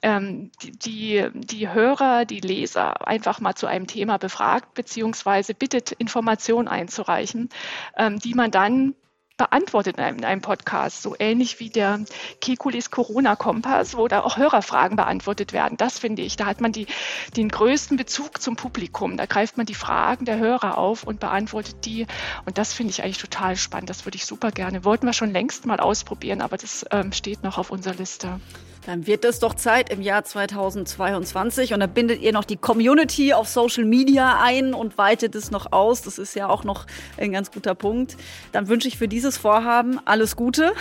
ähm, 0.04 0.52
die, 0.62 1.28
die, 1.34 1.68
Hörer, 1.68 2.26
die 2.26 2.42
Leser 2.42 3.08
einfach 3.08 3.40
mal 3.40 3.56
zu 3.56 3.66
einem 3.66 3.88
Thema 3.88 4.18
befragt, 4.18 4.76
beziehungsweise 4.76 5.56
bittet, 5.56 5.94
Informationen 5.94 6.68
einzureichen, 6.68 7.50
ähm, 7.98 8.20
die 8.20 8.36
man 8.36 8.52
dann 8.52 8.94
beantwortet 9.38 9.98
in 9.98 10.04
einem, 10.04 10.18
in 10.18 10.26
einem, 10.26 10.42
Podcast, 10.42 11.02
so 11.02 11.16
ähnlich 11.18 11.60
wie 11.60 11.70
der 11.70 12.02
Kekulis 12.42 12.92
Corona-Kompass, 12.92 13.98
wo 13.98 14.08
da 14.08 14.22
auch 14.22 14.38
Hörerfragen 14.38 14.96
beantwortet 14.96 15.54
werden. 15.54 15.78
Das 15.78 16.00
finde 16.00 16.22
ich, 16.22 16.36
da 16.36 16.46
hat 16.46 16.62
man 16.62 16.72
die, 16.72 16.88
den 17.36 17.50
größten 17.50 17.98
Bezug 17.98 18.42
zum 18.42 18.56
Publikum. 18.56 19.18
Da 19.18 19.26
greift 19.26 19.58
man 19.58 19.66
die 19.66 19.74
Fragen 19.74 20.26
der 20.26 20.38
Hörer 20.38 20.78
auf 20.78 21.04
und 21.04 21.20
beantwortet 21.20 21.86
die. 21.86 22.06
Und 22.46 22.58
das 22.58 22.74
finde 22.74 22.92
ich 22.92 23.04
eigentlich 23.04 23.18
total 23.18 23.56
spannend. 23.56 23.90
Das 23.90 24.06
würde 24.06 24.18
ich 24.18 24.26
super 24.26 24.52
gerne. 24.52 24.86
Wollten 24.86 25.06
wir 25.06 25.14
schon 25.14 25.32
längst 25.32 25.66
mal 25.66 25.80
ausprobieren, 25.80 26.42
aber 26.42 26.58
das 26.58 26.86
ähm, 26.92 27.12
steht 27.12 27.44
noch 27.44 27.58
auf 27.58 27.72
unserer 27.72 27.96
Liste. 27.96 28.40
Dann 28.86 29.08
wird 29.08 29.24
es 29.24 29.40
doch 29.40 29.54
Zeit 29.54 29.90
im 29.90 30.02
Jahr 30.02 30.24
2022 30.26 31.74
und 31.74 31.80
dann 31.80 31.94
bindet 31.94 32.22
ihr 32.22 32.34
noch 32.34 32.44
die 32.44 32.58
Community 32.58 33.34
auf 33.34 33.48
Social 33.48 33.86
Media 33.86 34.40
ein 34.42 34.74
und 34.74 34.98
weitet 34.98 35.36
es 35.36 35.52
noch 35.52 35.72
aus. 35.72 36.02
Das 36.02 36.18
ist 36.18 36.36
ja 36.36 36.50
auch 36.50 36.66
noch 36.66 36.86
ein 37.18 37.32
ganz 37.32 37.52
guter 37.52 37.76
Punkt. 37.76 38.18
Dann 38.52 38.68
wünsche 38.68 38.88
ich 38.90 38.98
für 38.98 39.08
dieses 39.08 39.38
Vorhaben 39.38 40.00
alles 40.06 40.36
Gute. 40.36 40.74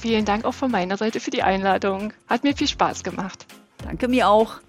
Vielen 0.00 0.24
Dank 0.24 0.46
auch 0.46 0.54
von 0.54 0.70
meiner 0.70 0.96
Seite 0.96 1.20
für 1.20 1.30
die 1.30 1.42
Einladung. 1.42 2.14
Hat 2.28 2.44
mir 2.44 2.56
viel 2.56 2.68
Spaß 2.68 3.02
gemacht. 3.02 3.46
Danke 3.84 4.08
mir 4.08 4.28
auch. 4.28 4.60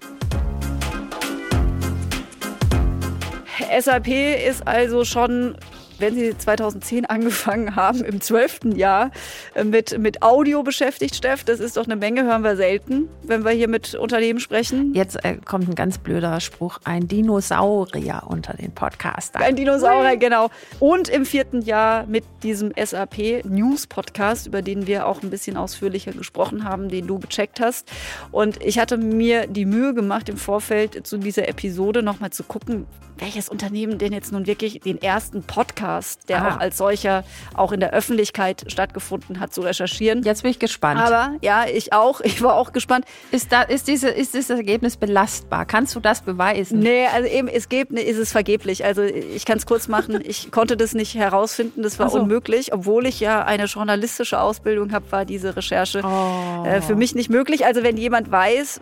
SAP 3.80 4.08
ist 4.08 4.66
also 4.66 5.04
schon 5.04 5.56
wenn 6.02 6.14
Sie 6.16 6.36
2010 6.36 7.06
angefangen 7.06 7.76
haben, 7.76 8.04
im 8.04 8.20
zwölften 8.20 8.74
Jahr 8.76 9.12
äh, 9.54 9.64
mit, 9.64 9.96
mit 9.98 10.20
Audio 10.20 10.62
beschäftigt, 10.64 11.14
Steff, 11.14 11.44
das 11.44 11.60
ist 11.60 11.76
doch 11.76 11.84
eine 11.84 11.96
Menge, 11.96 12.24
hören 12.24 12.42
wir 12.42 12.56
selten, 12.56 13.08
wenn 13.22 13.44
wir 13.44 13.52
hier 13.52 13.68
mit 13.68 13.94
Unternehmen 13.94 14.40
sprechen. 14.40 14.92
Jetzt 14.94 15.24
äh, 15.24 15.36
kommt 15.44 15.68
ein 15.68 15.74
ganz 15.76 15.98
blöder 15.98 16.40
Spruch, 16.40 16.80
ein 16.84 17.06
Dinosaurier 17.06 18.24
unter 18.26 18.54
den 18.54 18.74
Podcastern. 18.74 19.42
Ein 19.42 19.54
Dinosaurier, 19.54 20.16
genau. 20.16 20.50
Und 20.80 21.08
im 21.08 21.24
vierten 21.24 21.62
Jahr 21.62 22.04
mit 22.06 22.24
diesem 22.42 22.72
SAP 22.76 23.44
News 23.44 23.86
Podcast, 23.86 24.48
über 24.48 24.60
den 24.60 24.88
wir 24.88 25.06
auch 25.06 25.22
ein 25.22 25.30
bisschen 25.30 25.56
ausführlicher 25.56 26.12
gesprochen 26.12 26.64
haben, 26.64 26.88
den 26.88 27.06
du 27.06 27.20
gecheckt 27.20 27.60
hast. 27.60 27.88
Und 28.32 28.60
ich 28.60 28.80
hatte 28.80 28.96
mir 28.96 29.46
die 29.46 29.66
Mühe 29.66 29.94
gemacht, 29.94 30.28
im 30.28 30.36
Vorfeld 30.36 31.06
zu 31.06 31.18
dieser 31.18 31.48
Episode 31.48 32.02
nochmal 32.02 32.30
zu 32.30 32.42
gucken, 32.42 32.86
welches 33.18 33.48
Unternehmen 33.48 33.98
denn 33.98 34.12
jetzt 34.12 34.32
nun 34.32 34.46
wirklich 34.46 34.80
den 34.80 35.00
ersten 35.00 35.44
Podcast, 35.44 35.91
der 36.28 36.42
ah. 36.42 36.48
auch 36.48 36.60
als 36.60 36.78
solcher 36.78 37.24
auch 37.54 37.72
in 37.72 37.80
der 37.80 37.92
Öffentlichkeit 37.92 38.64
stattgefunden 38.68 39.40
hat, 39.40 39.52
zu 39.52 39.60
recherchieren. 39.60 40.22
Jetzt 40.22 40.42
bin 40.42 40.50
ich 40.50 40.58
gespannt. 40.58 41.00
Aber 41.00 41.36
ja, 41.42 41.66
ich 41.66 41.92
auch. 41.92 42.20
Ich 42.20 42.42
war 42.42 42.54
auch 42.54 42.72
gespannt. 42.72 43.04
Ist, 43.30 43.52
da, 43.52 43.62
ist, 43.62 43.88
diese, 43.88 44.08
ist 44.08 44.34
dieses 44.34 44.50
Ergebnis 44.50 44.96
belastbar? 44.96 45.66
Kannst 45.66 45.94
du 45.94 46.00
das 46.00 46.22
beweisen? 46.22 46.80
Nee, 46.80 47.06
also 47.06 47.28
eben, 47.28 47.48
es 47.48 47.68
gibt, 47.68 47.92
ist 47.92 48.18
es 48.18 48.32
vergeblich. 48.32 48.84
Also 48.84 49.02
ich 49.02 49.44
kann 49.44 49.58
es 49.58 49.66
kurz 49.66 49.88
machen. 49.88 50.20
Ich 50.22 50.50
konnte 50.50 50.76
das 50.76 50.94
nicht 50.94 51.14
herausfinden. 51.14 51.82
Das 51.82 51.98
war 51.98 52.10
so. 52.10 52.20
unmöglich. 52.20 52.72
Obwohl 52.72 53.06
ich 53.06 53.20
ja 53.20 53.44
eine 53.44 53.64
journalistische 53.64 54.40
Ausbildung 54.40 54.92
habe, 54.92 55.10
war 55.10 55.24
diese 55.24 55.56
Recherche 55.56 56.02
oh. 56.04 56.64
äh, 56.64 56.80
für 56.80 56.94
mich 56.94 57.14
nicht 57.14 57.30
möglich. 57.30 57.66
Also 57.66 57.82
wenn 57.82 57.96
jemand 57.96 58.30
weiß, 58.30 58.80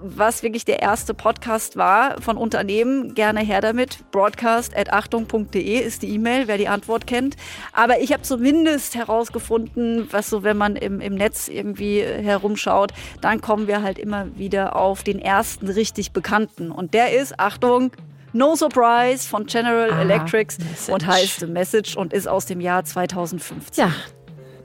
was 0.00 0.42
wirklich 0.42 0.64
der 0.64 0.80
erste 0.80 1.14
Podcast 1.14 1.76
war 1.76 2.20
von 2.20 2.36
Unternehmen, 2.36 3.14
gerne 3.14 3.40
her 3.40 3.60
damit. 3.60 3.98
broadcast.achtung.de 4.10 5.78
ist 5.78 6.02
die 6.02 6.14
E-Mail, 6.14 6.47
wer 6.48 6.58
die 6.58 6.68
Antwort 6.68 7.06
kennt. 7.06 7.36
Aber 7.72 8.00
ich 8.00 8.12
habe 8.12 8.22
zumindest 8.22 8.94
herausgefunden, 8.96 10.08
was 10.10 10.28
so, 10.30 10.42
wenn 10.42 10.56
man 10.56 10.76
im, 10.76 11.00
im 11.00 11.14
Netz 11.14 11.48
irgendwie 11.48 12.02
herumschaut, 12.02 12.92
dann 13.20 13.40
kommen 13.40 13.68
wir 13.68 13.82
halt 13.82 13.98
immer 13.98 14.26
wieder 14.36 14.76
auf 14.76 15.02
den 15.02 15.18
ersten 15.20 15.68
richtig 15.68 16.12
bekannten. 16.12 16.70
Und 16.70 16.94
der 16.94 17.12
ist, 17.12 17.38
Achtung, 17.38 17.92
No 18.32 18.54
Surprise 18.56 19.26
von 19.26 19.46
General 19.46 19.90
Aha, 19.90 20.02
Electrics 20.02 20.58
Message. 20.58 20.92
und 20.92 21.06
heißt 21.06 21.40
The 21.40 21.46
Message 21.46 21.96
und 21.96 22.12
ist 22.12 22.28
aus 22.28 22.46
dem 22.46 22.60
Jahr 22.60 22.84
2015. 22.84 23.84
Ja, 23.84 23.92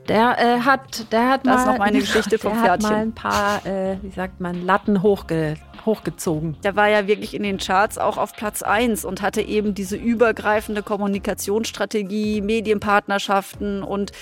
der 0.08 0.38
äh, 0.38 0.60
hat, 0.60 1.12
der 1.12 1.30
hat 1.30 1.46
das 1.46 1.54
mal, 1.54 1.60
ist 1.60 1.66
noch 1.66 1.78
meine 1.78 1.98
Geschichte 2.00 2.38
vom 2.38 2.52
der 2.52 2.62
Pferdchen. 2.62 2.90
Hat 2.90 2.96
mal 2.96 3.02
ein 3.02 3.12
paar, 3.12 3.66
äh, 3.66 3.96
wie 4.02 4.10
sagt 4.10 4.40
man, 4.40 4.64
Latten 4.64 5.02
hochge, 5.02 5.54
hochgezogen. 5.86 6.56
Der 6.62 6.76
war 6.76 6.88
ja 6.88 7.06
wirklich 7.06 7.34
in 7.34 7.42
den 7.42 7.58
Charts 7.58 7.98
auch 7.98 8.16
auf 8.16 8.34
Platz 8.34 8.62
1 8.62 9.04
und 9.04 9.22
hatte 9.22 9.42
eben 9.42 9.74
diese 9.74 9.96
übergreifende 9.96 10.82
Kommunikationsstrategie, 10.82 12.40
Medienpartnerschaften 12.40 13.82
und 13.82 14.12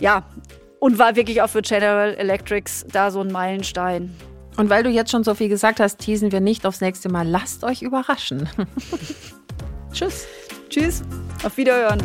ja, 0.00 0.24
und 0.78 0.98
war 0.98 1.14
wirklich 1.14 1.42
auch 1.42 1.50
für 1.50 1.62
General 1.62 2.14
Electrics 2.14 2.86
da 2.90 3.10
so 3.10 3.20
ein 3.20 3.30
Meilenstein. 3.30 4.14
Und 4.56 4.68
weil 4.68 4.82
du 4.82 4.90
jetzt 4.90 5.10
schon 5.10 5.24
so 5.24 5.34
viel 5.34 5.48
gesagt 5.48 5.80
hast, 5.80 5.98
teasen 5.98 6.32
wir 6.32 6.40
nicht 6.40 6.66
aufs 6.66 6.80
nächste 6.80 7.08
Mal. 7.08 7.26
Lasst 7.26 7.64
euch 7.64 7.82
überraschen. 7.82 8.48
Tschüss. 9.92 10.26
Tschüss. 10.68 11.02
Auf 11.44 11.56
Wiederhören. 11.56 12.00